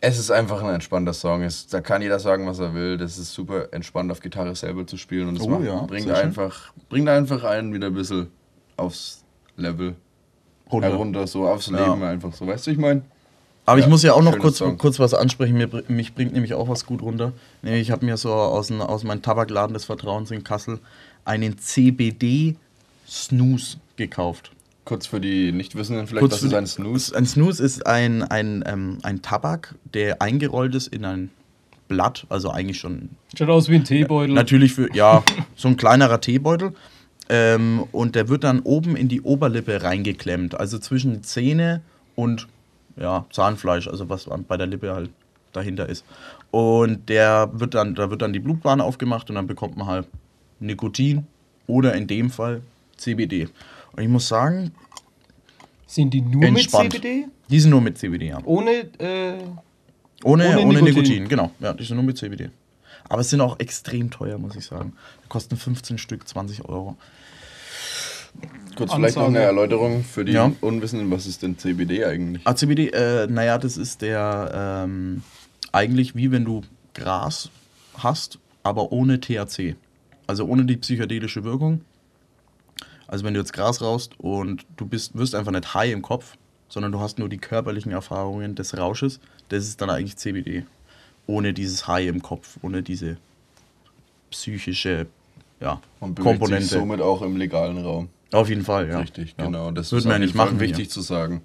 es 0.00 0.18
ist 0.18 0.30
einfach 0.30 0.62
ein 0.62 0.74
entspannter 0.74 1.12
Song. 1.14 1.42
Es, 1.42 1.66
da 1.66 1.80
kann 1.80 2.02
jeder 2.02 2.18
sagen, 2.20 2.46
was 2.46 2.58
er 2.58 2.74
will. 2.74 2.96
Das 2.98 3.18
ist 3.18 3.32
super 3.32 3.68
entspannt 3.72 4.12
auf 4.12 4.20
Gitarre 4.20 4.54
selber 4.54 4.86
zu 4.86 4.96
spielen 4.96 5.28
und 5.28 5.36
es 5.40 5.42
Oh 5.42 5.60
ja, 5.62 5.80
bringt, 5.82 6.10
einfach, 6.10 6.72
bringt 6.88 7.08
einfach 7.08 7.42
einen 7.44 7.72
wieder 7.72 7.86
ein 7.88 7.94
bisschen 7.94 8.28
aufs 8.76 9.24
Level 9.56 9.96
Runter. 10.70 10.88
herunter, 10.90 11.26
so 11.26 11.48
aufs 11.48 11.68
Ja. 11.68 11.86
Leben 11.92 12.02
einfach 12.04 12.32
so. 12.32 12.46
Weißt 12.46 12.66
du, 12.66 12.70
ich 12.72 12.78
meine? 12.78 13.02
Aber 13.72 13.78
ich 13.78 13.86
Ja, 13.86 13.90
muss 13.90 14.02
ja 14.02 14.12
auch 14.12 14.22
noch 14.22 14.38
kurz, 14.38 14.58
Song. 14.58 14.76
kurz 14.76 14.98
was 14.98 15.14
ansprechen. 15.14 15.56
Mir, 15.56 15.68
mich 15.88 16.14
bringt 16.14 16.34
nämlich 16.34 16.52
auch 16.54 16.68
was 16.68 16.84
gut 16.84 17.00
runter. 17.00 17.32
Nämlich, 17.62 17.80
ich 17.82 17.90
habe 17.90 18.04
mir 18.04 18.16
so 18.18 18.30
aus, 18.32 18.70
n- 18.70 18.82
aus 18.82 19.02
meinem 19.02 19.22
Tabakladen 19.22 19.72
des 19.72 19.86
Vertrauens 19.86 20.30
in 20.30 20.44
Kassel 20.44 20.78
einen 21.24 21.56
CBD 21.58 22.56
Snooze 23.08 23.78
gekauft. 23.96 24.50
Kurz 24.84 25.06
für 25.06 25.20
die 25.20 25.52
Nichtwissenden 25.52 26.06
vielleicht, 26.06 26.20
Kurz 26.20 26.32
was 26.34 26.42
ist 26.42 26.54
ein 26.54 26.66
Snooze? 26.66 27.16
Ein 27.16 27.24
Snooze 27.24 27.62
ist 27.64 27.86
ein, 27.86 28.22
ein, 28.24 28.62
ähm, 28.66 28.98
ein 29.04 29.22
Tabak, 29.22 29.74
der 29.94 30.20
eingerollt 30.20 30.74
ist 30.74 30.88
in 30.88 31.04
ein 31.04 31.30
Blatt, 31.88 32.26
also 32.28 32.50
eigentlich 32.50 32.78
schon 32.78 33.08
Schaut 33.38 33.48
aus 33.48 33.68
wie 33.68 33.76
ein 33.76 33.84
Teebeutel. 33.84 34.34
Natürlich 34.34 34.74
für, 34.74 34.94
ja, 34.94 35.22
so 35.56 35.68
ein 35.68 35.76
kleinerer 35.76 36.20
Teebeutel. 36.20 36.74
Ähm, 37.28 37.84
und 37.92 38.16
der 38.16 38.28
wird 38.28 38.44
dann 38.44 38.60
oben 38.60 38.96
in 38.96 39.08
die 39.08 39.22
Oberlippe 39.22 39.82
reingeklemmt. 39.82 40.54
Also 40.58 40.78
zwischen 40.78 41.14
die 41.14 41.22
Zähne 41.22 41.80
und 42.16 42.48
ja, 42.96 43.24
Zahnfleisch, 43.30 43.88
also 43.88 44.08
was 44.08 44.28
bei 44.48 44.56
der 44.56 44.66
Lippe 44.66 44.94
halt 44.94 45.10
dahinter 45.52 45.88
ist. 45.88 46.04
Und 46.50 47.08
der 47.08 47.50
wird 47.52 47.74
dann, 47.74 47.94
da 47.94 48.10
wird 48.10 48.22
dann 48.22 48.32
die 48.32 48.40
Blutbahn 48.40 48.80
aufgemacht 48.80 49.28
und 49.30 49.36
dann 49.36 49.46
bekommt 49.46 49.76
man 49.76 49.86
halt 49.86 50.08
Nikotin 50.60 51.26
oder 51.66 51.94
in 51.94 52.06
dem 52.06 52.30
Fall 52.30 52.62
CBD. 52.96 53.48
Und 53.96 54.02
ich 54.02 54.08
muss 54.08 54.28
sagen, 54.28 54.72
Sind 55.86 56.14
die 56.14 56.20
nur 56.22 56.42
entspannt. 56.44 56.92
mit 56.94 57.02
CBD? 57.02 57.26
Die 57.48 57.60
sind 57.60 57.70
nur 57.70 57.80
mit 57.80 57.98
CBD, 57.98 58.28
ja. 58.28 58.40
Ohne, 58.44 58.70
äh, 58.98 59.34
Ohne, 60.24 60.44
Ohne 60.58 60.60
ohne, 60.60 60.82
Nikotin. 60.82 60.84
Nikotin. 60.84 61.28
genau. 61.28 61.50
Ja, 61.60 61.72
die 61.74 61.84
sind 61.84 61.96
nur 61.96 62.04
mit 62.04 62.16
CBD. 62.16 62.50
Aber 63.08 63.20
es 63.20 63.28
sind 63.30 63.40
auch 63.40 63.58
extrem 63.58 64.10
teuer, 64.10 64.38
muss 64.38 64.56
ich 64.56 64.64
sagen. 64.64 64.94
Die 65.24 65.28
kosten 65.28 65.56
15 65.56 65.98
Stück 65.98 66.26
20 66.26 66.64
Euro. 66.64 66.96
Kurz 68.76 68.94
vielleicht 68.94 69.16
noch 69.16 69.26
eine. 69.26 69.38
Erläuterung 69.40 70.02
für 70.02 70.24
die 70.24 70.32
Ja. 70.32 70.50
Unwissenden, 70.60 71.10
was 71.10 71.26
ist 71.26 71.42
denn 71.42 71.58
CBD 71.58 72.04
eigentlich? 72.04 72.42
Ah, 72.46 72.54
CBD, 72.56 72.88
äh, 72.88 73.26
naja, 73.26 73.58
das 73.58 73.76
ist 73.76 74.00
der 74.02 74.84
ähm, 74.86 75.22
eigentlich 75.72 76.14
wie 76.16 76.30
wenn 76.30 76.44
du 76.44 76.62
Gras 76.94 77.50
hast, 77.98 78.38
aber 78.62 78.92
ohne 78.92 79.20
THC. 79.20 79.76
Also 80.26 80.46
ohne 80.46 80.64
die 80.64 80.76
psychedelische 80.76 81.44
Wirkung. 81.44 81.82
Also 83.08 83.24
wenn 83.26 83.34
du 83.34 83.40
jetzt 83.40 83.52
Gras 83.52 83.82
raust 83.82 84.18
und 84.18 84.64
du 84.76 84.86
bist, 84.86 85.16
wirst 85.16 85.34
einfach 85.34 85.52
nicht 85.52 85.74
high 85.74 85.92
im 85.92 86.00
Kopf, 86.00 86.36
sondern 86.68 86.92
du 86.92 87.00
hast 87.00 87.18
nur 87.18 87.28
die 87.28 87.36
körperlichen 87.38 87.92
Erfahrungen 87.92 88.54
des 88.54 88.78
Rausches, 88.78 89.20
das 89.50 89.64
ist 89.64 89.82
dann 89.82 89.90
eigentlich 89.90 90.16
CBD. 90.16 90.64
Ohne 91.26 91.52
dieses 91.52 91.86
High 91.86 92.08
im 92.08 92.22
Kopf, 92.22 92.56
ohne 92.62 92.82
diese 92.82 93.18
psychische 94.30 95.06
ja, 95.60 95.80
Und 96.00 96.14
bewegt 96.14 96.32
sich 96.32 96.40
Komponente. 96.40 96.66
somit 96.78 97.00
auch 97.00 97.22
im 97.22 97.36
legalen 97.36 97.78
Raum. 97.78 98.08
Auf 98.32 98.48
jeden 98.48 98.64
Fall, 98.64 98.88
ja. 98.88 98.98
Richtig, 98.98 99.34
ja. 99.38 99.44
genau. 99.44 99.70
Das 99.70 99.92
ist 99.92 100.04
wir 100.04 100.12
auf 100.12 100.18
nicht 100.18 100.34
machen 100.34 100.58
hier. 100.58 100.68
wichtig 100.68 100.90
zu 100.90 101.00
sagen. 101.00 101.42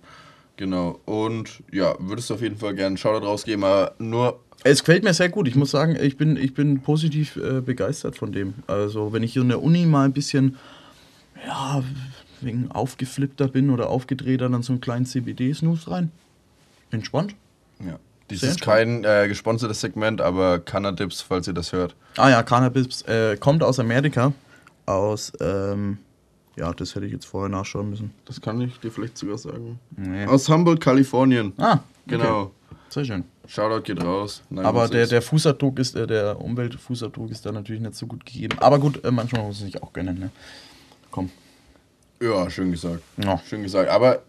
Genau. 0.55 0.99
Und 1.05 1.61
ja, 1.71 1.95
würdest 1.99 2.29
du 2.29 2.33
auf 2.33 2.41
jeden 2.41 2.57
Fall 2.57 2.73
gerne 2.73 2.87
einen 2.87 2.97
Shoutout 2.97 3.25
rausgeben, 3.25 3.63
aber 3.63 3.93
nur 3.99 4.39
Es 4.63 4.79
gefällt 4.79 5.03
mir 5.03 5.13
sehr 5.13 5.29
gut. 5.29 5.47
Ich 5.47 5.55
muss 5.55 5.71
sagen, 5.71 5.95
ich 6.01 6.17
bin, 6.17 6.35
ich 6.35 6.53
bin 6.53 6.81
positiv 6.81 7.35
äh, 7.35 7.61
begeistert 7.61 8.15
von 8.15 8.31
dem. 8.31 8.55
Also, 8.65 9.13
wenn 9.13 9.21
ich 9.21 9.35
in 9.35 9.49
der 9.49 9.61
Uni 9.61 9.85
mal 9.85 10.05
ein 10.05 10.13
bisschen, 10.13 10.57
ja, 11.45 11.83
wegen 12.41 12.71
aufgeflippter 12.71 13.47
bin 13.47 13.69
oder 13.69 13.89
aufgedrehter, 13.89 14.49
dann 14.49 14.63
so 14.63 14.73
einen 14.73 14.81
kleinen 14.81 15.05
CBD-Snooze 15.05 15.91
rein. 15.91 16.11
Entspannt. 16.91 17.35
Ja. 17.85 17.99
Dies 18.29 18.43
ist 18.43 18.61
kein 18.61 19.05
äh, 19.05 19.27
gesponsertes 19.27 19.79
Segment, 19.79 20.19
aber 20.21 20.59
Cannadips, 20.59 21.21
falls 21.21 21.47
ihr 21.47 21.53
das 21.53 21.71
hört. 21.71 21.95
Ah 22.17 22.29
ja, 22.29 22.43
Cannabis 22.43 23.03
äh, 23.03 23.37
kommt 23.37 23.63
aus 23.63 23.79
Amerika. 23.79 24.33
Aus, 24.85 25.31
ähm, 25.39 25.99
ja, 26.57 26.73
das 26.73 26.95
hätte 26.95 27.05
ich 27.05 27.11
jetzt 27.13 27.25
vorher 27.25 27.49
nachschauen 27.49 27.89
müssen. 27.89 28.11
Das 28.25 28.41
kann 28.41 28.59
ich 28.61 28.79
dir 28.79 28.91
vielleicht 28.91 29.17
sogar 29.17 29.37
sagen. 29.37 29.79
Nee. 29.95 30.25
Aus 30.25 30.49
Humboldt, 30.49 30.81
Kalifornien. 30.81 31.53
Ah, 31.57 31.79
Genau. 32.07 32.41
Okay. 32.43 32.51
Sehr 32.89 33.05
schön. 33.05 33.23
Shoutout 33.47 33.81
geht 33.83 34.03
raus. 34.03 34.41
Nein, 34.49 34.65
Aber 34.65 34.87
der, 34.87 35.07
der 35.07 35.21
Fußabdruck 35.21 35.77
ist, 35.79 35.95
äh, 35.95 36.07
der 36.07 36.39
Umweltfußabdruck 36.41 37.29
ist 37.31 37.45
da 37.45 37.51
natürlich 37.51 37.81
nicht 37.81 37.95
so 37.95 38.07
gut 38.07 38.25
gegeben. 38.25 38.57
Aber 38.59 38.79
gut, 38.79 39.03
äh, 39.03 39.11
manchmal 39.11 39.43
muss 39.43 39.57
es 39.57 39.65
sich 39.65 39.81
auch 39.83 39.91
gönnen, 39.93 40.19
ne? 40.19 40.29
Komm. 41.11 41.29
Ja, 42.21 42.49
schön 42.49 42.71
gesagt. 42.71 43.01
Ja. 43.17 43.41
Schön 43.47 43.63
gesagt. 43.63 43.89
Aber 43.89 44.21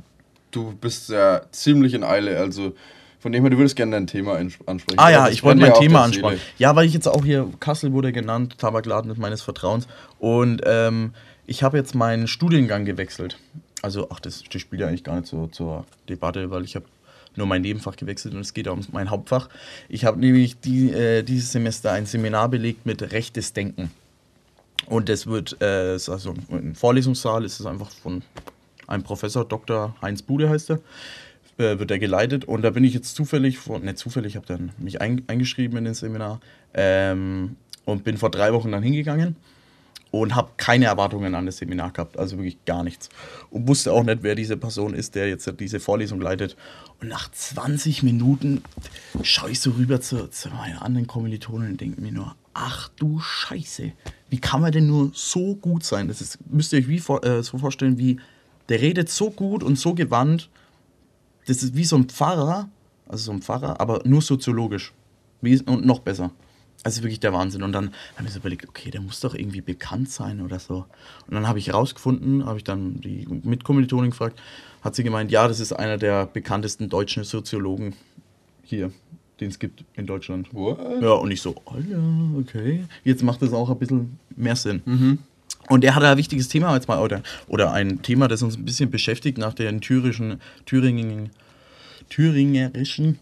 du 0.51 0.73
bist 0.81 1.09
ja 1.09 1.43
ziemlich 1.53 1.95
in 1.95 2.03
Eile. 2.05 2.37
Also 2.38 2.75
von 3.21 3.33
dem 3.33 3.43
her, 3.43 3.51
du 3.51 3.59
würdest 3.59 3.77
gerne 3.77 3.93
dein 3.93 4.07
Thema 4.07 4.37
ansprechen. 4.37 4.99
Ah 4.99 5.11
ja, 5.11 5.29
ich 5.29 5.43
wollte 5.43 5.61
mein 5.61 5.75
Thema 5.75 6.05
ansprechen. 6.05 6.41
Ja, 6.59 6.75
weil 6.77 6.87
ich 6.87 6.93
jetzt 6.95 7.09
auch 7.09 7.25
hier, 7.25 7.49
Kassel 7.61 7.93
wurde 7.93 8.12
genannt, 8.12 8.59
Tabakladen 8.59 9.12
meines 9.19 9.43
Vertrauens. 9.43 9.88
Und 10.19 10.62
ähm, 10.64 11.12
ich 11.49 11.63
habe 11.63 11.79
jetzt 11.79 11.95
meinen 11.95 12.29
Studiengang 12.29 12.85
gewechselt. 12.85 13.39
Also, 13.81 14.09
ach, 14.11 14.21
das, 14.21 14.45
das 14.53 14.61
spielt 14.61 14.83
ja 14.83 14.89
eigentlich 14.89 15.03
gar 15.03 15.17
nicht 15.17 15.29
so 15.29 15.47
zur 15.47 15.87
Debatte, 16.09 16.51
weil 16.51 16.63
ich 16.63 16.77
habe 16.77 16.85
nur 17.37 17.47
mein 17.47 17.63
Nebenfach 17.63 17.97
gewechselt 17.97 18.35
und 18.35 18.41
es 18.41 18.53
geht 18.53 18.69
um 18.69 18.81
mein 18.93 19.09
Hauptfach. 19.09 19.49
Ich 19.89 20.05
habe 20.05 20.21
nämlich 20.21 20.61
die, 20.61 20.93
äh, 20.93 21.23
dieses 21.23 21.53
Semester 21.53 21.93
ein 21.93 22.05
Seminar 22.05 22.51
belegt 22.51 22.85
mit 22.85 23.13
rechtes 23.13 23.55
Denken. 23.55 23.91
Und 24.87 25.09
das 25.09 25.27
wird, 25.27 25.57
äh, 25.63 25.93
also 25.95 26.35
ein 26.51 26.75
Vorlesungssaal, 26.75 27.45
ist 27.45 27.61
es 27.61 27.67
einfach 27.67 27.91
von 27.91 28.23
einem 28.87 29.03
Professor, 29.03 29.47
Dr. 29.47 29.97
Heinz 30.03 30.21
Bude 30.21 30.51
heißt 30.51 30.71
er, 30.71 30.81
äh, 31.57 31.79
wird 31.79 31.91
er 31.91 31.99
geleitet. 31.99 32.45
Und 32.45 32.61
da 32.61 32.71
bin 32.71 32.85
ich 32.85 32.93
jetzt 32.93 33.15
zufällig, 33.15 33.57
vor, 33.59 33.79
nicht 33.79 33.97
zufällig, 33.97 34.33
ich 34.33 34.37
habe 34.37 34.47
dann 34.47 34.73
mich 34.77 35.01
ein, 35.01 35.23
eingeschrieben 35.29 35.79
in 35.79 35.85
das 35.87 36.01
Seminar 36.01 36.41
ähm, 36.75 37.57
und 37.87 38.05
bin 38.05 38.19
vor 38.19 38.31
drei 38.31 38.53
Wochen 38.53 38.71
dann 38.71 38.83
hingegangen 38.83 39.37
und 40.11 40.35
habe 40.35 40.51
keine 40.57 40.87
Erwartungen 40.87 41.35
an 41.35 41.47
das 41.47 41.59
Seminar 41.59 41.90
gehabt, 41.92 42.18
also 42.18 42.37
wirklich 42.38 42.64
gar 42.64 42.83
nichts. 42.83 43.09
Und 43.51 43.68
wusste 43.68 43.92
auch 43.92 44.03
nicht, 44.05 44.23
wer 44.23 44.35
diese 44.35 44.57
Person 44.57 44.94
ist, 44.94 45.14
der 45.14 45.29
jetzt 45.29 45.53
diese 45.61 45.81
Vorlesung 45.81 46.21
leitet. 46.21 46.57
Und 47.01 47.09
nach 47.09 47.31
20 47.31 48.03
Minuten 48.03 48.62
schaue 49.23 49.51
ich 49.51 49.61
so 49.61 49.73
rüber 49.73 50.01
zu, 50.01 50.29
zu 50.31 50.49
meinen 50.51 50.79
anderen 50.79 51.07
Kommilitonen 51.07 51.73
und 51.73 51.81
denke 51.81 52.01
mir 52.01 52.12
nur, 52.12 52.35
ach 52.55 52.88
du 52.97 53.21
Scheiße, 53.21 53.92
wie 54.31 54.38
kann 54.40 54.61
man 54.62 54.73
denn 54.73 54.87
nur 54.87 55.11
so 55.14 55.55
gut 55.57 55.85
sein? 55.85 56.09
Das 56.09 56.21
ist, 56.21 56.38
müsst 56.51 56.73
ihr 56.73 56.81
euch 56.81 56.88
wie, 56.88 56.99
vor- 56.99 57.25
äh, 57.25 57.42
so 57.42 57.59
vorstellen, 57.59 57.99
wie 57.99 58.18
der 58.68 58.81
redet 58.81 59.09
so 59.11 59.31
gut 59.31 59.62
und 59.62 59.79
so 59.79 59.94
gewandt, 59.94 60.49
das 61.47 61.62
ist 61.62 61.75
wie 61.77 61.85
so 61.85 61.97
ein 61.97 62.05
Pfarrer, 62.09 62.68
also 63.09 63.25
so 63.25 63.33
ein 63.33 63.40
Pfarrer, 63.42 63.81
aber 63.81 64.03
nur 64.05 64.21
soziologisch. 64.23 64.92
Wie, 65.40 65.61
und 65.62 65.87
noch 65.87 66.01
besser. 66.01 66.31
Also 66.85 67.03
wirklich 67.03 67.21
der 67.21 67.33
Wahnsinn. 67.33 67.62
Und 67.62 67.73
dann 67.73 67.93
habe 68.17 68.27
ich 68.27 68.33
so 68.33 68.38
überlegt, 68.38 68.69
okay, 68.69 68.91
der 68.91 69.01
muss 69.01 69.21
doch 69.21 69.35
irgendwie 69.35 69.61
bekannt 69.61 70.11
sein 70.11 70.41
oder 70.41 70.59
so. 70.59 70.87
Und 71.27 71.35
dann 71.35 71.49
habe 71.49 71.59
ich 71.59 71.69
herausgefunden, 71.69 72.47
habe 72.47 72.59
ich 72.59 72.64
dann 72.64 73.01
die 73.01 73.27
Mitkommilitonin 73.29 74.11
gefragt, 74.11 74.41
hat 74.83 74.95
sie 74.95 75.03
gemeint, 75.03 75.31
ja, 75.31 75.49
das 75.49 75.61
ist 75.61 75.73
einer 75.73 75.99
der 75.99 76.27
bekanntesten 76.27 76.88
deutschen 76.88 77.25
Soziologen 77.25 77.95
hier, 78.62 78.93
den 79.41 79.49
es 79.49 79.59
gibt 79.59 79.85
in 79.95 80.07
Deutschland. 80.07 80.55
What? 80.55 80.79
Ja, 81.03 81.12
und 81.12 81.31
ich 81.31 81.43
so, 81.43 81.57
oh 81.64 81.75
ja, 81.91 81.99
okay. 82.38 82.85
Jetzt 83.03 83.23
macht 83.23 83.43
das 83.43 83.53
auch 83.53 83.71
ein 83.71 83.79
bisschen 83.79 84.19
mehr 84.37 84.57
Sinn. 84.57 85.19
Und 85.69 85.85
er 85.85 85.95
hat 85.95 86.03
ein 86.03 86.17
wichtiges 86.17 86.49
Thema 86.49 86.75
jetzt 86.75 86.88
mal, 86.88 87.01
oder, 87.01 87.23
oder 87.49 87.73
ein 87.73 88.03
Thema, 88.03 88.29
das 88.29 88.43
uns 88.43 88.57
ein 88.57 88.64
bisschen 88.64 88.91
beschäftigt 88.91 89.37
nach 89.37 89.53
den 89.53 89.81
thürischen, 89.81 90.41
Thüringen, 90.64 91.31
thüringerischen, 92.09 93.19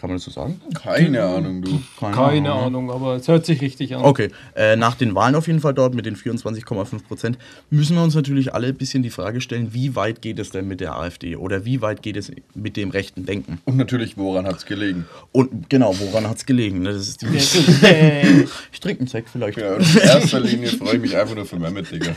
kann 0.00 0.08
man 0.08 0.16
das 0.16 0.24
so 0.24 0.30
sagen? 0.30 0.60
Keine 0.74 1.22
Ahnung, 1.22 1.60
du. 1.60 1.80
Keine 2.00 2.52
Ahnung, 2.52 2.90
aber 2.90 3.16
es 3.16 3.28
hört 3.28 3.44
sich 3.44 3.60
richtig 3.60 3.94
an. 3.94 4.02
Okay, 4.02 4.30
äh, 4.56 4.74
nach 4.74 4.94
den 4.94 5.14
Wahlen 5.14 5.34
auf 5.34 5.46
jeden 5.46 5.60
Fall 5.60 5.74
dort 5.74 5.94
mit 5.94 6.06
den 6.06 6.16
24,5 6.16 7.04
Prozent 7.04 7.38
müssen 7.68 7.96
wir 7.96 8.02
uns 8.02 8.14
natürlich 8.14 8.54
alle 8.54 8.68
ein 8.68 8.76
bisschen 8.76 9.02
die 9.02 9.10
Frage 9.10 9.42
stellen, 9.42 9.74
wie 9.74 9.94
weit 9.96 10.22
geht 10.22 10.38
es 10.38 10.50
denn 10.50 10.66
mit 10.66 10.80
der 10.80 10.96
AfD 10.96 11.36
oder 11.36 11.66
wie 11.66 11.82
weit 11.82 12.02
geht 12.02 12.16
es 12.16 12.32
mit 12.54 12.78
dem 12.78 12.90
rechten 12.90 13.26
Denken? 13.26 13.60
Und 13.66 13.76
natürlich, 13.76 14.16
woran 14.16 14.46
hat 14.46 14.56
es 14.56 14.64
gelegen? 14.64 15.04
Und 15.32 15.68
genau, 15.68 15.94
woran 15.98 16.26
hat 16.26 16.38
es 16.38 16.46
gelegen? 16.46 16.80
ne? 16.80 16.92
Das 16.92 17.06
ist 17.06 17.20
die 17.20 17.26
ich 18.72 18.80
trinke 18.80 19.00
einen 19.00 19.08
Sekt 19.08 19.28
vielleicht. 19.28 19.58
Ja, 19.58 19.74
in 19.74 19.98
erster 19.98 20.40
Linie 20.40 20.68
freue 20.70 20.94
ich 20.94 21.02
mich 21.02 21.16
einfach 21.16 21.34
nur 21.34 21.44
für 21.44 21.58
Mehmet, 21.58 21.90
Digga. 21.90 22.14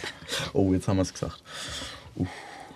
Oh, 0.53 0.71
jetzt 0.73 0.87
haben 0.87 0.97
wir 0.97 1.03
es 1.03 1.13
gesagt. 1.13 1.41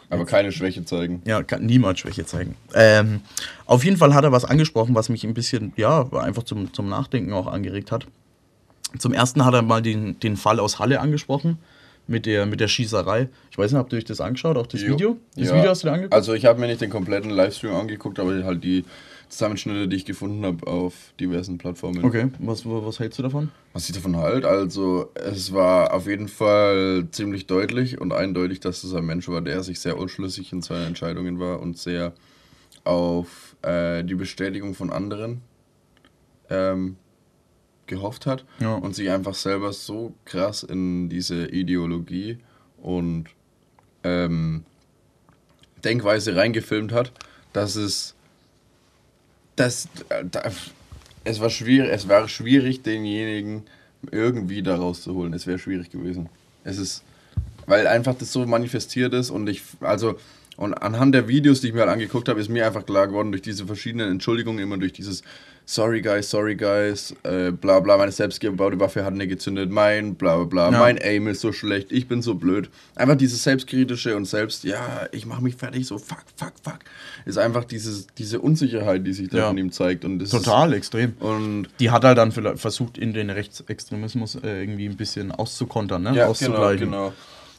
Aber 0.09 0.25
keine 0.25 0.51
Schwäche 0.51 0.85
zeigen. 0.85 1.21
Ja, 1.25 1.43
kann 1.43 1.65
niemand 1.65 1.99
Schwäche 1.99 2.25
zeigen. 2.25 2.55
Ähm, 2.73 3.21
auf 3.65 3.83
jeden 3.83 3.97
Fall 3.97 4.13
hat 4.13 4.23
er 4.23 4.31
was 4.31 4.45
angesprochen, 4.45 4.95
was 4.95 5.09
mich 5.09 5.23
ein 5.25 5.33
bisschen, 5.33 5.73
ja, 5.75 6.07
einfach 6.13 6.43
zum, 6.43 6.73
zum 6.73 6.87
Nachdenken 6.87 7.33
auch 7.33 7.47
angeregt 7.47 7.91
hat. 7.91 8.07
Zum 8.97 9.11
ersten 9.11 9.43
hat 9.43 9.53
er 9.53 9.61
mal 9.63 9.81
den, 9.81 10.17
den 10.21 10.37
Fall 10.37 10.59
aus 10.61 10.79
Halle 10.79 11.01
angesprochen, 11.01 11.57
mit 12.07 12.25
der, 12.25 12.45
mit 12.45 12.61
der 12.61 12.69
Schießerei. 12.69 13.27
Ich 13.51 13.57
weiß 13.57 13.71
nicht, 13.71 13.79
habt 13.79 13.91
ihr 13.91 13.97
euch 13.97 14.05
das 14.05 14.21
angeschaut, 14.21 14.55
auch 14.57 14.67
das 14.67 14.81
Jo. 14.81 14.93
Video? 14.93 15.17
Das 15.35 15.49
Ja. 15.49 15.55
Video 15.55 15.69
hast 15.71 15.83
du 15.83 15.87
dir 15.87 15.93
angeguckt? 15.93 16.13
Also 16.13 16.33
ich 16.33 16.45
habe 16.45 16.57
mir 16.59 16.67
nicht 16.67 16.79
den 16.79 16.89
kompletten 16.89 17.29
Livestream 17.29 17.75
angeguckt, 17.75 18.17
aber 18.19 18.43
halt 18.45 18.63
die 18.63 18.85
Zusammenschnitte, 19.29 19.87
die 19.87 19.95
ich 19.97 20.05
gefunden 20.05 20.45
habe 20.45 20.65
auf 20.67 20.93
diversen 21.19 21.57
Plattformen. 21.57 22.03
okay, 22.05 22.29
was, 22.39 22.65
was 22.65 22.99
hältst 22.99 23.19
du 23.19 23.23
davon? 23.23 23.49
Was 23.73 23.87
ich 23.89 23.95
davon 23.95 24.15
halt, 24.15 24.45
also 24.45 25.11
es 25.15 25.51
war 25.53 25.93
auf 25.93 26.07
jeden 26.07 26.27
Fall 26.27 27.07
ziemlich 27.11 27.45
deutlich 27.47 27.99
und 27.99 28.13
eindeutig, 28.13 28.59
dass 28.61 28.83
es 28.83 28.93
ein 28.93 29.05
Mensch 29.05 29.27
war, 29.27 29.41
der 29.41 29.63
sich 29.63 29.79
sehr 29.79 29.97
unschlüssig 29.97 30.53
in 30.53 30.61
seinen 30.61 30.87
Entscheidungen 30.87 31.39
war 31.39 31.59
und 31.61 31.77
sehr 31.77 32.13
auf 32.83 33.55
äh, 33.63 34.03
die 34.03 34.15
Bestätigung 34.15 34.73
von 34.73 34.91
anderen 34.91 35.41
ähm, 36.49 36.95
gehofft 37.85 38.25
hat 38.25 38.45
Ja. 38.59 38.75
und 38.75 38.95
sich 38.95 39.09
einfach 39.09 39.33
selber 39.35 39.73
so 39.73 40.13
krass 40.25 40.63
in 40.63 41.09
diese 41.09 41.47
Ideologie 41.47 42.37
und 42.81 43.25
ähm, 44.03 44.63
Denkweise 45.83 46.35
reingefilmt 46.35 46.91
hat, 46.91 47.11
dass 47.53 47.75
es 47.75 48.15
das, 49.57 49.89
äh, 50.09 50.23
da, 50.23 50.49
es 51.25 51.41
war 51.41 51.49
schwierig, 51.49 51.91
es 51.91 52.07
war 52.07 52.29
schwierig, 52.29 52.83
denjenigen 52.83 53.63
irgendwie 54.11 54.63
da 54.63 54.77
rauszuholen. 54.77 55.33
Es 55.33 55.45
wäre 55.45 55.59
schwierig 55.59 55.89
gewesen. 55.89 56.29
Es 56.63 56.77
ist, 56.77 57.03
weil 57.65 57.85
einfach 57.87 58.15
das 58.15 58.31
so 58.31 58.45
manifestiert 58.45 59.13
ist 59.13 59.29
und 59.29 59.47
ich, 59.49 59.61
also, 59.81 60.17
und 60.57 60.73
anhand 60.73 61.15
der 61.15 61.27
Videos, 61.29 61.61
die 61.61 61.67
ich 61.67 61.73
mir 61.73 61.81
halt 61.81 61.91
angeguckt 61.91 62.27
habe, 62.29 62.39
ist 62.41 62.49
mir 62.49 62.65
einfach 62.67 62.85
klar 62.85 63.07
geworden, 63.07 63.31
durch 63.31 63.41
diese 63.43 63.65
verschiedenen 63.65 64.11
Entschuldigungen, 64.11 64.59
immer 64.61 64.77
durch 64.77 64.91
dieses 64.93 65.23
Sorry 65.69 66.01
guys, 66.01 66.29
sorry 66.29 66.55
guys, 66.55 67.13
äh, 67.23 67.51
bla 67.51 67.81
bla, 67.81 67.97
meine 67.97 68.13
selbstgebaute 68.13 68.79
Waffe 68.79 69.03
hat 69.03 69.13
nicht 69.13 69.27
gezündet, 69.27 69.69
mein 69.69 70.15
bla 70.15 70.37
bla 70.37 70.45
bla, 70.45 70.71
Ja. 70.71 70.79
mein 70.79 70.97
Aim 70.97 71.27
ist 71.27 71.41
so 71.41 71.51
schlecht, 71.51 71.91
ich 71.91 72.07
bin 72.07 72.21
so 72.21 72.35
blöd. 72.35 72.69
Einfach 72.95 73.15
dieses 73.17 73.43
selbstkritische 73.43 74.15
und 74.15 74.23
selbst, 74.23 74.63
ja, 74.63 75.07
ich 75.11 75.25
mache 75.25 75.43
mich 75.43 75.55
fertig, 75.57 75.85
so 75.85 75.97
fuck, 75.97 76.23
fuck, 76.37 76.53
fuck, 76.63 76.79
ist 77.25 77.37
einfach 77.37 77.65
dieses, 77.65 78.07
diese 78.17 78.39
Unsicherheit, 78.39 79.05
die 79.05 79.11
sich 79.11 79.27
da 79.27 79.39
Ja. 79.39 79.47
von 79.49 79.57
ihm 79.57 79.73
zeigt. 79.73 80.05
Und 80.05 80.19
das 80.19 80.29
Total, 80.29 80.71
extrem. 80.73 81.09
Ist, 81.11 81.21
und 81.21 81.67
Die 81.81 81.91
hat 81.91 82.05
halt 82.05 82.17
dann 82.17 82.31
vielleicht 82.31 82.59
versucht, 82.59 82.97
in 82.97 83.11
den 83.13 83.29
Rechtsextremismus 83.29 84.35
äh, 84.35 84.61
irgendwie 84.61 84.87
ein 84.87 84.95
bisschen 84.95 85.33
auszukontern, 85.33 86.01
ne? 86.03 86.09
ja, 86.09 86.13
genau, 86.13 86.29
auszugleichen. 86.31 86.85
genau. 86.85 87.11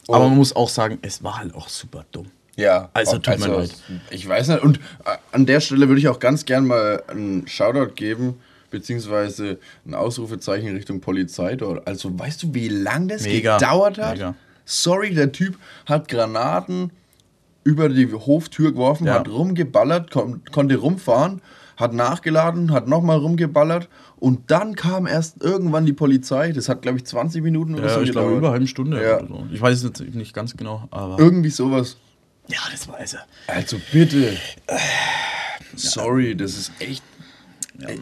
Aber 0.07 0.27
man 0.27 0.35
muss 0.37 0.55
auch 0.55 0.69
sagen, 0.69 0.97
es 1.03 1.23
war 1.23 1.37
halt 1.37 1.53
auch 1.53 1.69
super 1.69 2.05
dumm. 2.11 2.25
Ja, 2.59 2.89
Also, 2.93 3.17
tut 3.17 3.39
mir 3.39 3.47
leid. 3.47 3.75
Ich 4.11 4.27
weiß 4.27 4.49
nicht. 4.49 4.61
Und 4.63 4.77
äh, 5.05 5.17
an 5.31 5.45
der 5.45 5.59
Stelle 5.59 5.87
würde 5.87 5.99
ich 5.99 6.07
auch 6.07 6.19
ganz 6.19 6.45
gern 6.45 6.65
mal 6.67 7.03
einen 7.07 7.47
Shoutout 7.47 7.93
geben, 7.95 8.35
beziehungsweise 8.71 9.59
ein 9.85 9.93
Ausrufezeichen 9.93 10.67
in 10.67 10.75
Richtung 10.75 11.01
Polizei 11.01 11.55
dort. 11.55 11.87
Also, 11.87 12.17
weißt 12.17 12.43
du, 12.43 12.53
wie 12.53 12.69
lang 12.69 13.07
das 13.07 13.23
Mega, 13.23 13.57
gedauert 13.57 13.97
hat? 13.97 14.13
mega. 14.15 14.35
Sorry, 14.65 15.13
der 15.13 15.31
Typ 15.31 15.57
hat 15.85 16.07
Granaten 16.07 16.91
über 17.63 17.89
die 17.89 18.11
Hoftür 18.13 18.71
geworfen, 18.71 19.07
Ja. 19.07 19.15
hat 19.15 19.27
rumgeballert, 19.27 20.11
kon 20.11 20.41
konnte 20.51 20.77
rumfahren, 20.77 21.41
hat 21.77 21.93
nachgeladen, 21.93 22.71
hat 22.71 22.87
nochmal 22.87 23.17
rumgeballert 23.17 23.89
und 24.17 24.49
dann 24.51 24.75
kam 24.75 25.07
erst 25.07 25.41
irgendwann 25.43 25.85
die 25.85 25.93
Polizei. 25.93 26.51
Das 26.51 26.69
hat, 26.69 26.81
glaube 26.81 26.97
ich, 26.99 27.05
20 27.05 27.43
Minuten 27.43 27.75
oder 27.75 27.87
Ja, 27.87 27.93
so 27.95 28.01
ich 28.01 28.11
glaube, 28.11 28.27
gedauert. 28.27 28.37
über 28.37 28.47
eine 28.47 28.53
halbe 28.53 28.67
Stunde 28.67 29.01
Ja. 29.03 29.19
so. 29.25 29.45
Ich 29.51 29.61
weiß 29.61 29.77
es 29.77 29.83
jetzt 29.83 30.15
nicht 30.15 30.33
ganz 30.33 30.55
genau, 30.55 30.87
aber. 30.91 31.17
Irgendwie 31.19 31.49
sowas. 31.49 31.97
Ja, 32.51 32.59
das 32.71 32.87
weiß 32.87 33.13
er. 33.15 33.25
Also 33.47 33.79
bitte. 33.91 34.37
Sorry, 35.75 36.35
das 36.35 36.55
ist 36.57 36.71
echt. 36.79 37.03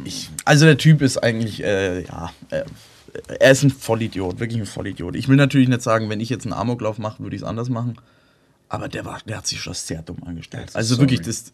Ich, 0.05 0.29
Also 0.45 0.65
der 0.65 0.77
Typ 0.77 1.01
ist 1.01 1.17
eigentlich, 1.17 1.63
äh, 1.63 2.01
ja, 2.03 2.31
äh, 2.49 2.63
er 3.39 3.51
ist 3.51 3.63
ein 3.63 3.69
Vollidiot, 3.69 4.39
wirklich 4.39 4.59
ein 4.59 4.65
Vollidiot. 4.65 5.15
Ich 5.15 5.27
will 5.27 5.35
natürlich 5.35 5.67
nicht 5.67 5.81
sagen, 5.81 6.09
wenn 6.09 6.19
ich 6.19 6.29
jetzt 6.29 6.45
einen 6.45 6.53
Amoklauf 6.53 6.97
mache, 6.97 7.21
würde 7.21 7.35
ich 7.35 7.41
es 7.43 7.47
anders 7.47 7.69
machen. 7.69 7.97
Aber 8.69 8.87
der, 8.89 9.05
war, 9.05 9.19
der 9.27 9.37
hat 9.37 9.47
sich 9.47 9.61
schon 9.61 9.73
sehr 9.73 10.01
dumm 10.01 10.23
angestellt. 10.25 10.71
Also 10.73 10.95
Sorry. 10.95 11.09
wirklich, 11.11 11.21
das. 11.21 11.53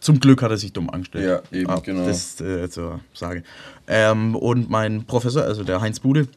Zum 0.00 0.20
Glück 0.20 0.42
hat 0.42 0.50
er 0.50 0.56
sich 0.56 0.72
dumm 0.72 0.88
angestellt. 0.90 1.42
Ja, 1.52 1.58
eben, 1.58 1.70
Ah, 1.70 1.80
genau. 1.80 2.06
Das 2.06 2.40
äh, 2.40 2.68
zur 2.70 3.00
Sage. 3.12 3.42
Ähm, 3.86 4.34
und 4.34 4.70
mein 4.70 5.04
Professor, 5.04 5.42
also 5.42 5.64
der 5.64 5.80
Heinz 5.80 6.00
Bude, 6.00 6.28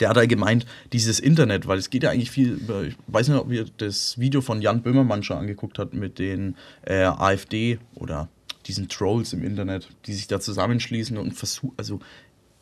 der 0.00 0.08
hat 0.08 0.16
halt 0.16 0.28
gemeint, 0.28 0.66
dieses 0.92 1.20
Internet, 1.20 1.66
weil 1.66 1.78
es 1.78 1.90
geht 1.90 2.02
ja 2.02 2.10
eigentlich 2.10 2.30
viel 2.30 2.52
über, 2.52 2.82
ich 2.84 2.96
weiß 3.06 3.28
nicht, 3.28 3.38
ob 3.38 3.50
ihr 3.50 3.66
das 3.76 4.18
Video 4.18 4.40
von 4.40 4.62
Jan 4.62 4.82
Böhmermann 4.82 5.22
schon 5.22 5.38
angeguckt 5.38 5.78
habt 5.78 5.94
mit 5.94 6.18
den 6.18 6.56
äh, 6.86 7.04
AfD 7.04 7.78
oder 7.94 8.28
diesen 8.66 8.88
Trolls 8.88 9.32
im 9.32 9.42
Internet, 9.42 9.88
die 10.06 10.14
sich 10.14 10.28
da 10.28 10.40
zusammenschließen 10.40 11.16
und 11.18 11.32
versuchen, 11.32 11.72
also 11.76 12.00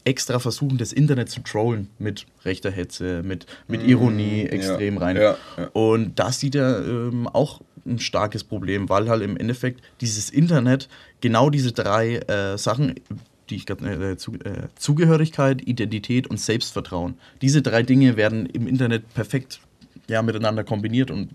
extra 0.05 0.39
versuchen, 0.39 0.78
das 0.78 0.93
Internet 0.93 1.28
zu 1.31 1.41
trollen 1.41 1.89
mit 1.99 2.26
rechter 2.45 2.70
Hetze, 2.70 3.22
mit, 3.22 3.47
mit 3.68 3.87
Ironie 3.87 4.45
extrem 4.45 4.97
rein. 4.97 5.16
ja, 5.16 5.37
ja. 5.57 5.68
Und 5.72 6.18
da 6.18 6.33
sieht 6.33 6.55
er 6.55 6.81
ähm, 6.87 7.28
auch 7.28 7.61
ein 7.87 7.99
starkes 7.99 8.45
Problem, 8.45 8.89
weil 8.89 9.09
halt 9.09 9.22
im 9.22 9.37
Endeffekt 9.37 9.83
dieses 10.01 10.31
Internet 10.31 10.89
genau 11.20 11.51
diese 11.51 11.72
drei 11.72 12.16
äh, 12.16 12.57
Sachen, 12.57 12.95
die 13.51 13.64
gerade 13.64 14.12
äh, 14.12 14.16
zu, 14.16 14.34
äh, 14.34 14.68
Zugehörigkeit, 14.76 15.62
Identität 15.66 16.26
und 16.26 16.40
Selbstvertrauen, 16.40 17.14
diese 17.42 17.62
drei 17.62 17.82
Dinge 17.82 18.16
werden 18.16 18.46
im 18.46 18.66
Internet 18.66 19.12
perfekt 19.14 19.61
ja, 20.09 20.22
miteinander 20.22 20.64
kombiniert 20.64 21.11
und 21.11 21.30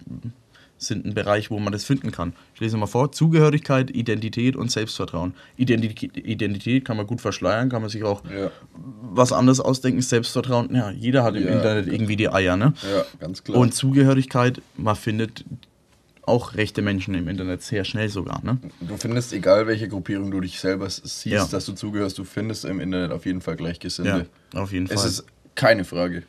sind 0.78 1.05
ein 1.05 1.13
Bereich, 1.13 1.49
wo 1.49 1.59
man 1.59 1.72
das 1.72 1.86
finden 1.86 2.11
kann. 2.11 2.34
Ich 2.53 2.59
lese 2.59 2.76
mal 2.78 2.86
vor: 2.88 3.11
Zugehörigkeit, 3.11 3.89
Identität 3.91 4.55
und 4.55 4.72
Selbstvertrauen. 4.72 5.34
Identität, 5.55 6.18
Identität 6.18 6.84
kann 6.84 6.97
man 6.97 7.07
gut 7.07 7.22
verschleiern, 7.22 7.70
kann 7.70 7.82
man 7.82 7.89
sich 7.89 8.03
auch 8.03 8.22
Ja, 8.26 8.51
was 9.01 9.32
anderes 9.32 9.59
ausdenken. 9.61 10.01
Selbstvertrauen, 10.01 10.76
ja, 10.76 10.91
jeder 10.91 11.24
hat 11.24 11.36
im 11.36 11.43
Ja. 11.47 11.53
Internet 11.53 11.88
irgendwie 11.88 12.18
die 12.18 12.30
Eier, 12.30 12.57
ne? 12.57 12.74
ja, 12.84 13.05
ganz 13.20 13.43
klar. 13.43 13.57
Und 13.57 13.74
Zugehörigkeit, 13.74 14.61
man 14.76 14.95
findet 14.97 15.45
auch 16.28 16.55
rechte 16.55 16.82
Menschen 16.82 17.13
im 17.15 17.28
Internet 17.28 17.61
sehr 17.61 17.84
schnell 17.86 18.09
sogar, 18.09 18.43
ne? 18.43 18.57
du 18.82 18.97
findest, 18.97 19.34
egal 19.34 19.67
welche 19.67 19.88
Gruppierung 19.88 20.32
du 20.32 20.41
dich 20.41 20.59
selber 20.59 20.89
siehst, 20.89 21.26
Ja. 21.26 21.45
dass 21.45 21.65
du 21.65 21.73
zugehörst, 21.73 22.17
du 22.17 22.23
findest 22.23 22.65
im 22.65 22.80
Internet 22.80 23.11
auf 23.11 23.26
jeden 23.26 23.41
Fall 23.41 23.55
Gleichgesinnte. 23.55 24.28
Ja, 24.53 24.59
auf 24.61 24.71
jeden 24.71 24.88
Fall. 24.88 24.97
Es 24.97 25.05
ist 25.05 25.26
keine 25.55 25.86
Frage. 25.86 26.23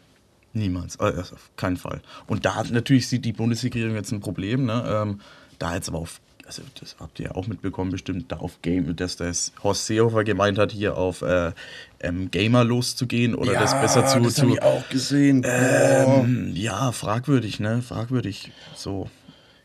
Niemals, 0.52 0.98
also 1.00 1.34
auf 1.34 1.50
keinen 1.56 1.76
Fall. 1.76 2.00
Und 2.26 2.44
da 2.46 2.54
hat 2.54 2.70
natürlich 2.70 3.08
sieht 3.08 3.24
die 3.24 3.32
Bundesregierung 3.34 3.94
jetzt 3.94 4.10
ein 4.12 4.20
Problem, 4.20 4.64
ne? 4.64 4.84
Ähm, 4.86 5.20
da 5.58 5.74
jetzt 5.74 5.88
aber 5.88 5.98
auf, 5.98 6.20
also 6.46 6.62
das 6.80 6.96
habt 6.98 7.18
ihr 7.20 7.26
ja 7.26 7.34
auch 7.34 7.46
mitbekommen, 7.46 7.90
bestimmt, 7.90 8.32
da 8.32 8.36
auf 8.36 8.62
Game, 8.62 8.94
dass 8.96 9.16
das 9.16 9.52
Horst 9.62 9.86
Seehofer 9.86 10.24
gemeint 10.24 10.56
hat, 10.58 10.72
hier 10.72 10.96
auf 10.96 11.20
äh, 11.22 11.52
ähm, 12.00 12.30
Gamer 12.30 12.64
loszugehen 12.64 13.34
oder 13.34 13.52
das 13.52 13.72
besser 13.80 14.06
zu. 14.06 14.20
das 14.20 14.34
zu 14.34 14.42
hab 14.42 14.48
ich 14.50 14.62
auch 14.62 14.88
gesehen. 14.88 15.42
ähm, 15.46 16.52
ja, 16.54 16.92
fragwürdig, 16.92 17.60
ne? 17.60 17.82
Fragwürdig. 17.82 18.50
So. 18.74 19.10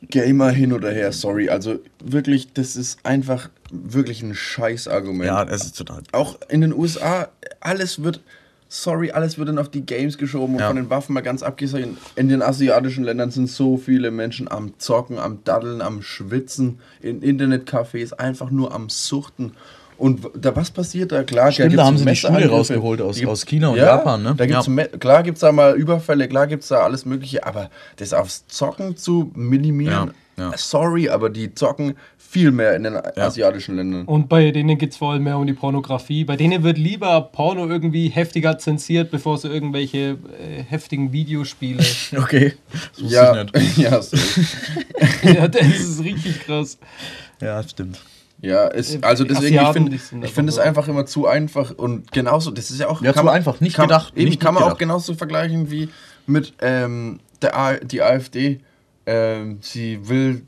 Gamer 0.10 0.49
hin 0.49 0.74
oder 0.74 0.91
her, 0.91 1.12
sorry. 1.12 1.49
Also 1.49 1.80
wirklich, 2.04 2.54
das 2.54 2.76
ist 2.76 2.99
einfach 3.06 3.49
wirklich 3.72 4.24
ein 4.24 4.34
Scheißargument. 4.36 5.26
Ja, 5.26 5.43
es 5.43 5.64
ist 5.66 5.78
total. 5.78 6.02
Auch 6.12 6.38
in 6.49 6.62
den 6.62 6.74
USA, 6.74 7.30
alles 7.60 8.04
wird, 8.04 8.22
sorry, 8.68 9.12
alles 9.12 9.38
wird 9.38 9.49
dann 9.49 9.60
auf 9.60 9.70
die 9.70 9.86
Games 9.86 10.18
geschoben 10.18 10.56
und 10.56 10.60
Ja. 10.62 10.68
von 10.68 10.76
den 10.76 10.89
Waffen 10.89 11.14
mal 11.14 11.22
ganz 11.22 11.43
abgesehen. 11.43 11.97
In 12.16 12.30
den 12.30 12.41
asiatischen 12.41 13.04
Ländern 13.04 13.30
sind 13.32 13.47
so 13.49 13.78
viele 13.78 14.10
Menschen 14.12 14.49
am 14.49 14.74
Zocken, 14.80 15.20
am 15.20 15.43
Daddeln, 15.43 15.82
am 15.82 16.02
Schwitzen, 16.02 16.80
in 17.02 17.22
Internetcafés, 17.22 18.14
einfach 18.14 18.49
nur 18.49 18.74
am 18.74 18.89
Suchten. 18.89 19.54
Und 20.02 20.22
da 20.36 20.56
was 20.56 20.72
passiert 20.72 21.12
da? 21.12 21.24
Klar, 21.24 21.52
Stimmt, 21.52 21.78
da 21.78 21.86
haben 21.86 21.97
sie 21.97 22.06
die. 22.06 22.16
Schule 22.16 22.47
rausgeholt 22.49 23.02
aus- 23.02 23.24
aus 23.26 23.45
China 23.45 23.70
und 23.70 23.78
Japan, 23.78 24.24
ne? 24.24 24.34
Da 24.36 24.45
gibt's 24.45 24.68
Ja. 24.68 24.86
Klar 24.97 25.24
gibt 25.24 25.36
es 25.38 25.41
da 25.41 25.52
mal 25.52 25.76
Überfälle, 25.76 26.28
klar 26.28 26.47
gibt 26.47 26.64
es 26.64 26.70
da 26.70 26.78
alles 26.80 27.06
Mögliche, 27.06 27.45
aber 27.45 27.70
das 27.97 28.12
aufs 28.14 28.47
Zocken 28.47 28.97
zu 28.97 29.32
minimieren, 29.36 30.12
Ja, 30.38 30.49
ja. 30.52 30.58
sorry, 30.58 31.08
aber 31.10 31.30
die 31.30 31.54
zocken 31.54 31.95
viel 32.18 32.52
mehr 32.52 32.76
in 32.78 32.84
den 32.84 32.95
asiatischen 33.18 33.76
Ländern. 33.76 34.06
Und 34.06 34.30
bei 34.30 34.52
denen 34.52 34.78
geht 34.78 34.91
es 34.91 34.97
vor 34.97 35.12
allem 35.12 35.24
mehr 35.24 35.38
um 35.38 35.45
die 35.45 35.52
Pornografie. 35.54 36.24
Bei 36.24 36.38
denen 36.38 36.64
wird 36.64 36.78
lieber 36.78 37.20
Porno 37.22 37.68
irgendwie 37.68 38.08
heftiger 38.08 38.58
zensiert, 38.58 39.12
bevor 39.12 39.38
sie 39.38 39.49
irgendwelche 39.49 40.18
äh, 40.39 40.64
heftigen 40.68 41.12
Videospiele. 41.12 41.84
Okay. 42.18 42.54
Das 42.72 43.04
wusste 43.04 43.16
Ja, 43.16 43.41
ich 43.43 43.54
nicht. 43.54 43.78
ja, 43.80 44.02
so. 44.02 44.18
ja, 45.24 45.47
das 45.47 45.62
ist 45.68 46.04
richtig 46.04 46.39
krass. 46.45 46.78
Ja, 47.41 47.62
stimmt. 47.64 47.99
Ja 48.41 48.67
es, 48.67 49.01
also 49.03 49.23
Die 49.23 49.29
deswegen, 49.29 49.53
ich 49.55 49.59
Asiaten, 49.59 49.73
finde 49.73 49.91
die 49.91 49.97
sind 49.97 50.17
ich 50.19 50.23
einfach 50.25 50.35
find 50.35 50.49
es 50.49 50.57
einfach 50.59 50.87
immer 50.87 51.05
zu 51.05 51.27
einfach 51.27 51.71
und 51.77 52.11
genauso, 52.11 52.51
das 52.51 52.71
ist 52.71 52.79
ja 52.79 52.87
auch... 52.87 53.01
Ja, 53.01 53.13
zu 53.13 53.27
einfach, 53.27 53.59
nicht 53.61 53.75
kann, 53.75 53.87
gedacht, 53.87 54.13
Eben, 54.15 54.29
nicht 54.29 54.39
kann 54.39 54.53
man 54.53 54.63
auch 54.63 54.69
mitgedacht. 54.69 54.79
genauso 54.79 55.13
vergleichen 55.13 55.71
wie 55.71 55.89
mit 56.25 56.53
ähm, 56.61 57.19
der 57.41 57.55
A 57.57 57.73
die 57.75 58.01
AfD. 58.01 58.59
Ähm, 59.05 59.57
sie 59.61 60.07
will 60.07 60.43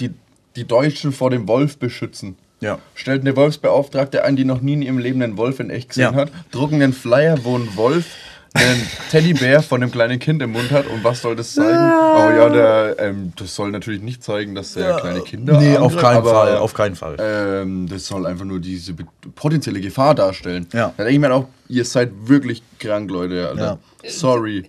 die, 0.00 0.10
die 0.56 0.64
Deutschen 0.66 1.12
vor 1.12 1.30
dem 1.30 1.46
Wolf 1.46 1.78
beschützen. 1.78 2.36
Ja. 2.60 2.78
Stellt 2.94 3.22
eine 3.22 3.34
Wolfsbeauftragte 3.36 4.24
ein, 4.24 4.36
die 4.36 4.44
noch 4.44 4.60
nie 4.60 4.74
in 4.74 4.82
ihrem 4.82 4.98
Leben 4.98 5.22
einen 5.22 5.36
Wolf 5.36 5.60
in 5.60 5.70
echt 5.70 5.90
gesehen 5.90 6.14
Ja. 6.14 6.14
hat, 6.14 6.32
drucken 6.50 6.82
einen 6.82 6.92
Flyer, 6.92 7.38
wo 7.44 7.56
ein 7.56 7.68
Wolf 7.76 8.06
einen 8.54 8.86
Teddybär 9.10 9.62
von 9.62 9.82
einem 9.82 9.90
kleinen 9.90 10.18
Kind 10.18 10.42
im 10.42 10.52
Mund 10.52 10.70
hat 10.70 10.86
und 10.86 11.02
was 11.02 11.22
soll 11.22 11.36
das 11.36 11.54
zeigen? 11.54 11.70
Oh 11.70 12.30
ja, 12.30 12.48
der, 12.48 12.96
ähm, 12.98 13.32
das 13.36 13.54
soll 13.54 13.70
natürlich 13.70 14.02
nicht 14.02 14.22
zeigen, 14.22 14.54
dass 14.54 14.74
der 14.74 14.96
kleine 14.96 15.20
Kinder 15.20 15.58
Nee, 15.58 15.76
auf 15.76 15.96
keinen 15.96 16.18
aber, 16.18 16.30
Fall, 16.30 16.56
auf 16.58 16.74
keinen 16.74 16.94
Fall. 16.94 17.16
Ähm, 17.18 17.88
das 17.88 18.06
soll 18.06 18.26
einfach 18.26 18.44
nur 18.44 18.60
diese 18.60 18.94
potenzielle 19.34 19.80
Gefahr 19.80 20.14
darstellen. 20.14 20.66
Ja. 20.72 20.92
Da 20.96 21.04
denke 21.04 21.12
ich 21.12 21.18
mir 21.18 21.32
auch, 21.32 21.46
ihr 21.68 21.84
seid 21.84 22.10
wirklich 22.24 22.62
krank, 22.78 23.10
Leute. 23.10 23.48
Alter. 23.48 23.78
Ja. 24.02 24.10
Sorry. 24.10 24.68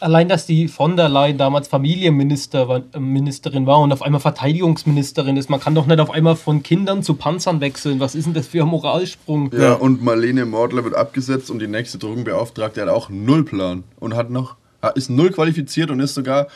Allein, 0.00 0.28
dass 0.28 0.46
die 0.46 0.68
von 0.68 0.96
der 0.96 1.08
Leyen 1.08 1.38
damals 1.38 1.68
Familienminister 1.68 2.68
war, 2.68 2.78
äh, 2.78 3.66
war 3.66 3.80
und 3.80 3.92
auf 3.92 4.02
einmal 4.02 4.20
Verteidigungsministerin 4.20 5.36
ist. 5.36 5.50
Man 5.50 5.60
kann 5.60 5.74
doch 5.74 5.86
nicht 5.86 6.00
auf 6.00 6.10
einmal 6.10 6.36
von 6.36 6.62
Kindern 6.62 7.02
zu 7.02 7.14
Panzern 7.14 7.60
wechseln. 7.60 8.00
Was 8.00 8.14
ist 8.14 8.24
denn 8.26 8.34
das 8.34 8.46
für 8.46 8.62
ein 8.62 8.68
Moralsprung? 8.68 9.50
Ja, 9.52 9.74
und 9.74 10.02
Marlene 10.02 10.46
Mordler 10.46 10.84
wird 10.84 10.94
abgesetzt 10.94 11.50
und 11.50 11.58
die 11.58 11.68
nächste 11.68 11.98
Drogenbeauftragte 11.98 12.80
hat 12.80 12.88
auch 12.88 13.10
null 13.10 13.44
Plan 13.44 13.84
und 13.98 14.16
hat 14.16 14.30
noch, 14.30 14.56
ist 14.94 15.10
null 15.10 15.30
qualifiziert 15.30 15.90
und 15.90 16.00
ist 16.00 16.14
sogar 16.14 16.48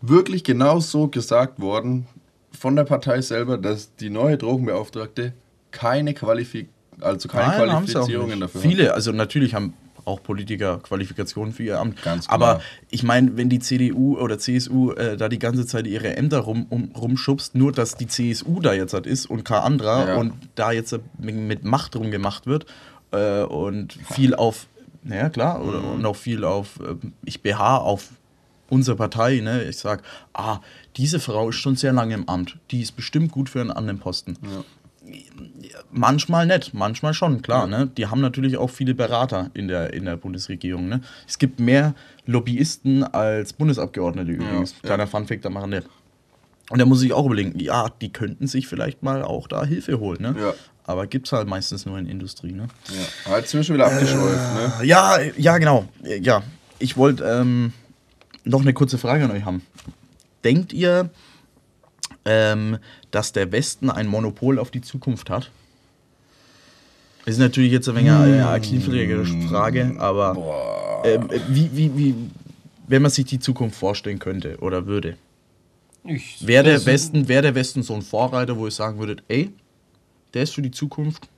wirklich 0.00 0.44
genau 0.44 0.80
so 0.80 1.08
gesagt 1.08 1.60
worden 1.60 2.06
von 2.58 2.74
der 2.74 2.84
Partei 2.84 3.20
selber, 3.20 3.58
dass 3.58 3.94
die 3.96 4.10
neue 4.10 4.36
Drogenbeauftragte 4.36 5.32
keine 5.70 6.14
Qualifik 6.14 6.68
also 7.00 7.28
keine 7.28 7.48
Nein, 7.48 7.68
Qualifizierungen 7.68 8.40
dafür 8.40 8.60
Viele, 8.60 8.94
also 8.94 9.12
natürlich 9.12 9.54
haben 9.54 9.74
auch 10.04 10.22
Politiker 10.22 10.78
Qualifikationen 10.78 11.52
für 11.52 11.62
ihr 11.62 11.78
Amt. 11.80 12.02
Ganz 12.02 12.26
klar. 12.26 12.34
Aber 12.34 12.60
ich 12.90 13.02
meine, 13.02 13.36
wenn 13.36 13.48
die 13.48 13.58
CDU 13.58 14.18
oder 14.18 14.38
CSU 14.38 14.92
äh, 14.92 15.16
da 15.16 15.28
die 15.28 15.38
ganze 15.38 15.66
Zeit 15.66 15.86
ihre 15.86 16.16
Ämter 16.16 16.38
rum, 16.40 16.66
um, 16.70 16.90
rumschubst, 16.96 17.54
nur 17.54 17.72
dass 17.72 17.96
die 17.96 18.06
CSU 18.06 18.60
da 18.60 18.72
jetzt 18.72 18.94
halt 18.94 19.06
ist 19.06 19.26
und 19.26 19.44
kein 19.44 19.60
anderer 19.62 20.08
Ja. 20.08 20.16
und 20.16 20.34
da 20.54 20.72
jetzt 20.72 20.98
mit, 21.18 21.64
Macht 21.64 21.96
rumgemacht 21.96 22.46
wird 22.46 22.66
äh, 23.12 23.42
und 23.42 23.98
viel 24.10 24.34
auf, 24.34 24.66
naja 25.02 25.28
klar, 25.28 25.62
oder, 25.64 25.82
und 25.84 26.04
auch 26.06 26.16
viel 26.16 26.44
auf, 26.44 26.80
äh, 26.80 26.94
ich 27.24 27.42
beharre 27.42 27.82
auf 27.82 28.08
unsere 28.68 28.96
Partei, 28.96 29.40
ne? 29.40 29.64
ich 29.64 29.78
sage, 29.78 30.02
ah, 30.32 30.60
diese 30.96 31.20
Frau 31.20 31.50
ist 31.50 31.56
schon 31.56 31.76
sehr 31.76 31.92
lange 31.92 32.14
im 32.14 32.28
Amt, 32.28 32.56
die 32.70 32.80
ist 32.80 32.92
bestimmt 32.92 33.32
gut 33.32 33.48
für 33.48 33.60
einen 33.60 33.72
anderen 33.72 33.98
Posten. 33.98 34.36
Manchmal 35.92 36.46
nicht, 36.46 36.72
manchmal 36.72 37.14
schon, 37.14 37.42
klar. 37.42 37.66
Ne? 37.66 37.90
Die 37.96 38.06
haben 38.06 38.20
natürlich 38.20 38.56
auch 38.56 38.70
viele 38.70 38.94
Berater 38.94 39.50
in 39.54 39.66
der, 39.66 39.92
in 39.92 40.04
der 40.04 40.16
Bundesregierung. 40.16 40.88
Ne? 40.88 41.00
Es 41.26 41.38
gibt 41.38 41.58
mehr 41.58 41.94
Lobbyisten 42.26 43.02
als 43.02 43.52
Bundesabgeordnete 43.52 44.30
übrigens. 44.32 44.72
ja. 44.72 44.86
Kleiner 44.86 45.06
Funfact 45.06 45.44
am 45.46 45.56
Rande. 45.56 45.82
Und 46.70 46.78
da 46.78 46.86
muss 46.86 47.02
ich 47.02 47.12
auch 47.12 47.26
überlegen, 47.26 47.58
ja, 47.58 47.88
die 48.00 48.12
könnten 48.12 48.46
sich 48.46 48.68
vielleicht 48.68 49.02
mal 49.02 49.24
auch 49.24 49.48
da 49.48 49.64
Hilfe 49.64 49.98
holen. 49.98 50.22
Ne? 50.22 50.36
Ja. 50.38 50.54
Aber 50.84 51.06
gibt 51.08 51.26
es 51.26 51.32
halt 51.32 51.48
meistens 51.48 51.84
nur 51.86 51.98
in 51.98 52.06
Industrie. 52.06 52.52
Ne? 52.52 52.68
Ja, 53.26 53.38
jetzt 53.38 53.50
sind 53.50 53.60
wir 53.60 53.64
schon 53.64 53.74
wieder 53.74 53.86
abgeschweift, 53.86 54.80
ne? 54.80 54.86
Ja, 54.86 55.18
ja, 55.36 55.58
genau. 55.58 55.86
Ja, 56.02 56.42
ich 56.78 56.96
wollte 56.96 57.24
ähm, 57.24 57.72
noch 58.44 58.60
eine 58.62 58.72
kurze 58.72 58.98
Frage 58.98 59.24
an 59.24 59.30
euch 59.32 59.44
haben. 59.44 59.62
Denkt 60.44 60.72
ihr, 60.72 61.10
ähm, 62.24 62.78
dass 63.10 63.32
der 63.32 63.50
Westen 63.52 63.90
ein 63.90 64.06
Monopol 64.06 64.58
auf 64.58 64.70
die 64.70 64.80
Zukunft 64.80 65.30
hat? 65.30 65.50
Das 67.24 67.34
ist 67.34 67.40
natürlich 67.40 67.72
jetzt 67.72 67.88
ein 67.88 67.96
wenig 67.96 68.10
eine 68.10 68.48
eine 68.48 68.60
knifflige 68.60 69.24
Frage, 69.48 69.94
aber 69.98 71.02
ähm, 71.04 71.28
wie, 71.48 71.70
wie, 71.72 71.96
wie, 71.96 72.14
wenn 72.88 73.02
man 73.02 73.10
sich 73.10 73.26
die 73.26 73.38
Zukunft 73.38 73.76
vorstellen 73.78 74.18
könnte 74.18 74.58
oder 74.60 74.86
würde, 74.86 75.16
Ich, 76.04 76.46
wäre 76.46 76.64
der, 76.64 76.86
Westen, 76.86 77.28
wär 77.28 77.42
der 77.42 77.54
Westen 77.54 77.82
so 77.82 77.94
ein 77.94 78.02
Vorreiter, 78.02 78.56
wo 78.56 78.66
ihr 78.66 78.70
sagen 78.70 78.98
würdet, 78.98 79.22
ey, 79.28 79.50
der 80.34 80.42
ist 80.44 80.54
für 80.54 80.62
die 80.62 80.70
Zukunft 80.70 81.28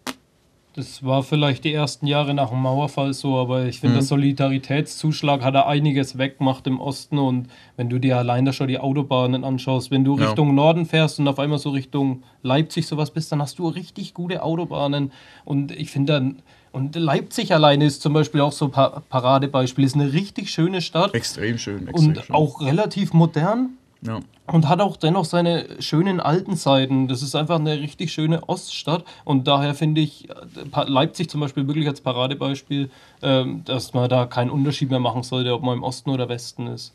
Das 0.75 1.05
war 1.05 1.23
vielleicht 1.23 1.65
die 1.65 1.73
ersten 1.75 2.07
Jahre 2.07 2.33
nach 2.33 2.49
dem 2.49 2.63
Mauerfall 2.63 3.13
so, 3.13 3.37
aber 3.37 3.67
ich 3.67 3.81
finde, 3.81 3.97
Mhm. 3.97 3.99
der 3.99 4.07
Solidaritätszuschlag 4.07 5.43
hat 5.43 5.55
er 5.55 5.67
einiges 5.67 6.17
weggemacht 6.17 6.67
im 6.67 6.81
Osten 6.81 7.19
und 7.19 7.49
wenn 7.77 7.91
du 7.91 7.99
dir 7.99 8.17
allein 8.17 8.45
da 8.47 8.53
schon 8.55 8.69
die 8.69 8.79
Autobahnen 8.79 9.45
anschaust, 9.45 9.91
wenn 9.91 10.03
du 10.05 10.17
Ja. 10.19 10.27
Richtung 10.27 10.55
Norden 10.55 10.87
fährst 10.87 11.19
und 11.19 11.29
auf 11.29 11.39
einmal 11.39 11.59
so 11.59 11.71
Richtung 11.71 12.23
Leipzig 12.43 12.87
sowas 12.87 13.11
bist, 13.11 13.31
dann 13.33 13.43
hast 13.43 13.59
du 13.59 13.69
richtig 13.69 14.15
gute 14.15 14.43
Autobahnen 14.43 15.13
und 15.45 15.73
ich 15.73 15.91
finde 15.91 16.15
dann, 16.15 16.37
und 16.73 16.97
Leipzig 16.97 17.53
alleine 17.53 17.85
ist 17.85 18.01
zum 18.01 18.15
Beispiel 18.15 18.41
auch 18.41 18.53
so 18.53 18.65
ein 18.67 18.71
pa 18.71 19.03
Paradebeispiel, 19.11 19.85
ist 19.85 19.95
eine 19.95 20.15
richtig 20.15 20.51
schöne 20.51 20.81
Stadt 20.81 21.13
Extrem 21.15 21.59
schön. 21.59 21.87
Extrem 21.87 22.09
und 22.11 22.19
schön. 22.25 22.35
auch 22.35 22.63
relativ 22.63 23.13
modern. 23.13 23.71
Ja. 24.05 24.21
Und 24.47 24.69
hat 24.69 24.81
auch 24.81 24.97
dennoch 24.97 25.25
seine 25.25 25.81
schönen 25.81 26.19
alten 26.19 26.57
Seiten. 26.57 27.07
Das 27.07 27.23
ist 27.23 27.37
einfach 27.37 27.61
eine 27.61 27.79
richtig 27.81 28.13
schöne 28.13 28.49
Oststadt. 28.49 29.05
Und 29.25 29.47
daher 29.47 29.75
finde 29.75 30.01
ich 30.01 30.29
äh, 30.29 30.85
Leipzig 30.87 31.31
zum 31.31 31.41
Beispiel 31.41 31.67
wirklich 31.69 31.87
als 31.87 32.01
Paradebeispiel, 32.01 32.91
ähm, 33.23 33.65
dass 33.65 33.95
man 33.95 34.09
da 34.11 34.27
keinen 34.27 34.51
Unterschied 34.51 34.91
mehr 34.91 34.99
machen 34.99 35.23
sollte, 35.23 35.55
ob 35.55 35.63
man 35.63 35.79
im 35.79 35.85
Osten 35.85 36.11
oder 36.11 36.29
Westen 36.29 36.67
ist. 36.67 36.93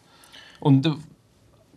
Und 0.60 0.86
äh, 0.86 0.92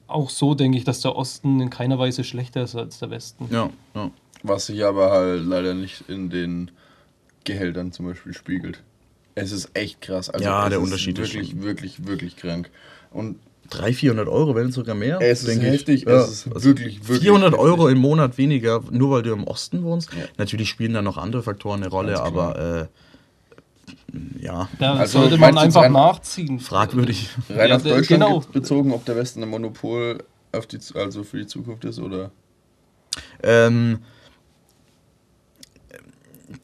auch 0.08 0.30
so 0.30 0.54
denke 0.54 0.76
ich, 0.76 0.84
dass 0.84 1.00
der 1.00 1.14
Osten 1.14 1.60
in 1.60 1.70
keiner 1.70 1.98
Weise 1.98 2.24
schlechter 2.24 2.64
ist 2.64 2.74
als 2.74 2.98
der 2.98 3.10
Westen. 3.10 3.46
Ja, 3.50 3.70
ja. 3.94 4.10
Was 4.42 4.66
sich 4.66 4.84
aber 4.84 5.10
halt 5.10 5.44
leider 5.44 5.74
nicht 5.74 6.04
in 6.08 6.30
den 6.30 6.70
Gehältern 7.44 7.92
zum 7.92 8.06
Beispiel 8.06 8.34
spiegelt. 8.34 8.82
Es 9.34 9.52
ist 9.52 9.70
echt 9.74 10.00
krass. 10.00 10.28
Also 10.28 10.44
Ja, 10.44 10.64
es 10.64 10.70
der 10.70 10.80
Unterschied 10.80 11.18
ist 11.18 11.34
wirklich, 11.34 11.62
wirklich, 11.62 12.06
wirklich 12.06 12.36
krank. 12.36 12.70
Und 13.12 13.38
300, 13.70 13.94
400 13.96 14.28
Euro, 14.28 14.54
wenn 14.54 14.72
sogar 14.72 14.94
mehr. 14.94 15.18
es 15.20 15.40
ist 15.40 15.48
denke 15.48 15.66
ich. 15.68 15.72
heftig. 15.72 16.02
Ja, 16.06 16.22
Es 16.22 16.30
ist 16.46 16.52
also 16.54 16.68
wirklich, 16.68 17.00
wirklich. 17.00 17.20
400 17.20 17.52
heftig. 17.52 17.64
Euro 17.64 17.88
im 17.88 17.98
Monat 17.98 18.36
weniger, 18.38 18.82
nur 18.90 19.10
weil 19.12 19.22
du 19.22 19.32
im 19.32 19.44
Osten 19.44 19.82
wohnst. 19.82 20.12
Ja. 20.12 20.24
Natürlich 20.38 20.68
spielen 20.68 20.92
da 20.92 21.02
noch 21.02 21.16
andere 21.16 21.42
Faktoren 21.42 21.80
eine 21.82 21.90
Rolle, 21.90 22.20
aber 22.20 22.88
äh, 24.12 24.44
ja, 24.44 24.68
Da 24.78 24.94
Also, 24.94 25.20
sollte 25.20 25.38
man 25.38 25.56
einfach 25.56 25.82
rein- 25.82 25.92
nachziehen. 25.92 26.58
fragwürdig. 26.60 27.30
Rein 27.48 27.68
Ja, 27.70 27.76
auf 27.76 27.82
der- 27.82 27.96
Deutschland 27.96 28.22
genau. 28.24 28.40
bezogen, 28.52 28.92
ob 28.92 29.04
der 29.04 29.16
Westen 29.16 29.42
ein 29.42 29.48
Monopol 29.48 30.18
auf 30.52 30.66
die, 30.66 30.78
also 30.94 31.22
für 31.24 31.38
die 31.38 31.46
Zukunft 31.46 31.84
ist 31.84 31.98
oder. 32.00 32.30
Ähm, 33.42 34.00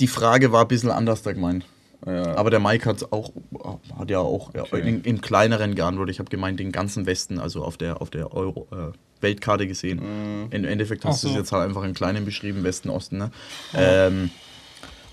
die 0.00 0.08
Frage 0.08 0.50
war 0.52 0.62
ein 0.62 0.68
bisschen 0.68 0.90
anders 0.90 1.22
da 1.22 1.32
gemeint. 1.32 1.64
Ja, 2.06 2.36
Aber 2.36 2.50
der 2.50 2.60
Mike 2.60 2.88
hat 2.88 3.12
auch, 3.12 3.32
hat 3.98 4.10
ja 4.10 4.20
auch 4.20 4.54
Okay. 4.54 4.88
in, 4.88 5.02
im 5.02 5.20
kleineren 5.20 5.74
geantwortet. 5.74 6.14
Ich 6.14 6.18
habe 6.20 6.30
gemeint, 6.30 6.60
den 6.60 6.70
ganzen 6.70 7.04
Westen, 7.04 7.40
also 7.40 7.64
auf 7.64 7.76
der, 7.76 8.00
auf 8.00 8.10
der 8.10 8.32
Euro, 8.32 8.68
äh, 8.70 8.96
Weltkarte 9.20 9.66
gesehen. 9.66 10.44
Mhm. 10.44 10.52
Im 10.52 10.64
Endeffekt 10.64 11.04
hast 11.04 11.24
du 11.24 11.28
es 11.28 11.34
jetzt 11.34 11.50
halt 11.50 11.64
einfach 11.68 11.82
in 11.82 11.94
kleinen 11.94 12.24
beschrieben, 12.24 12.62
Westen, 12.62 12.90
Osten. 12.90 13.18
Ne? 13.18 13.30
Ähm, 13.74 14.30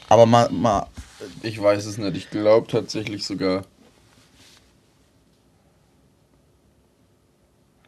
aber 0.08 0.28
mal, 0.28 0.50
mal, 0.52 0.86
ich 1.41 1.60
weiß 1.62 1.86
es 1.88 1.98
nicht. 1.98 2.16
Ich 2.16 2.30
glaube 2.30 2.68
tatsächlich 2.68 3.26
sogar. 3.26 3.64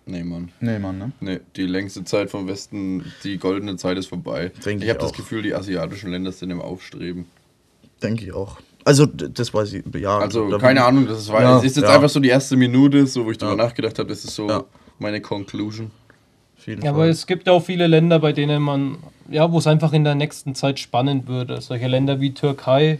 Nee, 0.07 0.23
Mann. 0.23 0.51
nee, 0.59 0.77
Mann, 0.77 0.97
ne? 0.99 1.11
Nee, 1.19 1.39
die 1.55 1.63
längste 1.65 2.03
Zeit 2.03 2.29
vom 2.29 2.47
Westen, 2.47 3.11
die 3.23 3.37
goldene 3.37 3.75
Zeit 3.75 3.97
ist 3.97 4.07
vorbei. 4.07 4.51
Denk 4.63 4.79
ich 4.81 4.85
ich 4.85 4.89
habe 4.89 4.99
das. 4.99 5.13
Gefühl, 5.13 5.41
die 5.41 5.53
asiatischen 5.55 6.11
Länder 6.11 6.31
sind 6.31 6.51
im 6.51 6.61
Aufstreben. 6.61 7.25
Denke 8.03 8.23
ich 8.25 8.31
auch. 8.31 8.59
Also, 8.85 9.05
das 9.07 9.53
weiß 9.53 9.73
ich, 9.73 9.83
ja. 9.99 10.19
Also, 10.19 10.47
keine 10.59 10.85
Ahnung, 10.85 11.07
das 11.07 11.19
ist, 11.19 11.31
weil 11.33 11.41
Ja, 11.43 11.57
es 11.57 11.63
ist 11.65 11.75
jetzt 11.77 11.85
ja. 11.89 11.95
einfach 11.95 12.07
so 12.09 12.19
die 12.19 12.29
erste 12.29 12.55
Minute, 12.55 13.05
so 13.07 13.25
wo 13.25 13.31
ich 13.31 13.37
drüber 13.37 13.51
Ja. 13.51 13.57
nachgedacht 13.57 13.97
habe, 13.99 14.07
das 14.09 14.23
ist 14.23 14.35
so 14.35 14.47
Ja. 14.47 14.63
meine 14.99 15.19
Conclusion. 15.21 15.89
Ja, 16.81 16.91
aber 16.91 17.07
es 17.07 17.27
gibt 17.27 17.47
auch 17.49 17.59
viele 17.63 17.85
Länder, 17.87 18.17
bei 18.19 18.31
denen 18.31 18.61
man, 18.61 18.97
ja, 19.29 19.51
wo 19.51 19.57
es 19.59 19.67
einfach 19.67 19.93
in 19.93 20.03
der 20.03 20.15
nächsten 20.15 20.55
Zeit 20.55 20.79
spannend 20.79 21.27
würde. 21.27 21.61
Solche 21.61 21.87
Länder 21.87 22.19
wie 22.21 22.33
Türkei 22.33 22.99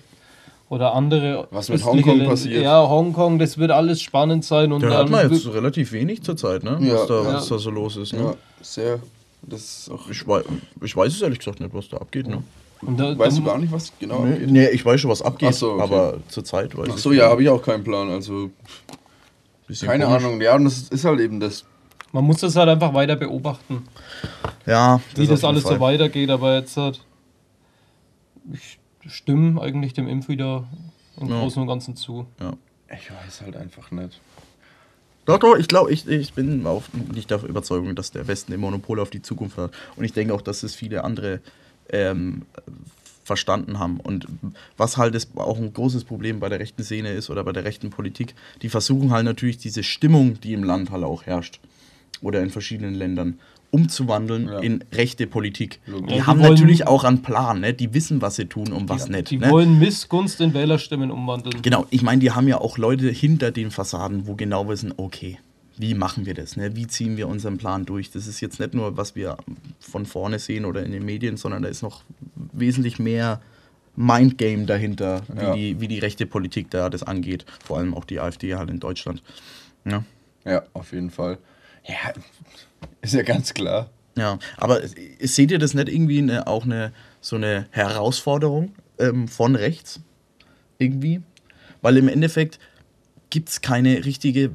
oder 0.69 0.93
andere. 0.93 1.47
Was 1.51 1.69
mit 1.69 1.83
Hongkong 1.83 2.17
Länder. 2.17 2.29
passiert. 2.31 2.63
Ja, 2.63 2.87
Hongkong, 2.87 3.39
das 3.39 3.57
wird 3.57 3.71
alles 3.71 4.01
spannend 4.01 4.43
sein. 4.45 4.71
Und 4.71 4.83
da 4.83 4.89
dann 4.89 4.97
hat 4.97 5.09
man 5.09 5.31
jetzt 5.31 5.47
relativ 5.47 5.91
wenig 5.93 6.21
zur 6.23 6.37
Zeit, 6.37 6.63
ne? 6.63 6.77
Ja. 6.81 6.93
was, 6.95 7.07
da, 7.07 7.23
Ja. 7.23 7.33
was 7.35 7.47
da 7.47 7.57
so 7.57 7.69
los 7.71 7.95
ist. 7.97 8.13
Ne? 8.13 8.19
Ja, 8.19 8.35
sehr. 8.61 8.99
Das 9.41 9.61
ist 9.61 9.89
auch. 9.91 10.09
Ich, 10.11 10.27
weiß, 10.27 10.43
ich 10.83 10.95
weiß 10.95 11.13
es 11.15 11.21
ehrlich 11.23 11.39
gesagt 11.39 11.59
nicht, 11.59 11.73
was 11.73 11.89
da 11.89 11.97
abgeht. 11.97 12.27
Ne? 12.27 12.43
Und 12.87 12.97
da, 12.97 13.17
Weißt 13.17 13.37
da, 13.37 13.41
du 13.41 13.45
gar 13.47 13.57
nicht, 13.57 13.71
was 13.71 13.91
genau 13.99 14.23
Nee, 14.25 14.33
abgeht? 14.33 14.51
nee, 14.51 14.67
ich 14.69 14.85
weiß 14.85 14.99
schon, 15.01 15.11
was 15.11 15.21
abgeht, 15.21 15.49
Ach 15.51 15.53
so, 15.57 15.71
okay. 15.73 15.83
aber 15.83 16.17
zur 16.27 16.43
Zeit 16.43 16.77
weiß 16.77 16.87
Ach 16.91 16.95
ich 16.95 17.01
so, 17.01 17.09
nicht. 17.09 17.19
ja, 17.19 17.29
habe 17.29 17.41
ich 17.43 17.49
auch 17.49 17.61
keinen 17.61 17.83
Plan. 17.83 18.09
Also, 18.09 18.49
Bisschen 19.67 19.87
keine 19.87 20.05
komisch. 20.05 20.23
Ahnung. 20.23 20.41
Ja, 20.41 20.55
und 20.55 20.65
das 20.65 20.89
ist 20.89 21.05
halt 21.05 21.19
eben 21.19 21.39
das. 21.39 21.65
Man 22.11 22.23
muss 22.23 22.37
das 22.39 22.55
halt 22.55 22.69
einfach 22.69 22.93
weiter 22.93 23.15
beobachten, 23.15 23.83
Ja, 24.65 25.01
wie 25.15 25.23
auf 25.23 25.29
das 25.29 25.43
alles 25.43 25.63
Fall. 25.63 25.73
so 25.75 25.79
weitergeht. 25.79 26.29
Aber 26.29 26.55
jetzt 26.55 26.77
hat. 26.77 27.01
Ich 28.53 28.79
stimme 29.11 29.61
eigentlich 29.61 29.93
dem 29.93 30.07
Impf 30.07 30.27
wieder 30.29 30.65
im 31.19 31.29
Ja. 31.29 31.39
Großen 31.39 31.61
und 31.61 31.67
Ganzen 31.67 31.95
zu. 31.95 32.25
Ich 32.89 33.09
weiß 33.11 33.41
halt 33.41 33.55
einfach 33.57 33.91
nicht. 33.91 34.21
Doch, 35.25 35.39
doch, 35.39 35.55
ich 35.57 35.67
glaube, 35.67 35.91
ich, 35.91 36.07
ich 36.07 36.33
bin 36.33 36.67
auch 36.67 36.83
nicht 37.13 37.31
der 37.31 37.43
Überzeugung, 37.43 37.95
dass 37.95 38.11
der 38.11 38.27
Westen 38.27 38.53
ein 38.53 38.59
Monopol 38.59 38.99
auf 38.99 39.09
die 39.09 39.23
Zukunft 39.23 39.57
hat. 39.57 39.71
Und 39.95 40.03
ich 40.05 40.13
denke 40.13 40.33
auch, 40.35 40.41
dass 40.41 40.61
es 40.61 40.75
viele 40.75 41.03
andere 41.03 41.39
ähm, 41.89 42.43
verstanden 43.23 43.79
haben. 43.79 43.99
Und 43.99 44.27
was 44.77 44.97
halt 44.97 45.15
das 45.15 45.27
auch 45.35 45.57
ein 45.57 45.73
großes 45.73 46.03
Problem 46.03 46.39
bei 46.39 46.49
der 46.49 46.59
rechten 46.59 46.83
Szene 46.83 47.09
ist 47.11 47.29
oder 47.29 47.43
bei 47.43 47.51
der 47.51 47.63
rechten 47.65 47.89
Politik, 47.89 48.35
die 48.61 48.69
versuchen 48.69 49.11
halt 49.11 49.25
natürlich 49.25 49.57
diese 49.57 49.83
Stimmung, 49.83 50.39
die 50.41 50.53
im 50.53 50.63
Land 50.63 50.91
halt 50.91 51.03
auch 51.03 51.23
herrscht 51.23 51.59
oder 52.21 52.41
in 52.41 52.49
verschiedenen 52.51 52.93
Ländern, 52.93 53.39
umzuwandeln 53.71 54.47
Ja. 54.47 54.59
in 54.59 54.83
rechte 54.93 55.27
Politik. 55.27 55.79
Die 55.87 55.91
Ja, 55.91 55.99
die 56.01 56.23
haben 56.23 56.39
wollen- 56.39 56.51
natürlich 56.51 56.87
auch 56.87 57.03
einen 57.03 57.21
Plan, 57.23 57.59
ne? 57.61 57.73
die 57.73 57.93
wissen, 57.93 58.21
was 58.21 58.35
sie 58.35 58.45
tun 58.45 58.71
und 58.71 58.87
was 58.89 59.05
die, 59.05 59.11
nicht. 59.11 59.31
Die 59.31 59.37
ne? 59.37 59.49
wollen 59.49 59.79
Missgunst 59.79 60.39
in 60.39 60.53
Wählerstimmen 60.53 61.11
umwandeln. 61.11 61.61
Genau, 61.61 61.85
ich 61.89 62.01
meine, 62.03 62.19
die 62.19 62.31
haben 62.31 62.47
ja 62.47 62.59
auch 62.61 62.77
Leute 62.77 63.09
hinter 63.09 63.51
den 63.51 63.71
Fassaden, 63.71 64.27
wo 64.27 64.35
genau 64.35 64.67
wissen, 64.69 64.93
okay, 64.97 65.39
wie 65.77 65.93
machen 65.93 66.25
wir 66.25 66.33
das? 66.33 66.55
Ne? 66.57 66.75
Wie 66.75 66.87
ziehen 66.87 67.17
wir 67.17 67.27
unseren 67.27 67.57
Plan 67.57 67.85
durch? 67.85 68.11
Das 68.11 68.27
ist 68.27 68.41
jetzt 68.41 68.59
nicht 68.59 68.73
nur, 68.73 68.97
was 68.97 69.15
wir 69.15 69.37
von 69.79 70.05
vorne 70.05 70.39
sehen 70.39 70.65
oder 70.65 70.83
in 70.83 70.91
den 70.91 71.03
Medien, 71.05 71.37
sondern 71.37 71.63
da 71.63 71.69
ist 71.69 71.81
noch 71.83 72.03
wesentlich 72.53 72.99
mehr 72.99 73.41
Mindgame 73.95 74.65
dahinter, 74.65 75.21
wie, 75.27 75.41
Ja. 75.41 75.53
die, 75.55 75.79
wie 75.81 75.87
die 75.87 75.99
rechte 75.99 76.25
Politik 76.25 76.69
da 76.69 76.89
das 76.89 77.03
angeht. 77.03 77.45
Vor 77.65 77.77
allem 77.77 77.93
auch 77.93 78.05
die 78.05 78.19
AfD 78.19 78.55
halt 78.55 78.69
in 78.69 78.79
Deutschland. 78.79 79.21
Ja, 79.85 80.03
Ja, 80.45 80.63
auf 80.73 80.91
jeden 80.93 81.09
Fall. 81.11 81.37
Ja, 81.87 82.13
ist 83.01 83.13
ja 83.13 83.21
ganz 83.23 83.53
klar. 83.53 83.89
ja. 84.17 84.39
aber 84.57 84.81
seht 85.21 85.51
ihr 85.51 85.59
das 85.59 85.73
nicht 85.73 85.87
irgendwie 85.89 86.19
eine, 86.19 86.47
auch 86.47 86.63
eine, 86.65 86.91
so 87.21 87.35
eine 87.35 87.67
Herausforderung 87.71 88.73
ähm, 88.99 89.27
von 89.27 89.55
rechts? 89.55 89.99
Irgendwie? 90.77 91.21
Weil 91.81 91.97
im 91.97 92.07
Endeffekt 92.07 92.59
gibt 93.35 93.49
es 93.49 93.59
keine 93.59 94.05
richtige. 94.05 94.49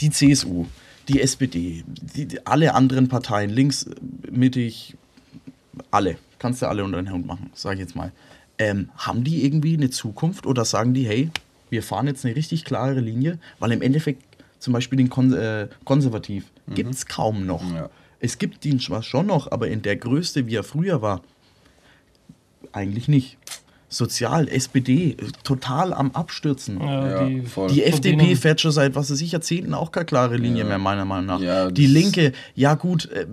Die 0.00 0.10
CSU, 0.10 0.66
die 1.08 1.22
SPD, 1.22 1.82
die, 1.88 2.46
alle 2.46 2.74
anderen 2.74 3.08
Parteien, 3.08 3.48
links, 3.48 3.88
mittig, 4.30 4.98
alle, 5.90 6.18
kannst 6.38 6.60
du 6.60 6.66
alle 6.66 6.84
unter 6.84 7.00
den 7.00 7.10
Hund 7.10 7.26
machen, 7.26 7.48
sage 7.54 7.76
ich 7.76 7.80
jetzt 7.80 7.96
mal. 7.96 8.12
Ähm, 8.58 8.90
haben 8.98 9.24
die 9.24 9.46
irgendwie 9.46 9.74
eine 9.78 9.88
Zukunft 9.88 10.44
oder 10.44 10.66
sagen 10.66 10.92
die, 10.92 11.06
hey, 11.06 11.30
wir 11.70 11.82
fahren 11.82 12.06
jetzt 12.06 12.26
eine 12.26 12.36
richtig 12.36 12.66
klare 12.66 13.00
Linie? 13.00 13.38
Weil 13.60 13.72
im 13.72 13.80
Endeffekt 13.80 14.22
zum 14.58 14.74
Beispiel 14.74 14.98
den 14.98 15.08
Kon 15.08 15.32
äh, 15.32 15.68
Konservativ 15.86 16.44
gibt 16.68 16.92
es 16.92 17.06
kaum 17.06 17.46
noch. 17.46 17.64
Ja. 17.72 17.88
Es 18.20 18.36
gibt 18.36 18.62
ihn 18.66 18.78
zwar 18.78 19.02
schon 19.02 19.24
noch, 19.24 19.50
aber 19.50 19.68
in 19.68 19.80
der 19.80 19.96
Größe, 19.96 20.46
wie 20.46 20.56
er 20.56 20.64
früher 20.64 21.00
war, 21.00 21.22
eigentlich 22.72 23.08
nicht. 23.08 23.38
Sozial, 23.92 24.48
SPD, 24.48 25.16
total 25.44 25.92
am 25.92 26.12
Abstürzen. 26.12 26.80
Ja, 26.80 27.26
die. 27.26 27.42
Die 27.70 27.84
FDP 27.84 28.36
fährt 28.36 28.60
schon 28.60 28.72
seit, 28.72 28.94
was 28.94 29.10
weiß 29.10 29.20
ich, 29.20 29.32
Jahrzehnten 29.32 29.74
auch 29.74 29.92
keine 29.92 30.06
klare 30.06 30.36
Linie 30.36 30.62
Ja. 30.62 30.68
mehr, 30.68 30.78
meiner 30.78 31.04
Meinung 31.04 31.26
nach. 31.26 31.40
Ja, 31.40 31.70
die 31.70 31.86
Linke, 31.86 32.32
ja 32.54 32.74
gut, 32.74 33.10
äh, 33.10 33.26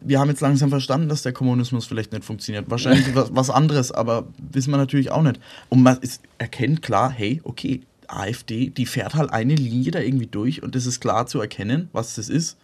wir 0.00 0.18
haben 0.18 0.30
jetzt 0.30 0.40
langsam 0.40 0.70
verstanden, 0.70 1.08
dass 1.08 1.22
der 1.22 1.32
Kommunismus 1.32 1.86
vielleicht 1.86 2.12
nicht 2.12 2.24
funktioniert. 2.24 2.70
Wahrscheinlich 2.70 3.06
was, 3.14 3.34
was 3.34 3.50
anderes, 3.50 3.92
aber 3.92 4.26
wissen 4.50 4.70
wir 4.70 4.78
natürlich 4.78 5.10
auch 5.10 5.22
nicht. 5.22 5.38
Und 5.68 5.82
man 5.82 5.98
ist, 5.98 6.22
erkennt 6.38 6.80
klar, 6.80 7.10
hey, 7.10 7.40
okay, 7.44 7.82
AfD, 8.08 8.70
die 8.70 8.86
fährt 8.86 9.14
halt 9.14 9.30
eine 9.32 9.54
Linie 9.54 9.90
da 9.90 10.00
irgendwie 10.00 10.26
durch 10.26 10.62
und 10.62 10.74
es 10.74 10.86
ist 10.86 11.00
klar 11.00 11.26
zu 11.26 11.40
erkennen, 11.40 11.88
was 11.92 12.14
das 12.16 12.28
ist. 12.28 12.56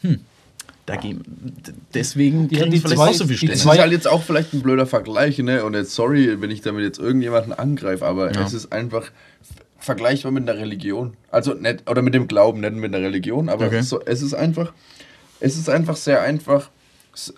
Hm, 0.00 0.20
da 0.86 0.96
gehen, 0.96 1.24
deswegen 1.94 2.48
Die- 2.48 2.56
kriegen 2.56 2.70
die 2.70 2.78
vielleicht 2.80 2.96
zwei- 2.96 3.08
auch 3.10 3.14
so 3.14 3.24
viel 3.24 3.32
Es 3.34 3.38
Stellen. 3.38 3.52
ist 3.54 3.66
halt 3.66 3.92
jetzt 3.92 4.06
auch 4.08 4.22
vielleicht 4.22 4.52
ein 4.52 4.60
blöder 4.62 4.86
Vergleich, 4.86 5.38
ne? 5.38 5.64
Und 5.64 5.74
jetzt 5.74 5.94
sorry, 5.94 6.40
wenn 6.40 6.50
ich 6.50 6.60
damit 6.60 6.84
jetzt 6.84 6.98
irgendjemanden 6.98 7.52
angreife, 7.52 8.04
aber 8.06 8.32
Ja. 8.32 8.44
es 8.44 8.52
ist 8.52 8.72
einfach 8.72 9.10
vergleichbar 9.78 10.32
mit 10.32 10.48
einer 10.48 10.58
Religion. 10.60 11.14
Also 11.30 11.54
nicht, 11.54 11.88
oder 11.90 12.02
mit 12.02 12.14
dem 12.14 12.26
Glauben, 12.28 12.60
nicht 12.60 12.74
mit 12.74 12.94
einer 12.94 13.04
Religion, 13.04 13.48
aber 13.48 13.66
Okay. 13.66 13.82
so, 13.82 14.00
es 14.04 14.22
ist 14.22 14.34
einfach, 14.34 14.72
es 15.40 15.56
ist 15.56 15.68
einfach 15.68 15.96
sehr 15.96 16.22
einfach, 16.22 16.70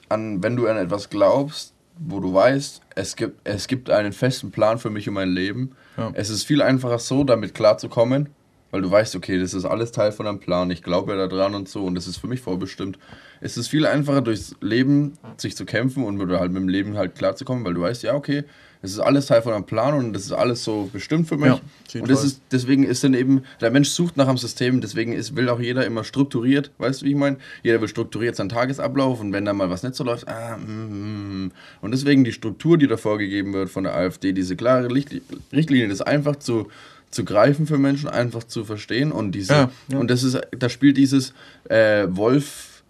an, 0.08 0.42
wenn 0.42 0.56
du 0.56 0.66
an 0.66 0.76
etwas 0.76 1.10
glaubst, 1.10 1.72
wo 1.98 2.20
du 2.20 2.32
weißt, 2.32 2.80
es 2.94 3.16
gibt, 3.16 3.40
es 3.44 3.68
gibt 3.68 3.90
einen 3.90 4.12
festen 4.12 4.50
Plan 4.50 4.78
für 4.78 4.90
mich 4.90 5.08
und 5.08 5.14
mein 5.14 5.30
Leben. 5.30 5.72
Ja. 5.96 6.10
Es 6.14 6.30
ist 6.30 6.44
viel 6.44 6.62
einfacher 6.62 6.98
so, 6.98 7.24
damit 7.24 7.54
klarzukommen, 7.54 8.28
weil 8.76 8.82
du 8.82 8.90
weißt, 8.90 9.16
okay, 9.16 9.38
das 9.38 9.54
ist 9.54 9.64
alles 9.64 9.90
Teil 9.90 10.12
von 10.12 10.26
einem 10.26 10.38
Plan, 10.38 10.70
ich 10.70 10.82
glaube 10.82 11.16
ja 11.16 11.26
daran 11.26 11.54
und 11.54 11.66
so 11.66 11.86
und 11.86 11.94
das 11.94 12.06
ist 12.06 12.18
für 12.18 12.26
mich 12.26 12.42
vorbestimmt. 12.42 12.98
Es 13.40 13.56
ist 13.56 13.68
viel 13.68 13.86
einfacher 13.86 14.20
durchs 14.20 14.54
Leben 14.60 15.14
sich 15.38 15.56
zu 15.56 15.64
kämpfen 15.64 16.04
und 16.04 16.20
oder 16.20 16.40
halt 16.40 16.52
mit 16.52 16.60
dem 16.60 16.68
Leben 16.68 16.94
halt 16.98 17.14
klarzukommen, 17.14 17.64
weil 17.64 17.72
du 17.72 17.80
weißt, 17.80 18.02
ja, 18.02 18.14
okay, 18.14 18.44
es 18.82 18.92
ist 18.92 18.98
alles 18.98 19.26
Teil 19.26 19.40
von 19.40 19.54
einem 19.54 19.64
Plan 19.64 19.94
und 19.94 20.12
das 20.12 20.24
ist 20.24 20.32
alles 20.32 20.62
so 20.62 20.90
bestimmt 20.92 21.26
für 21.26 21.38
mich. 21.38 21.54
Ja, 21.94 22.02
und 22.02 22.10
das 22.10 22.22
ist, 22.22 22.42
deswegen 22.52 22.84
ist 22.84 23.02
dann 23.02 23.14
eben, 23.14 23.44
der 23.62 23.70
Mensch 23.70 23.88
sucht 23.88 24.18
nach 24.18 24.28
einem 24.28 24.36
System, 24.36 24.82
deswegen 24.82 25.14
ist, 25.14 25.34
will 25.36 25.48
auch 25.48 25.58
jeder 25.58 25.86
immer 25.86 26.04
strukturiert, 26.04 26.70
weißt 26.76 27.00
du, 27.00 27.06
wie 27.06 27.10
ich 27.12 27.16
meine? 27.16 27.38
Jeder 27.62 27.80
will 27.80 27.88
strukturiert 27.88 28.36
seinen 28.36 28.50
Tagesablauf 28.50 29.20
und 29.20 29.32
wenn 29.32 29.46
da 29.46 29.54
mal 29.54 29.70
was 29.70 29.84
nicht 29.84 29.94
so 29.94 30.04
läuft, 30.04 30.28
ah, 30.28 30.58
mm, 30.58 31.46
mm. 31.46 31.52
und 31.80 31.90
deswegen 31.92 32.24
die 32.24 32.32
Struktur, 32.32 32.76
die 32.76 32.88
da 32.88 32.98
vorgegeben 32.98 33.54
wird 33.54 33.70
von 33.70 33.84
der 33.84 33.96
AfD, 33.96 34.34
diese 34.34 34.54
klare 34.54 34.88
Licht- 34.88 35.22
Richtlinie, 35.50 35.88
das 35.88 36.02
einfach 36.02 36.36
zu, 36.36 36.68
zu 37.10 37.24
greifen 37.24 37.66
für 37.66 37.78
Menschen, 37.78 38.08
einfach 38.08 38.44
zu 38.44 38.64
verstehen 38.64 39.12
und 39.12 39.32
diese, 39.32 39.52
Ja, 39.52 39.70
ja. 39.88 39.98
und 39.98 40.10
das 40.10 40.22
ist, 40.22 40.38
da 40.58 40.68
spielt 40.68 40.96
dieses 40.96 41.32
äh, 41.68 42.06
Wolf, 42.10 42.82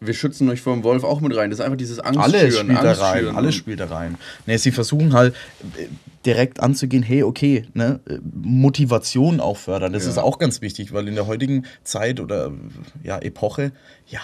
wir 0.00 0.12
schützen 0.12 0.48
euch 0.50 0.60
vor 0.60 0.74
dem 0.74 0.82
Wolf 0.82 1.02
auch 1.04 1.20
mit 1.20 1.34
rein, 1.34 1.50
das 1.50 1.60
ist 1.60 1.64
einfach 1.64 1.78
dieses 1.78 1.98
Angst 1.98 2.20
Alles 2.20 2.58
spielt 2.58 2.68
da 2.70 2.90
Angst 2.90 3.00
rein, 3.00 3.18
schüren 3.20 3.36
alles 3.36 3.54
spielt 3.54 3.80
da 3.80 3.86
rein. 3.86 4.16
Ne, 4.46 4.58
sie 4.58 4.70
versuchen 4.70 5.12
halt 5.14 5.34
äh, 5.78 5.86
direkt 6.26 6.60
anzugehen, 6.60 7.02
hey, 7.02 7.22
okay, 7.22 7.64
ne, 7.74 8.00
äh, 8.06 8.18
Motivation 8.34 9.40
auch 9.40 9.56
fördern. 9.56 9.92
Das 9.92 10.04
Ja. 10.04 10.10
ist 10.10 10.18
auch 10.18 10.38
ganz 10.38 10.60
wichtig, 10.60 10.92
weil 10.92 11.08
in 11.08 11.14
der 11.14 11.26
heutigen 11.26 11.64
Zeit 11.84 12.20
oder 12.20 12.52
ja, 13.02 13.18
Epoche, 13.18 13.72
ja, 14.08 14.20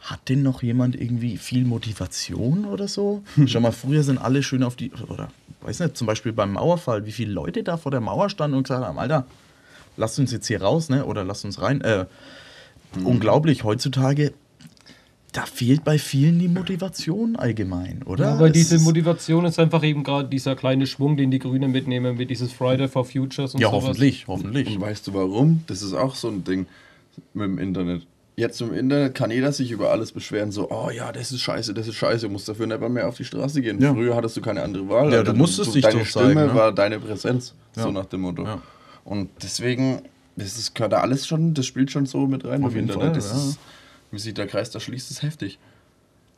hat 0.00 0.28
denn 0.28 0.42
noch 0.42 0.62
jemand 0.62 0.94
irgendwie 1.00 1.36
viel 1.36 1.64
Motivation 1.64 2.64
oder 2.66 2.86
so? 2.86 3.22
Schau 3.46 3.58
mal, 3.60 3.72
früher 3.72 4.04
sind 4.04 4.18
alle 4.18 4.42
schön 4.44 4.62
auf 4.62 4.76
die, 4.76 4.92
oder 5.08 5.28
weiß 5.66 5.80
nicht, 5.80 5.96
zum 5.96 6.06
Beispiel 6.06 6.32
beim 6.32 6.52
Mauerfall, 6.52 7.04
wie 7.06 7.12
viele 7.12 7.32
Leute 7.32 7.62
da 7.62 7.76
vor 7.76 7.90
der 7.90 8.00
Mauer 8.00 8.30
standen 8.30 8.56
und 8.56 8.62
gesagt 8.64 8.84
haben, 8.84 8.98
Alter, 8.98 9.26
lasst 9.96 10.18
uns 10.18 10.32
jetzt 10.32 10.46
hier 10.46 10.62
raus, 10.62 10.88
ne? 10.88 11.04
Oder 11.04 11.24
lasst 11.24 11.44
uns 11.44 11.60
rein. 11.60 11.80
Äh, 11.82 12.06
Unglaublich, 13.04 13.62
heutzutage, 13.64 14.32
da 15.32 15.44
fehlt 15.44 15.84
bei 15.84 15.98
vielen 15.98 16.38
die 16.38 16.48
Motivation 16.48 17.36
allgemein, 17.36 18.02
oder? 18.04 18.24
Ja, 18.26 18.34
aber 18.34 18.46
Es 18.46 18.52
diese 18.52 18.76
ist- 18.76 18.84
Motivation 18.84 19.44
ist 19.44 19.58
einfach 19.58 19.82
eben 19.82 20.02
gerade 20.02 20.28
dieser 20.30 20.56
kleine 20.56 20.86
Schwung, 20.86 21.16
den 21.18 21.30
die 21.30 21.38
Grünen 21.38 21.72
mitnehmen, 21.72 22.16
mit 22.16 22.30
dieses 22.30 22.52
Friday 22.52 22.88
for 22.88 23.04
Futures 23.04 23.52
und 23.54 23.60
Ja, 23.60 23.68
sowas. 23.70 23.84
hoffentlich, 23.84 24.26
hoffentlich. 24.28 24.68
Und 24.76 24.80
weißt 24.80 25.06
du 25.08 25.12
warum? 25.14 25.62
Das 25.66 25.82
ist 25.82 25.92
auch 25.92 26.14
so 26.14 26.28
ein 26.28 26.42
Ding 26.44 26.66
mit 27.34 27.44
dem 27.44 27.58
Internet. 27.58 28.06
Jetzt 28.38 28.60
im 28.60 28.74
Internet 28.74 29.14
kann 29.14 29.30
jeder 29.30 29.50
sich 29.50 29.70
über 29.70 29.90
alles 29.90 30.12
beschweren, 30.12 30.52
so, 30.52 30.70
oh 30.70 30.90
ja, 30.90 31.10
das 31.10 31.32
ist 31.32 31.40
scheiße, 31.40 31.72
das 31.72 31.88
ist 31.88 31.94
scheiße, 31.94 32.26
du 32.26 32.32
musst 32.32 32.46
dafür 32.46 32.66
nicht 32.66 32.80
mehr 32.86 33.08
auf 33.08 33.16
die 33.16 33.24
Straße 33.24 33.62
gehen. 33.62 33.80
Ja. 33.80 33.94
Früher 33.94 34.14
hattest 34.14 34.36
du 34.36 34.42
keine 34.42 34.62
andere 34.62 34.86
Wahl. 34.90 35.10
Ja, 35.10 35.22
du 35.22 35.32
musstest 35.32 35.74
dich 35.74 35.82
Deine 35.82 36.04
Stimme 36.04 36.26
zeigen, 36.34 36.46
ne? 36.48 36.54
war 36.54 36.70
deine 36.70 37.00
Präsenz, 37.00 37.54
Ja. 37.76 37.84
so 37.84 37.90
nach 37.90 38.04
dem 38.04 38.20
Motto. 38.20 38.44
Ja. 38.44 38.60
Und 39.04 39.30
deswegen, 39.42 40.02
das 40.36 40.58
ist, 40.58 40.74
gehört 40.74 40.92
da 40.92 41.00
alles 41.00 41.26
schon, 41.26 41.54
das 41.54 41.64
spielt 41.64 41.90
schon 41.90 42.04
so 42.04 42.26
mit 42.26 42.44
rein 42.44 42.62
Auf 42.62 42.72
im 42.74 42.80
Internet. 42.80 43.02
Fall, 43.04 43.12
das 43.14 43.32
ist, 43.34 43.58
wie 44.10 44.18
sich 44.18 44.34
der 44.34 44.46
Kreis 44.46 44.70
da 44.70 44.80
schließt, 44.80 45.10
ist 45.10 45.22
heftig. 45.22 45.58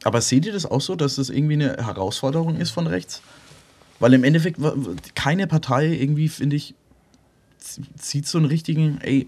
Aber 0.05 0.20
seht 0.20 0.46
ihr 0.46 0.53
das 0.53 0.66
auch 0.66 0.80
so, 0.80 0.94
dass 0.94 1.16
das 1.16 1.30
irgendwie 1.30 1.55
eine 1.55 1.84
Herausforderung 1.84 2.59
ist 2.59 2.70
von 2.70 2.86
rechts? 2.86 3.22
Weil 3.99 4.14
im 4.14 4.22
Endeffekt 4.22 4.61
keine 5.16 5.49
Partei 5.49 5.88
irgendwie, 5.88 6.28
finde 6.28 6.55
ich, 6.55 6.76
zieht 7.96 8.28
so 8.28 8.38
einen 8.38 8.46
richtigen, 8.46 9.01
ey, 9.03 9.26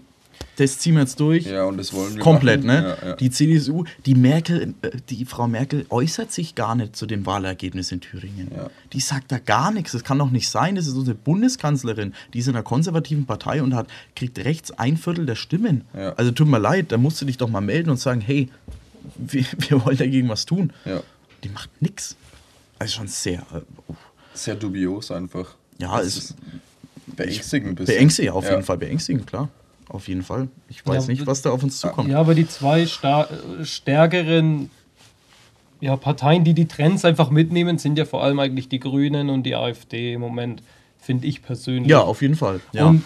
das 0.57 0.79
ziehen 0.79 0.93
wir 0.95 1.01
jetzt 1.01 1.19
durch. 1.19 1.45
Ja, 1.45 1.65
und 1.65 1.77
das 1.77 1.93
wollen 1.93 2.15
wir 2.15 2.21
Komplett, 2.21 2.63
machen. 2.63 2.81
ne? 2.83 2.97
Ja, 3.01 3.07
ja. 3.09 3.15
Die 3.15 3.29
CDU, 3.29 3.85
die 4.05 4.15
Merkel, 4.15 4.73
äh, 4.81 4.91
die 5.09 5.25
Frau 5.25 5.47
Merkel 5.47 5.85
äußert 5.89 6.31
sich 6.31 6.55
gar 6.55 6.75
nicht 6.75 6.95
zu 6.95 7.05
dem 7.05 7.25
Wahlergebnis 7.25 7.91
in 7.91 8.01
Thüringen. 8.01 8.51
Ja. 8.55 8.69
Die 8.93 8.99
sagt 8.99 9.31
da 9.31 9.39
gar 9.39 9.71
nichts. 9.71 9.91
Das 9.93 10.03
kann 10.03 10.19
doch 10.19 10.29
nicht 10.31 10.49
sein. 10.49 10.75
Das 10.75 10.87
ist 10.87 10.93
unsere 10.93 11.15
Bundeskanzlerin. 11.15 12.13
Die 12.33 12.39
ist 12.39 12.47
in 12.47 12.55
einer 12.55 12.63
konservativen 12.63 13.25
Partei 13.25 13.61
und 13.63 13.73
hat, 13.75 13.87
kriegt 14.15 14.37
rechts 14.39 14.71
ein 14.71 14.97
Viertel 14.97 15.25
der 15.25 15.35
Stimmen. 15.35 15.83
Also 15.93 16.31
tut 16.31 16.47
mir 16.47 16.59
leid, 16.59 16.91
da 16.91 16.97
musst 16.97 17.21
du 17.21 17.25
dich 17.25 17.37
doch 17.37 17.49
mal 17.49 17.61
melden 17.61 17.89
und 17.89 17.97
sagen, 17.97 18.21
hey, 18.21 18.49
wir, 19.15 19.45
wir 19.57 19.85
wollen 19.85 19.97
dagegen 19.97 20.29
was 20.29 20.45
tun. 20.45 20.71
Die 21.43 21.49
macht 21.49 21.69
nichts. 21.81 22.15
Also 22.79 22.97
schon 22.97 23.07
sehr 23.07 23.43
uff. 23.87 23.97
Sehr 24.33 24.55
dubios 24.55 25.11
einfach. 25.11 25.55
Ja, 25.77 25.99
es 25.99 26.17
ist 26.17 26.35
beängstigend. 27.07 27.83
beängstigend, 27.83 28.33
auf 28.33 28.49
jeden 28.49 28.63
Fall 28.63 28.77
beängstigend, 28.77 29.27
klar. 29.27 29.49
Auf 29.91 30.07
jeden 30.07 30.23
Fall. 30.23 30.47
Ich 30.69 30.85
weiß 30.85 31.07
Ja, 31.07 31.11
nicht, 31.13 31.27
was 31.27 31.41
da 31.41 31.49
auf 31.51 31.63
uns 31.63 31.79
zukommt. 31.81 32.09
Ja, 32.09 32.19
aber 32.19 32.33
die 32.33 32.47
zwei 32.47 32.83
äh, 32.83 33.65
stärkeren 33.65 34.69
ja, 35.81 35.97
Parteien, 35.97 36.43
die 36.43 36.53
die 36.53 36.65
Trends 36.67 37.03
einfach 37.03 37.29
mitnehmen, 37.29 37.77
sind 37.77 37.97
ja 37.97 38.05
vor 38.05 38.23
allem 38.23 38.39
eigentlich 38.39 38.69
die 38.69 38.79
Grünen 38.79 39.29
und 39.29 39.43
die 39.43 39.55
AfD 39.55 40.13
im 40.13 40.21
Moment, 40.21 40.63
finde 40.99 41.27
ich 41.27 41.41
persönlich. 41.41 41.89
Ja, 41.89 42.01
auf 42.01 42.21
jeden 42.21 42.35
Fall. 42.35 42.61
Ja. 42.71 42.85
Und 42.87 43.03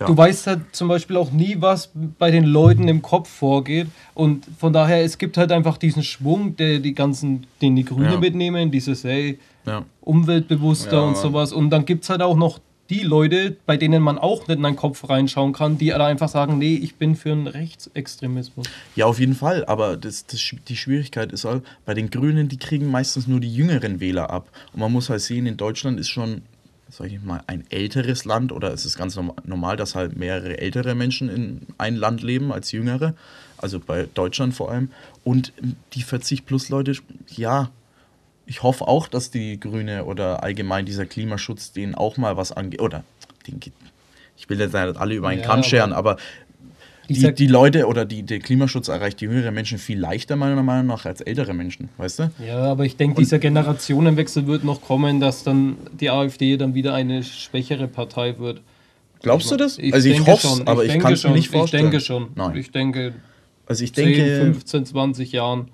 Ja. 0.00 0.06
du 0.06 0.16
weißt 0.16 0.46
halt 0.46 0.60
zum 0.72 0.88
Beispiel 0.88 1.16
auch 1.16 1.30
nie, 1.30 1.56
was 1.60 1.90
bei 2.18 2.30
den 2.30 2.44
Leuten 2.44 2.88
im 2.88 3.02
Kopf 3.02 3.28
vorgeht. 3.28 3.88
Und 4.14 4.46
von 4.58 4.72
daher, 4.72 5.04
es 5.04 5.18
gibt 5.18 5.36
halt 5.36 5.52
einfach 5.52 5.76
diesen 5.76 6.02
Schwung, 6.02 6.56
der 6.56 6.78
die 6.80 6.94
ganzen, 6.94 7.46
den 7.60 7.76
die 7.76 7.84
Grünen 7.84 8.12
Ja. 8.12 8.18
mitnehmen, 8.18 8.70
dieses, 8.70 9.04
ey, 9.04 9.38
ja. 9.66 9.84
umweltbewusster 10.00 11.04
und 11.06 11.16
sowas. 11.16 11.52
Und 11.52 11.70
dann 11.70 11.84
gibt 11.84 12.04
es 12.04 12.10
halt 12.10 12.22
auch 12.22 12.36
noch 12.36 12.58
die 12.90 13.00
Leute, 13.00 13.56
bei 13.66 13.76
denen 13.76 14.02
man 14.02 14.18
auch 14.18 14.48
nicht 14.48 14.56
in 14.56 14.62
den 14.62 14.76
Kopf 14.76 15.08
reinschauen 15.08 15.52
kann, 15.52 15.76
die 15.76 15.88
da 15.88 16.06
einfach 16.06 16.28
sagen, 16.28 16.58
nee, 16.58 16.74
ich 16.74 16.94
bin 16.96 17.16
für 17.16 17.32
einen 17.32 17.46
Rechtsextremismus. 17.46 18.66
Ja, 18.96 19.06
auf 19.06 19.20
jeden 19.20 19.34
Fall. 19.34 19.64
Aber 19.66 19.96
das, 19.96 20.26
das, 20.26 20.54
die 20.68 20.76
Schwierigkeit 20.76 21.32
ist 21.32 21.44
halt, 21.44 21.62
bei 21.84 21.94
den 21.94 22.08
Grünen, 22.10 22.48
die 22.48 22.56
kriegen 22.56 22.90
meistens 22.90 23.26
nur 23.26 23.40
die 23.40 23.52
jüngeren 23.52 24.00
Wähler 24.00 24.30
ab. 24.30 24.48
Und 24.72 24.80
man 24.80 24.92
muss 24.92 25.10
halt 25.10 25.20
sehen, 25.20 25.46
in 25.46 25.56
Deutschland 25.58 26.00
ist 26.00 26.08
schon, 26.08 26.42
sag 26.88 27.12
ich 27.12 27.22
mal, 27.22 27.42
ein 27.46 27.64
älteres 27.68 28.24
Land 28.24 28.52
oder 28.52 28.72
es 28.72 28.86
ist 28.86 28.96
ganz 28.96 29.16
norm- 29.16 29.34
normal, 29.44 29.76
dass 29.76 29.94
halt 29.94 30.16
mehrere 30.16 30.58
ältere 30.58 30.94
Menschen 30.94 31.28
in 31.28 31.66
ein 31.76 31.94
Land 31.96 32.22
leben 32.22 32.52
als 32.52 32.72
jüngere. 32.72 33.14
Also 33.58 33.80
bei 33.80 34.08
Deutschland 34.14 34.54
vor 34.54 34.70
allem. 34.70 34.90
Und 35.24 35.52
die 35.92 36.02
40 36.02 36.46
plus 36.46 36.70
Leute, 36.70 36.92
ja, 37.36 37.70
ich 38.48 38.62
hoffe 38.62 38.88
auch, 38.88 39.08
dass 39.08 39.30
die 39.30 39.60
Grüne 39.60 40.06
oder 40.06 40.42
allgemein 40.42 40.86
dieser 40.86 41.04
Klimaschutz 41.04 41.72
denen 41.72 41.94
auch 41.94 42.16
mal 42.16 42.36
was 42.36 42.50
angeht. 42.50 42.80
Oder 42.80 43.04
den, 43.46 43.60
ich 44.36 44.48
will 44.48 44.58
jetzt 44.58 44.72
nicht 44.72 44.96
alle 44.96 45.14
über 45.14 45.28
einen 45.28 45.40
Ja, 45.40 45.46
Kamm 45.46 45.62
scheren, 45.62 45.92
aber 45.92 46.16
die, 47.10 47.32
die 47.34 47.46
Leute 47.46 47.86
oder 47.86 48.04
die, 48.04 48.22
der 48.22 48.38
Klimaschutz 48.38 48.88
erreicht 48.88 49.20
die 49.20 49.26
jüngeren 49.26 49.54
Menschen 49.54 49.78
viel 49.78 49.98
leichter, 49.98 50.36
meiner 50.36 50.62
Meinung 50.62 50.86
nach, 50.86 51.04
als 51.04 51.20
ältere 51.20 51.54
Menschen, 51.54 51.90
weißt 51.98 52.18
du? 52.18 52.30
Ja, 52.46 52.64
aber 52.64 52.84
ich 52.84 52.96
denke, 52.96 53.20
dieser 53.20 53.38
Generationenwechsel 53.38 54.46
wird 54.46 54.64
noch 54.64 54.80
kommen, 54.80 55.20
dass 55.20 55.42
dann 55.42 55.76
die 56.00 56.10
AfD 56.10 56.56
dann 56.56 56.74
wieder 56.74 56.94
eine 56.94 57.22
schwächere 57.22 57.86
Partei 57.86 58.38
wird. 58.38 58.62
Glaubst 59.22 59.50
du 59.50 59.56
das? 59.56 59.78
Ich 59.78 59.92
also 59.92 60.08
ich 60.08 60.16
denke 60.16 60.32
hoffe 60.32 60.46
schon, 60.46 60.68
aber 60.68 60.84
ich, 60.84 60.90
denke 60.90 61.02
kann 61.02 61.12
es 61.12 61.22
mir 61.22 61.28
schon, 61.28 61.36
nicht 61.36 61.48
vorstellen. 61.50 61.86
Ich 61.86 61.90
denke 61.90 62.04
schon. 62.04 62.28
Nein. 62.34 62.56
Ich 62.56 62.70
denke, 62.70 63.14
also 63.66 63.84
ich 63.84 63.94
10, 63.94 64.04
denke, 64.04 64.36
15, 64.52 64.86
20 64.86 65.32
Jahren, 65.32 65.68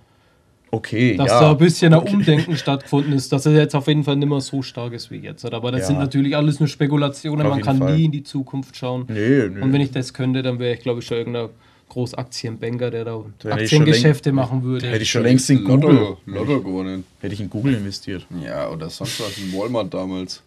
okay, 0.74 1.16
dass 1.16 1.28
ja. 1.28 1.40
da 1.40 1.50
ein 1.52 1.58
bisschen 1.58 1.92
ein 1.94 2.00
okay. 2.00 2.14
Umdenken 2.14 2.56
stattgefunden 2.56 3.12
ist, 3.12 3.32
dass 3.32 3.46
er 3.46 3.52
jetzt 3.52 3.74
auf 3.74 3.86
jeden 3.86 4.04
Fall 4.04 4.16
nicht 4.16 4.28
mehr 4.28 4.40
so 4.40 4.62
stark 4.62 4.92
ist 4.92 5.10
wie 5.10 5.16
jetzt. 5.18 5.44
Aber 5.44 5.70
das 5.72 5.82
Ja. 5.82 5.86
sind 5.88 5.98
natürlich 5.98 6.36
alles 6.36 6.60
nur 6.60 6.68
Spekulationen, 6.68 7.46
Auf 7.46 7.52
man 7.54 7.62
kann 7.62 7.78
Fall. 7.78 7.96
nie 7.96 8.04
in 8.06 8.12
die 8.12 8.22
Zukunft 8.24 8.76
schauen. 8.76 9.04
Nee, 9.08 9.48
nee. 9.48 9.60
Und 9.60 9.72
wenn 9.72 9.80
ich 9.80 9.90
das 9.90 10.12
könnte, 10.12 10.42
dann 10.42 10.58
wäre 10.58 10.74
ich, 10.74 10.80
glaube 10.80 11.00
ich, 11.00 11.06
schon 11.06 11.18
irgendein 11.18 11.48
Großaktienbanker, 11.88 12.90
der 12.90 13.04
da 13.04 13.10
Da 13.38 13.50
hätte 13.50 13.62
ich 13.64 13.70
schon 13.70 13.82
Aktiengeschäfte 13.82 14.32
machen 14.32 14.62
würde. 14.64 14.88
hätte 14.88 15.02
ich 15.02 15.10
schon 15.10 15.22
längst 15.22 15.48
in 15.50 15.62
Lotto, 15.64 15.86
Google, 15.88 16.16
Lotto 16.26 16.60
gewonnen. 16.62 17.04
hätte 17.20 17.34
ich 17.34 17.40
in 17.40 17.48
Google 17.50 17.74
investiert. 17.74 18.26
Ja, 18.44 18.68
oder 18.70 18.90
sonst 18.90 19.20
was 19.20 19.38
in 19.38 19.52
Walmart 19.52 19.94
damals. 19.94 20.42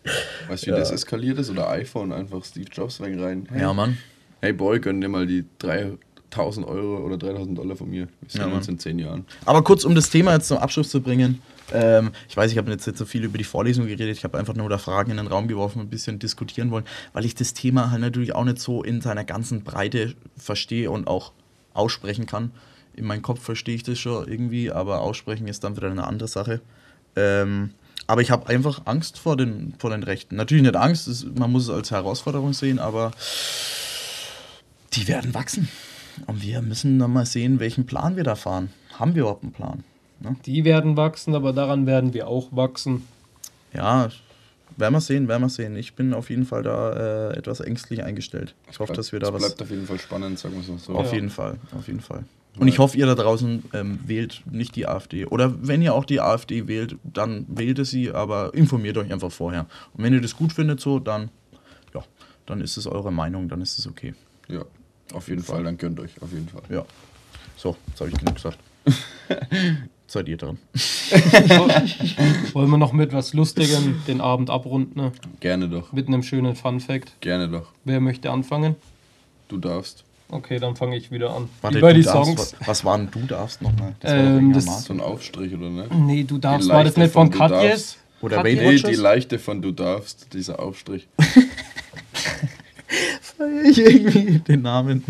Weißt 0.49 0.63
du, 0.63 0.67
wie 0.67 0.71
Ja. 0.71 0.78
das 0.80 0.91
eskaliert 0.91 1.38
ist? 1.39 1.49
Oder 1.49 1.69
iPhone, 1.69 2.11
einfach 2.11 2.43
Steve 2.43 2.67
Jobs 2.71 2.99
rein 3.01 3.19
rein. 3.19 3.47
Hey, 3.49 3.61
Ja, 3.61 3.73
Mann. 3.73 3.97
hey 4.41 4.51
Boy, 4.51 4.80
gönn 4.80 4.99
dir 4.99 5.07
mal 5.09 5.25
die 5.25 5.45
3000 6.30 6.67
Euro 6.67 7.05
oder 7.05 7.17
3000 7.17 7.57
Dollar 7.57 7.75
von 7.75 7.89
mir. 7.89 8.07
Wir 8.21 8.30
sehen 8.30 8.41
Ja, 8.41 8.47
uns 8.47 8.67
in 8.67 8.80
10 8.80 8.99
Jahren. 8.99 9.25
Aber 9.45 9.63
kurz, 9.63 9.84
um 9.86 9.95
das 9.95 10.09
Thema 10.09 10.34
jetzt 10.34 10.47
zum 10.47 10.57
Abschluss 10.57 10.89
zu 10.89 11.01
bringen. 11.01 11.41
Ähm, 11.73 12.11
ich 12.30 12.38
weiß, 12.38 12.51
ich 12.51 12.57
habe 12.57 12.71
jetzt 12.71 12.88
nicht 12.88 12.97
so 12.97 13.05
viel 13.05 13.23
über 13.25 13.38
die 13.38 13.43
Vorlesung 13.43 13.88
geredet. 13.88 14.17
Ich 14.17 14.23
habe 14.23 14.38
einfach 14.38 14.55
nur 14.55 14.69
da 14.69 14.78
Fragen 14.78 15.11
in 15.11 15.17
den 15.17 15.28
Raum 15.28 15.47
geworfen, 15.47 15.82
ein 15.82 15.89
bisschen 15.89 16.19
diskutieren 16.19 16.71
wollen, 16.71 16.86
weil 17.13 17.25
ich 17.25 17.36
das 17.36 17.53
Thema 17.53 17.91
halt 17.91 18.01
natürlich 18.01 18.34
auch 18.36 18.45
nicht 18.45 18.59
so 18.59 18.84
in 18.84 19.01
seiner 19.01 19.23
ganzen 19.25 19.63
Breite 19.63 20.13
verstehe 20.38 20.89
und 20.91 21.07
auch 21.07 21.34
aussprechen 21.73 22.25
kann. 22.25 22.51
In 22.93 23.05
meinem 23.05 23.21
Kopf 23.21 23.41
verstehe 23.41 23.75
ich 23.75 23.84
das 23.84 23.99
schon 23.99 24.28
irgendwie, 24.28 24.71
aber 24.71 25.01
aussprechen 25.01 25.47
ist 25.47 25.63
dann 25.63 25.75
wieder 25.75 25.91
eine 25.91 26.07
andere 26.07 26.28
Sache. 26.28 26.61
Ähm, 27.15 27.71
aber 28.07 28.21
ich 28.21 28.32
habe 28.32 28.47
einfach 28.47 28.82
Angst 28.86 29.19
vor 29.19 29.36
den, 29.36 29.73
vor 29.78 29.89
den 29.89 30.03
Rechten. 30.03 30.38
Natürlich 30.38 30.63
nicht 30.63 30.75
Angst, 30.78 31.07
es, 31.07 31.25
man 31.36 31.51
muss 31.51 31.63
es 31.63 31.69
als 31.69 31.91
Herausforderung 31.91 32.53
sehen, 32.53 32.80
aber 32.80 33.11
die 34.93 35.07
werden 35.07 35.34
wachsen. 35.34 35.67
Und 36.26 36.41
wir 36.41 36.61
müssen 36.61 36.99
dann 36.99 37.11
mal 37.13 37.26
sehen, 37.26 37.59
welchen 37.59 37.86
Plan 37.86 38.15
wir 38.15 38.24
da 38.24 38.36
fahren. 38.36 38.70
Haben 38.97 39.13
wir 39.15 39.22
überhaupt 39.22 39.43
einen 39.43 39.51
Plan? 39.53 39.84
Ne? 40.20 40.36
Die 40.45 40.65
werden 40.65 40.97
wachsen, 40.97 41.36
aber 41.36 41.53
daran 41.53 41.86
werden 41.86 42.13
wir 42.13 42.28
auch 42.28 42.47
wachsen. 42.51 43.03
Ja, 43.74 44.09
werden 44.76 44.93
wir 44.93 45.01
sehen, 45.01 45.28
werden 45.28 45.43
wir 45.43 45.49
sehen. 45.49 45.76
Ich 45.76 45.93
bin 45.95 46.13
auf 46.13 46.30
jeden 46.30 46.45
Fall 46.45 46.63
da 46.63 47.30
äh, 47.32 47.38
etwas 47.38 47.59
ängstlich 47.59 48.03
eingestellt. 48.03 48.55
Ich 48.72 48.80
hoffe, 48.80 48.88
Bleibt- 48.93 48.97
dass 48.99 49.11
wir 49.11 49.20
da 49.20 49.28
es 49.28 49.34
was. 49.34 49.41
bleibt 49.45 49.61
auf 49.61 49.70
jeden 49.70 49.86
Fall 49.86 49.99
spannend, 49.99 50.39
sagen 50.39 50.55
wir 50.55 50.76
es 50.76 50.84
so. 50.86 50.93
Auf 50.95 51.07
Ja. 51.07 51.13
jeden 51.13 51.30
Fall, 51.30 51.57
auf 51.78 51.88
jeden 51.88 51.99
Fall. 52.01 52.24
Und 52.59 52.68
ich 52.68 52.80
hoffe, 52.80 52.97
ihr 52.97 53.05
da 53.05 53.13
draußen 53.13 53.63
ähm, 53.74 53.99
wählt 54.07 54.41
nicht 54.49 54.76
die 54.76 54.88
AfD. 54.88 55.26
Oder 55.28 55.53
wenn 55.68 55.84
ihr 55.84 55.93
auch 55.93 56.05
die 56.05 56.20
AfD 56.22 56.68
wählt, 56.68 56.95
dann 57.03 57.45
wählt 57.47 57.78
es 57.78 57.91
sie, 57.91 58.11
aber 58.11 58.55
informiert 58.55 58.97
euch 58.97 59.13
einfach 59.13 59.32
vorher. 59.32 59.68
Und 59.93 60.03
wenn 60.03 60.11
ihr 60.13 60.22
das 60.22 60.36
gut 60.36 60.53
findet, 60.53 60.80
so, 60.80 60.97
dann, 60.97 61.30
ja, 61.93 62.03
dann 62.47 62.59
ist 62.61 62.78
es 62.78 62.88
eure 62.88 63.11
Meinung, 63.13 63.47
dann 63.47 63.61
ist 63.61 63.78
es 63.78 63.86
okay. 63.86 64.15
Ja, 64.47 64.63
auf 65.14 65.28
jeden 65.28 65.43
Fall, 65.43 65.64
dann 65.64 65.78
gönnt 65.78 65.99
euch, 65.99 66.12
auf 66.22 66.32
jeden 66.32 66.49
Fall. 66.49 66.62
Ja. 66.70 66.86
So, 67.55 67.76
jetzt 67.88 67.99
habe 67.99 68.10
ich 68.12 68.18
genug 68.18 68.36
gesagt. 68.36 68.58
Seid 70.10 70.30
ihr 70.30 70.38
dran. 70.38 70.58
Wollen 72.53 72.70
wir 72.70 72.78
noch 72.78 72.93
mit 72.93 73.12
was 73.12 73.34
Lustigem 73.34 74.01
den 74.08 74.22
Abend 74.22 74.49
abrunden? 74.49 75.01
Ne? 75.01 75.12
Gerne 75.41 75.68
doch, 75.68 75.91
Mit 75.91 76.08
einem 76.08 76.24
schönen 76.24 76.55
Fun 76.55 76.80
Fact. 76.80 77.20
gerne 77.20 77.49
doch. 77.49 77.74
Wer 77.84 77.99
möchte 77.99 78.32
anfangen? 78.32 78.76
Du 79.49 79.58
darfst. 79.58 80.05
Okay, 80.30 80.60
dann 80.60 80.76
fange 80.76 80.97
ich 80.97 81.12
wieder 81.12 81.34
an. 81.36 81.49
Warte, 81.62 81.78
Wie 81.78 81.82
bei 81.82 81.93
du 81.93 81.99
die 81.99 82.05
darfst, 82.05 82.38
Songs. 82.38 82.55
Was, 82.60 82.68
was 82.68 82.86
waren 82.86 83.10
du 83.12 83.20
darfst 83.22 83.62
nochmal? 83.62 83.95
Das 83.99 84.12
Ähm, 84.14 84.26
irgendein 84.26 84.53
das-. 84.53 84.84
So 84.86 84.93
ein 84.93 84.99
Aufstrich, 85.01 85.53
oder 85.53 85.70
ne? 85.70 85.88
Nee, 85.93 86.24
du 86.24 86.38
darfst. 86.38 86.70
War 86.70 86.84
das 86.84 86.95
nicht 86.97 87.12
von 87.12 87.32
von 87.32 87.39
Katjes? 87.49 87.97
Oder 88.22 88.38
Katjes? 88.38 88.60
Weight 88.60 88.84
Nee, 88.84 88.91
die 88.91 88.95
leichte 88.97 89.39
von 89.39 89.62
Du 89.62 89.72
darfst, 89.72 90.34
dieser 90.34 90.60
Aufstrich. 90.60 91.08
ich 93.63 93.77
irgendwie 93.77 94.39
den 94.39 94.61
Namen. 94.61 95.03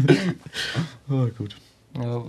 oh, 1.10 1.28
gut. 1.38 1.56
Ja, 1.98 2.24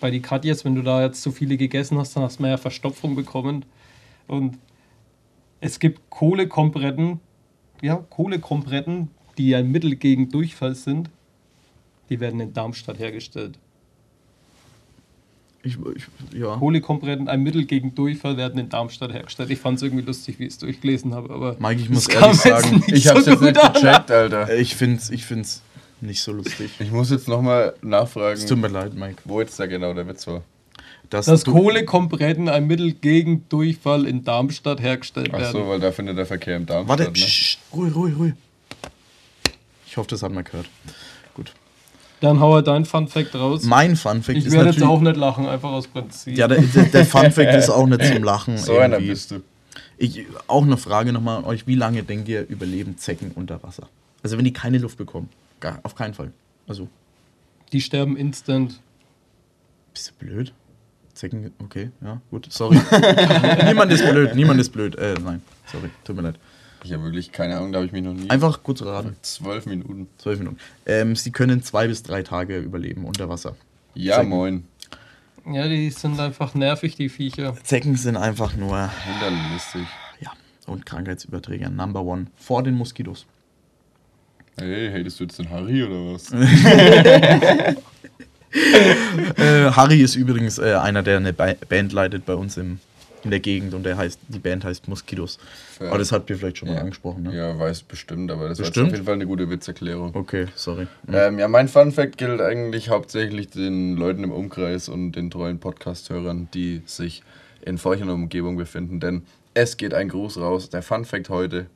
bei 0.00 0.10
die 0.10 0.20
Katjes, 0.20 0.64
wenn 0.64 0.74
du 0.74 0.82
da 0.82 1.02
jetzt 1.02 1.22
zu 1.22 1.32
viele 1.32 1.56
gegessen 1.56 1.98
hast, 1.98 2.16
dann 2.16 2.22
hast 2.22 2.40
du 2.40 2.46
ja 2.46 2.56
Verstopfung 2.56 3.14
bekommen. 3.16 3.64
Und 4.26 4.58
es 5.60 5.78
gibt 5.78 6.08
Kohlekompretten, 6.10 7.20
ja, 7.82 7.96
Kohlekompretten, 7.96 9.08
die 9.36 9.54
ein 9.54 9.70
Mittel 9.70 9.96
gegen 9.96 10.30
Durchfall 10.30 10.74
sind. 10.74 11.10
Die 12.08 12.20
werden 12.20 12.40
in 12.40 12.52
Darmstadt 12.52 12.98
hergestellt. 12.98 13.58
Ich, 15.62 15.76
ich, 15.94 16.38
ja. 16.40 16.56
Kohlekompretten, 16.56 17.28
ein 17.28 17.42
Mittel 17.42 17.66
gegen 17.66 17.94
Durchfall, 17.94 18.36
werden 18.38 18.58
in 18.58 18.70
Darmstadt 18.70 19.12
hergestellt. 19.12 19.50
Ich 19.50 19.58
fand 19.58 19.76
es 19.76 19.82
irgendwie 19.82 20.04
lustig, 20.04 20.38
wie 20.38 20.44
ich 20.44 20.52
es 20.54 20.58
durchgelesen 20.58 21.14
habe, 21.14 21.34
aber 21.34 21.56
Mike, 21.58 21.82
ich 21.82 21.90
muss 21.90 22.08
ehrlich 22.08 22.40
sagen, 22.40 22.76
nicht 22.76 22.88
Ich 22.92 23.04
so 23.04 23.10
hab's 23.10 23.26
jetzt 23.26 23.40
gut 23.40 23.54
nicht 23.54 23.74
gecheckt, 23.74 24.10
Alter. 24.10 24.54
Ich 24.56 24.74
find's, 24.74 25.10
ich 25.10 25.24
find's 25.26 25.60
nicht 26.00 26.22
so 26.22 26.32
lustig. 26.32 26.70
Ich 26.78 26.90
muss 26.90 27.10
jetzt 27.10 27.28
nochmal 27.28 27.74
Es 27.74 27.80
tut 27.80 27.90
nachfragen, 27.90 28.60
mir 28.60 28.68
leid, 28.68 28.94
Mike. 28.94 29.22
wo 29.26 29.40
jetzt 29.40 29.60
da 29.60 29.66
genau 29.66 29.92
der 29.92 30.08
Witz 30.08 30.26
war. 30.26 30.42
Dass 31.10 31.26
Dass 31.26 31.44
Kohlekompretten, 31.44 32.48
ein 32.48 32.66
Mittel 32.66 32.92
gegen 32.92 33.46
Durchfall 33.50 34.06
in 34.06 34.24
Darmstadt 34.24 34.80
hergestellt 34.80 35.30
Ach 35.34 35.40
werden. 35.40 35.52
so, 35.52 35.68
weil 35.68 35.80
da 35.80 35.92
findet 35.92 36.16
der 36.16 36.24
Verkehr 36.24 36.56
im 36.56 36.64
Darm 36.64 36.88
Warte, 36.88 37.02
statt, 37.02 37.16
ne? 37.16 37.20
psch, 37.22 37.58
ruhig, 37.74 37.94
ruhig, 37.94 38.14
ruhig. 38.16 38.32
Ich 39.86 39.96
hoffe, 39.96 40.08
das 40.08 40.22
hat 40.22 40.32
man 40.32 40.44
gehört. 40.44 40.66
Dann 42.20 42.40
hau 42.40 42.56
er 42.56 42.62
dein 42.62 42.84
Fun 42.84 43.08
Fact 43.08 43.34
raus. 43.34 43.64
Mein 43.64 43.96
Fun 43.96 44.22
Fact 44.22 44.38
ich 44.38 44.46
ist 44.46 44.52
werde 44.52 44.66
jetzt 44.66 44.78
natürlich... 44.78 44.96
auch 44.96 45.00
nicht 45.00 45.16
lachen, 45.16 45.46
einfach 45.46 45.70
aus 45.70 45.86
Prinzip. 45.86 46.36
ja, 46.36 46.48
der, 46.48 46.60
der, 46.60 46.84
der 46.84 47.06
Fun 47.06 47.30
Fact 47.32 47.54
ist 47.54 47.70
auch 47.70 47.86
nicht 47.86 48.04
zum 48.04 48.22
Lachen. 48.22 48.58
So 48.58 48.78
einer 48.78 48.96
irgendwie. 48.96 49.10
bist 49.10 49.30
du. 49.30 49.42
Ich, 49.96 50.26
auch 50.46 50.62
eine 50.62 50.76
Frage 50.76 51.12
nochmal 51.12 51.38
an 51.38 51.44
euch. 51.44 51.66
Wie 51.66 51.74
lange 51.74 52.02
denkt 52.02 52.28
ihr, 52.28 52.46
überleben 52.48 52.98
Zecken 52.98 53.32
unter 53.34 53.62
Wasser? 53.62 53.88
Also 54.22 54.36
wenn 54.36 54.44
die 54.44 54.52
keine 54.52 54.78
Luft 54.78 54.98
bekommen. 54.98 55.28
Gar, 55.60 55.80
auf 55.82 55.94
keinen 55.94 56.14
Fall. 56.14 56.32
Also, 56.66 56.88
Die 57.72 57.80
sterben 57.80 58.16
instant. 58.16 58.80
bist 59.92 60.10
du 60.10 60.24
blöd? 60.24 60.52
Zecken, 61.12 61.52
okay, 61.58 61.90
ja, 62.02 62.20
gut, 62.30 62.46
sorry. 62.50 62.80
niemand 63.66 63.92
ist 63.92 64.08
blöd, 64.08 64.34
niemand 64.34 64.60
ist 64.60 64.70
blöd. 64.70 64.96
Äh, 64.96 65.14
nein, 65.22 65.42
sorry, 65.70 65.90
tut 66.04 66.16
mir 66.16 66.22
leid. 66.22 66.36
Ich 66.84 66.92
habe 66.92 67.04
wirklich 67.04 67.30
keine 67.32 67.56
Ahnung, 67.56 67.72
da 67.72 67.78
habe 67.78 67.86
ich 67.86 67.92
mich 67.92 68.02
noch 68.02 68.14
nie. 68.14 68.28
Einfach 68.30 68.62
kurz 68.62 68.82
raten. 68.82 69.16
zwölf 69.22 69.66
Minuten. 69.66 70.08
Zwölf 70.18 70.38
Minuten. 70.38 70.58
Ähm, 70.86 71.14
sie 71.16 71.30
können 71.30 71.62
zwei 71.62 71.86
bis 71.88 72.02
drei 72.02 72.22
Tage 72.22 72.58
überleben 72.58 73.04
unter 73.04 73.28
Wasser. 73.28 73.54
Ja, 73.94 74.16
Zecken. 74.16 74.28
moin. 74.30 74.64
Ja, 75.50 75.68
die 75.68 75.90
sind 75.90 76.18
einfach 76.20 76.54
nervig, 76.54 76.96
die 76.96 77.08
Viecher. 77.08 77.56
Zecken 77.64 77.96
sind 77.96 78.16
einfach 78.16 78.54
nur, 78.56 78.90
Hinterlistig. 79.04 79.86
ja, 80.20 80.30
und 80.66 80.84
Krankheitsüberträger. 80.86 81.70
Number 81.70 82.02
one. 82.02 82.26
Vor 82.36 82.62
den 82.62 82.74
Moskitos. 82.74 83.26
Hey, 84.58 84.90
hatest 84.92 85.18
du 85.20 85.24
jetzt 85.24 85.38
den 85.38 85.48
Harry 85.50 85.82
oder 85.82 86.14
was? 86.14 86.30
Äh, 89.36 89.70
Harry 89.70 90.00
ist 90.02 90.16
übrigens 90.16 90.58
äh, 90.58 90.74
einer, 90.74 91.04
der 91.04 91.18
eine 91.18 91.32
Ba- 91.32 91.54
Band 91.68 91.92
leitet 91.92 92.26
bei 92.26 92.34
uns 92.34 92.56
im, 92.56 92.80
in 93.22 93.30
der 93.30 93.40
Gegend 93.40 93.74
und 93.74 93.82
der 93.84 93.96
heißt, 93.96 94.18
die 94.28 94.38
Band 94.38 94.64
heißt 94.64 94.88
Moskitos. 94.88 95.38
Ja. 95.78 95.88
Aber 95.88 95.98
das 95.98 96.12
habt 96.12 96.30
ihr 96.30 96.36
vielleicht 96.38 96.58
schon 96.58 96.68
mal 96.68 96.76
Ja. 96.76 96.80
angesprochen, 96.80 97.24
ne? 97.24 97.36
Ja, 97.36 97.58
weiß 97.58 97.82
bestimmt, 97.82 98.30
aber 98.30 98.48
das 98.48 98.58
ist 98.60 98.68
auf 98.78 98.86
jeden 98.90 99.04
Fall 99.04 99.14
eine 99.14 99.26
gute 99.26 99.50
Witzerklärung. 99.50 100.14
Okay, 100.14 100.46
sorry. 100.54 100.86
Ähm, 101.12 101.38
ja, 101.38 101.48
mein 101.48 101.68
Fun 101.68 101.92
Fact 101.92 102.16
gilt 102.18 102.40
eigentlich 102.40 102.88
hauptsächlich 102.88 103.48
den 103.50 103.96
Leuten 103.96 104.24
im 104.24 104.32
Umkreis 104.32 104.88
und 104.88 105.12
den 105.12 105.30
treuen 105.30 105.58
Podcast-Hörern, 105.60 106.48
die 106.54 106.82
sich 106.86 107.22
in 107.62 107.76
feuchter 107.78 108.12
Umgebung 108.12 108.56
befinden, 108.56 109.00
denn 109.00 109.22
es 109.52 109.76
geht 109.76 109.92
ein 109.94 110.08
Gruß 110.08 110.38
raus. 110.38 110.70
Der 110.70 110.82
Fun 110.82 111.04
Fact 111.04 111.28
heute 111.28 111.66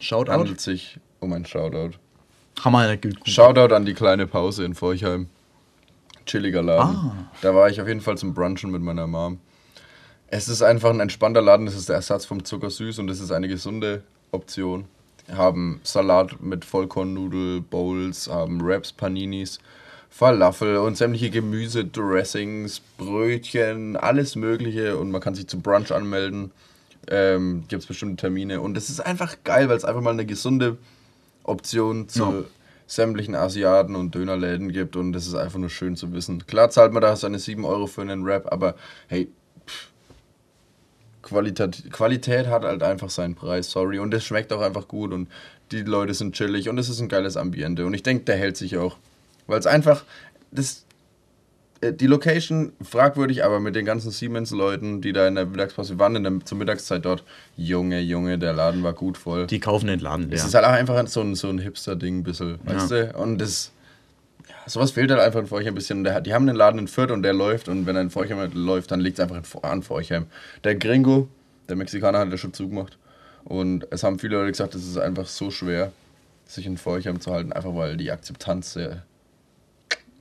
Shoutout. 0.00 0.32
handelt 0.32 0.60
sich 0.60 0.98
um 1.20 1.32
ein 1.32 1.44
Shoutout. 1.44 1.98
Hammer 2.64 2.86
der 2.86 2.96
Güte. 2.96 3.18
Shoutout 3.30 3.74
an 3.74 3.84
die 3.84 3.94
kleine 3.94 4.26
Pause 4.26 4.64
in 4.64 4.74
Forchheim. 4.74 5.28
Chilliger 6.26 6.62
Laden. 6.62 6.96
Ah. 6.96 7.12
Da 7.42 7.54
war 7.54 7.68
ich 7.70 7.80
auf 7.80 7.88
jeden 7.88 8.00
Fall 8.00 8.18
zum 8.18 8.34
Brunchen 8.34 8.70
mit 8.70 8.82
meiner 8.82 9.06
Mom. 9.06 9.38
Es 10.30 10.48
ist 10.48 10.62
einfach 10.62 10.90
ein 10.90 11.00
entspannter 11.00 11.40
Laden. 11.42 11.66
Es 11.66 11.74
ist 11.74 11.88
der 11.88 11.96
Ersatz 11.96 12.26
vom 12.26 12.44
Zuckersüß 12.44 12.98
und 12.98 13.08
es 13.10 13.20
ist 13.20 13.30
eine 13.32 13.48
gesunde 13.48 14.02
Option. 14.30 14.84
Haben 15.34 15.80
Salat 15.84 16.40
mit 16.42 16.64
Vollkornnudel, 16.64 17.60
Bowls, 17.60 18.28
haben 18.28 18.60
Wraps, 18.64 18.92
Paninis, 18.92 19.58
Falafel 20.10 20.78
und 20.78 20.96
sämtliche 20.96 21.30
Gemüse, 21.30 21.84
Dressings, 21.84 22.80
Brötchen, 22.96 23.96
alles 23.96 24.36
Mögliche 24.36 24.96
und 24.96 25.10
man 25.10 25.20
kann 25.20 25.34
sich 25.34 25.46
zum 25.48 25.60
Brunch 25.62 25.92
anmelden. 25.92 26.50
Ähm, 27.10 27.64
Gibt 27.68 27.82
es 27.82 27.86
bestimmte 27.88 28.16
Termine 28.16 28.60
und 28.60 28.76
es 28.76 28.90
ist 28.90 29.00
einfach 29.00 29.36
geil, 29.44 29.68
weil 29.68 29.76
es 29.76 29.84
einfach 29.84 30.00
mal 30.02 30.10
eine 30.10 30.26
gesunde 30.26 30.76
Option 31.44 32.08
zu 32.08 32.20
Ja. 32.22 32.44
sämtlichen 32.86 33.34
Asiaten 33.34 33.96
und 33.96 34.14
Dönerläden 34.14 34.72
gibt 34.72 34.96
und 34.96 35.12
das 35.12 35.26
ist 35.26 35.34
einfach 35.34 35.58
nur 35.58 35.70
schön 35.70 35.96
zu 35.96 36.12
wissen. 36.12 36.46
Klar 36.46 36.68
zahlt 36.70 36.92
man 36.92 37.02
da 37.02 37.16
seine 37.16 37.38
7 37.38 37.64
Euro 37.64 37.86
für 37.86 38.02
einen 38.02 38.24
Wrap, 38.26 38.50
aber 38.52 38.74
hey, 39.08 39.28
Qualität, 41.28 41.90
Qualität 41.92 42.46
hat 42.46 42.64
halt 42.64 42.82
einfach 42.82 43.10
seinen 43.10 43.34
Preis, 43.34 43.70
sorry. 43.70 43.98
Und 43.98 44.12
es 44.14 44.24
schmeckt 44.24 44.52
auch 44.52 44.60
einfach 44.60 44.88
gut 44.88 45.12
und 45.12 45.28
die 45.72 45.82
Leute 45.82 46.14
sind 46.14 46.34
chillig 46.34 46.68
und 46.68 46.78
es 46.78 46.88
ist 46.88 47.00
ein 47.00 47.08
geiles 47.08 47.36
Ambiente. 47.36 47.84
Und 47.86 47.94
ich 47.94 48.02
denke, 48.02 48.24
der 48.24 48.36
hält 48.36 48.56
sich 48.56 48.76
auch. 48.76 48.96
Weil 49.46 49.58
es 49.58 49.66
einfach, 49.66 50.04
das, 50.50 50.84
äh, 51.80 51.92
die 51.92 52.06
Location 52.06 52.72
fragwürdig, 52.82 53.44
aber 53.44 53.60
mit 53.60 53.76
den 53.76 53.84
ganzen 53.84 54.10
Siemens-Leuten, 54.10 55.00
die 55.00 55.12
da 55.12 55.28
in 55.28 55.34
der 55.34 55.46
Mittagspause 55.46 55.98
waren, 55.98 56.16
in 56.16 56.22
der, 56.24 56.44
zur 56.44 56.58
Mittagszeit 56.58 57.04
dort, 57.04 57.24
Junge, 57.56 58.00
Junge, 58.00 58.38
der 58.38 58.52
Laden 58.52 58.82
war 58.82 58.92
gut 58.92 59.16
voll. 59.18 59.46
Die 59.46 59.60
kaufen 59.60 59.86
den 59.86 60.00
Laden 60.00 60.28
leer. 60.28 60.38
Es 60.38 60.44
ist 60.44 60.54
halt 60.54 60.64
auch 60.64 60.70
einfach 60.70 61.06
so 61.06 61.20
ein, 61.20 61.34
so 61.34 61.48
ein 61.48 61.58
Hipster-Ding, 61.58 62.18
ein 62.18 62.22
bisschen, 62.22 62.58
weißt 62.64 62.90
du? 62.90 63.12
Und 63.16 63.38
das, 63.38 63.66
ja, 63.66 63.77
sowas 64.68 64.92
fehlt 64.92 65.10
halt 65.10 65.20
einfach 65.20 65.40
in 65.40 65.46
Forchheim 65.46 65.72
ein 65.72 65.74
bisschen. 65.74 66.04
Der, 66.04 66.20
die 66.20 66.34
haben 66.34 66.48
einen 66.48 66.56
Laden 66.56 66.78
in 66.78 66.88
Fürth 66.88 67.10
und 67.10 67.22
der 67.22 67.32
läuft 67.32 67.68
und 67.68 67.86
wenn 67.86 67.96
er 67.96 68.02
in 68.02 68.10
Forchheim 68.10 68.50
läuft, 68.54 68.90
dann 68.90 69.00
liegt 69.00 69.18
es 69.18 69.22
einfach 69.22 69.62
an 69.62 69.82
Forchheim. 69.82 70.26
Der 70.64 70.74
Gringo, 70.74 71.28
der 71.68 71.76
Mexikaner, 71.76 72.18
hat 72.18 72.30
ja 72.30 72.36
schon 72.38 72.52
zugemacht. 72.52 72.98
Und 73.44 73.86
es 73.90 74.02
haben 74.02 74.18
viele 74.18 74.36
Leute 74.36 74.52
gesagt, 74.52 74.74
es 74.74 74.86
ist 74.86 74.98
einfach 74.98 75.26
so 75.26 75.50
schwer, 75.50 75.92
sich 76.46 76.66
in 76.66 76.76
Forchheim 76.76 77.20
zu 77.20 77.32
halten, 77.32 77.52
einfach 77.52 77.74
weil 77.74 77.96
die 77.96 78.10
Akzeptanz 78.10 78.74
sehr. 78.74 79.02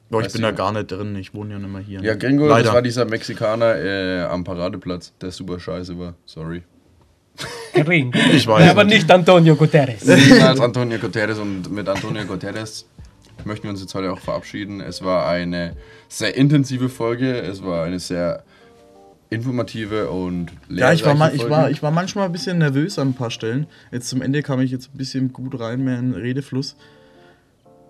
Boah, 0.09 0.21
ich 0.21 0.31
bin 0.31 0.41
da 0.41 0.51
gar 0.51 0.71
nicht 0.71 0.89
drin, 0.89 1.15
ich 1.17 1.33
wohne 1.33 1.53
ja 1.53 1.59
nicht 1.59 1.69
mehr 1.71 1.81
hier. 1.81 2.01
Ja, 2.01 2.15
Gringo, 2.15 2.47
Leider. 2.47 2.63
das 2.63 2.73
war 2.73 2.81
dieser 2.81 3.03
Mexikaner 3.03 3.75
äh, 3.75 4.21
am 4.21 4.45
Paradeplatz, 4.45 5.11
der 5.19 5.31
super 5.31 5.59
scheiße 5.59 5.99
war. 5.99 6.13
Sorry. 6.25 6.63
Gering. 7.73 8.13
Ich 8.33 8.47
weiß 8.47 8.69
Aber 8.71 8.83
nicht. 8.83 9.01
nicht 9.01 9.11
Antonio 9.11 9.55
Guterres. 9.55 10.05
Niemals 10.05 10.41
als 10.41 10.59
Antonio 10.61 10.97
Guterres 10.97 11.37
und 11.37 11.69
mit 11.71 11.87
Antonio 11.87 12.25
Guterres 12.25 12.85
möchten 13.45 13.63
wir 13.63 13.71
uns 13.71 13.81
jetzt 13.81 13.93
heute 13.95 14.11
auch 14.11 14.19
verabschieden. 14.19 14.81
Es 14.81 15.03
war 15.03 15.27
eine 15.27 15.75
sehr 16.09 16.35
intensive 16.35 16.89
Folge, 16.89 17.39
es 17.39 17.63
war 17.63 17.85
eine 17.85 17.99
sehr 17.99 18.43
informative 19.29 20.09
und 20.09 20.51
Ja, 20.69 20.93
ich 20.93 21.05
war, 21.05 21.13
ma- 21.13 21.25
lehrreiche 21.25 21.35
ich, 21.35 21.41
Folge. 21.41 21.55
war, 21.55 21.71
ich 21.71 21.83
war 21.83 21.91
manchmal 21.91 22.25
ein 22.27 22.31
bisschen 22.31 22.57
nervös 22.59 22.97
an 22.97 23.09
ein 23.09 23.13
paar 23.13 23.31
Stellen. 23.31 23.67
Jetzt 23.91 24.07
zum 24.09 24.21
Ende 24.21 24.41
kam 24.41 24.61
ich 24.61 24.71
jetzt 24.71 24.93
ein 24.93 24.97
bisschen 24.97 25.33
gut 25.33 25.59
rein, 25.59 25.83
mehr 25.83 25.99
in 25.99 26.13
den 26.13 26.21
Redefluss. 26.21 26.75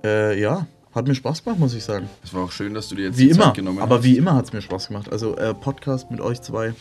Äh, 0.03 0.39
ja, 0.39 0.65
hat 0.95 1.07
mir 1.07 1.13
Spaß 1.15 1.43
gemacht, 1.43 1.59
muss 1.59 1.75
ich 1.75 1.83
sagen. 1.83 2.09
Es 2.23 2.33
war 2.33 2.43
auch 2.45 2.51
schön, 2.51 2.73
dass 2.73 2.89
du 2.89 2.95
dir 2.95 3.05
jetzt 3.05 3.17
Wie 3.19 3.25
die 3.27 3.31
Zeit 3.33 3.43
immer. 3.43 3.53
genommen 3.53 3.79
Aber 3.79 3.97
hast. 3.97 4.03
wie 4.03 4.17
immer 4.17 4.33
hat 4.33 4.45
es 4.45 4.53
mir 4.53 4.61
Spaß 4.61 4.87
gemacht. 4.87 5.11
Also 5.11 5.35
äh, 5.37 5.53
Podcast 5.53 6.09
mit 6.09 6.21
euch 6.21 6.41
zwei. 6.41 6.73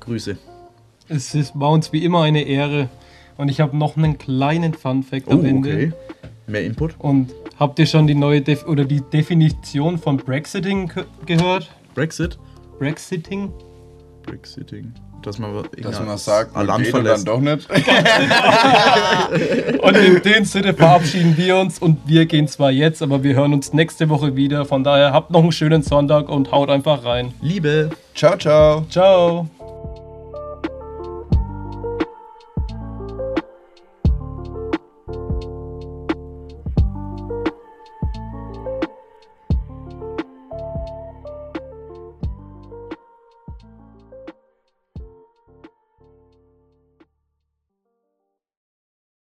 Grüße. 0.00 0.36
Es 1.08 1.34
ist, 1.34 1.52
war 1.58 1.70
uns 1.70 1.92
wie 1.92 2.04
immer 2.04 2.22
eine 2.22 2.42
Ehre. 2.42 2.88
Und 3.36 3.50
ich 3.50 3.60
habe 3.60 3.76
noch 3.76 3.96
einen 3.96 4.18
kleinen 4.18 4.74
Fun-Fact 4.74 5.28
Oh, 5.28 5.32
am 5.32 5.44
Ende. 5.44 5.68
okay. 5.68 5.92
Mehr 6.46 6.64
Input? 6.64 6.94
Und 6.98 7.32
habt 7.58 7.78
ihr 7.78 7.86
schon 7.86 8.06
die 8.06 8.14
neue 8.14 8.40
Def 8.40 8.66
oder 8.66 8.84
die 8.84 9.00
Definition 9.00 9.98
von 9.98 10.16
Brexiting 10.16 10.88
ge- 10.88 11.04
gehört? 11.26 11.70
Brexit? 11.94 12.38
Brexiting? 12.78 13.52
Brexiting. 14.24 14.92
Dass 15.22 15.38
man, 15.40 15.64
Dass 15.82 15.98
man 16.00 16.18
sagt, 16.18 16.54
man 16.54 16.66
Land 16.66 16.86
und 16.86 16.92
dann 16.92 17.02
verlässt. 17.02 17.26
doch 17.26 17.40
nicht. 17.40 17.68
Und 19.82 19.96
in 19.96 20.22
dem 20.22 20.44
Sinne 20.44 20.72
verabschieden 20.74 21.36
wir 21.36 21.56
uns 21.56 21.78
und 21.80 21.98
wir 22.06 22.26
gehen 22.26 22.46
zwar 22.46 22.70
jetzt, 22.70 23.02
aber 23.02 23.24
wir 23.24 23.34
hören 23.34 23.52
uns 23.52 23.72
nächste 23.72 24.08
Woche 24.08 24.36
wieder. 24.36 24.64
Von 24.66 24.84
daher 24.84 25.12
habt 25.12 25.30
noch 25.32 25.42
einen 25.42 25.50
schönen 25.52 25.82
Sonntag 25.82 26.28
und 26.28 26.52
haut 26.52 26.70
einfach 26.70 27.04
rein. 27.04 27.34
Liebe. 27.40 27.90
ciao, 28.14 28.36
ciao. 28.36 28.84
Ciao. 28.88 29.48